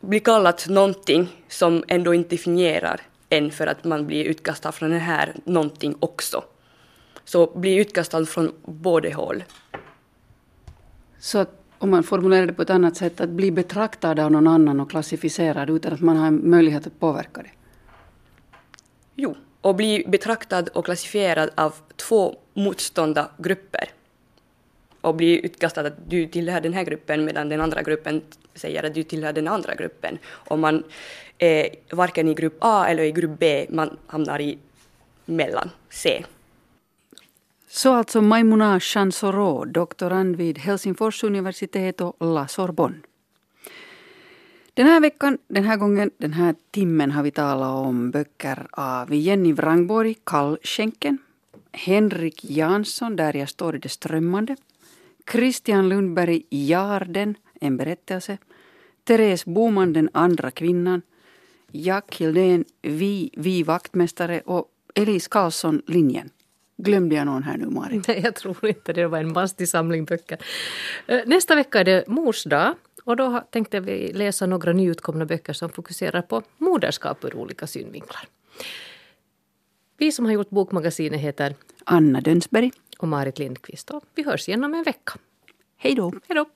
blir 0.00 0.20
kallat 0.20 0.68
någonting 0.68 1.28
som 1.48 1.84
ändå 1.88 2.14
inte 2.14 2.28
definierar 2.28 3.00
en 3.28 3.50
för 3.50 3.66
att 3.66 3.84
man 3.84 4.06
blir 4.06 4.24
utkastad 4.24 4.72
från 4.72 4.90
den 4.90 5.00
här 5.00 5.34
någonting 5.44 5.96
också. 6.00 6.44
Så 7.24 7.46
blir 7.46 7.80
utkastad 7.80 8.26
från 8.26 8.52
båda 8.64 9.14
håll. 9.14 9.44
Så 11.18 11.38
att 11.38 11.60
om 11.78 11.90
man 11.90 12.02
formulerar 12.02 12.46
det 12.46 12.52
på 12.52 12.62
ett 12.62 12.70
annat 12.70 12.96
sätt, 12.96 13.20
att 13.20 13.28
bli 13.28 13.50
betraktad 13.50 14.20
av 14.20 14.32
någon 14.32 14.46
annan 14.46 14.80
och 14.80 14.90
klassificerad 14.90 15.70
utan 15.70 15.92
att 15.92 16.00
man 16.00 16.16
har 16.16 16.26
en 16.26 16.50
möjlighet 16.50 16.86
att 16.86 17.00
påverka 17.00 17.42
det? 17.42 17.50
Jo, 19.14 19.36
och 19.64 19.74
bli 19.74 20.04
betraktad 20.06 20.68
och 20.68 20.84
klassifierad 20.84 21.50
av 21.54 21.74
två 21.96 22.36
motstånda 22.54 23.30
grupper 23.38 23.88
och 25.00 25.14
bli 25.14 25.46
utkastad 25.46 25.80
att 25.80 26.10
du 26.10 26.26
tillhör 26.26 26.60
den 26.60 26.72
här 26.72 26.84
gruppen 26.84 27.24
medan 27.24 27.48
den 27.48 27.60
andra 27.60 27.82
gruppen 27.82 28.22
säger 28.54 28.82
att 28.82 28.94
du 28.94 29.02
tillhör 29.02 29.32
den 29.32 29.48
andra 29.48 29.74
gruppen. 29.74 30.18
Och 30.26 30.58
man 30.58 30.82
är 31.38 31.68
varken 31.90 32.28
i 32.28 32.34
grupp 32.34 32.56
A 32.60 32.86
eller 32.88 33.02
i 33.02 33.12
grupp 33.12 33.38
B, 33.38 33.66
man 33.68 33.96
hamnar 34.06 34.40
i 34.40 34.58
mellan 35.24 35.70
C. 35.90 36.24
Så 37.68 37.92
alltså 37.92 38.22
Maimuna 38.22 38.80
Chansoro, 38.80 39.64
doktorand 39.64 40.36
vid 40.36 40.58
Helsingfors 40.58 41.24
universitet 41.24 42.00
och 42.00 42.16
La 42.20 42.48
Sorbonne. 42.48 42.96
Den 44.74 44.86
här 44.86 45.00
veckan, 45.00 45.38
den 45.48 45.64
här 45.64 45.76
gången, 45.76 46.10
den 46.18 46.32
här 46.32 46.54
timmen 46.70 47.10
har 47.10 47.22
vi 47.22 47.30
talat 47.30 47.86
om 47.86 48.10
böcker 48.10 48.66
av 48.70 49.14
Jenny 49.14 49.52
Wrangborg, 49.52 50.14
Kallskänken, 50.24 51.18
Henrik 51.72 52.44
Jansson, 52.44 53.16
Där 53.16 53.36
jag 53.36 53.48
står 53.48 53.76
i 53.76 53.78
det 53.78 53.88
strömmande, 53.88 54.56
Christian 55.32 55.88
Lundberg, 55.88 56.42
Jarden, 56.50 57.34
en 57.60 57.76
berättelse, 57.76 58.38
Therese 59.04 59.44
Boman, 59.44 59.92
Den 59.92 60.08
andra 60.12 60.50
kvinnan, 60.50 61.02
Jack 61.70 62.16
Hildén, 62.16 62.64
Vi, 62.82 63.30
Vi 63.36 63.62
vaktmästare 63.62 64.40
och 64.40 64.68
Elise 64.94 65.28
Karlsson, 65.30 65.82
Linjen. 65.86 66.30
Glömde 66.76 67.14
jag 67.14 67.26
någon 67.26 67.42
här 67.42 67.56
nu, 67.56 67.66
Marit? 67.66 68.08
Nej, 68.08 68.20
jag 68.24 68.34
tror 68.34 68.66
inte 68.66 68.92
det. 68.92 69.06
var 69.06 69.18
en 69.18 69.32
mastig 69.32 69.68
samling 69.68 70.04
böcker. 70.04 70.38
Eh, 71.06 71.20
nästa 71.26 71.54
vecka 71.54 71.80
är 71.80 71.84
det 71.84 72.08
mors 72.08 72.44
dag. 72.44 72.74
Och 73.04 73.16
då 73.16 73.40
tänkte 73.50 73.80
vi 73.80 74.12
läsa 74.12 74.46
några 74.46 74.72
nyutkomna 74.72 75.26
böcker 75.26 75.52
som 75.52 75.68
fokuserar 75.68 76.22
på 76.22 76.42
moderskap 76.58 77.24
ur 77.24 77.36
olika 77.36 77.66
synvinklar. 77.66 78.28
Vi 79.96 80.12
som 80.12 80.24
har 80.24 80.32
gjort 80.32 80.50
Bokmagasinet 80.50 81.20
heter 81.20 81.54
Anna 81.84 82.20
Dönsberg 82.20 82.72
och 82.98 83.08
Marit 83.08 83.38
Lindqvist. 83.38 83.90
Och 83.90 84.04
vi 84.14 84.22
hörs 84.22 84.48
igen 84.48 84.64
om 84.64 84.74
en 84.74 84.82
vecka. 84.82 85.12
Hej 85.76 85.94
då. 85.94 86.12
Hej 86.28 86.36
då. 86.36 86.46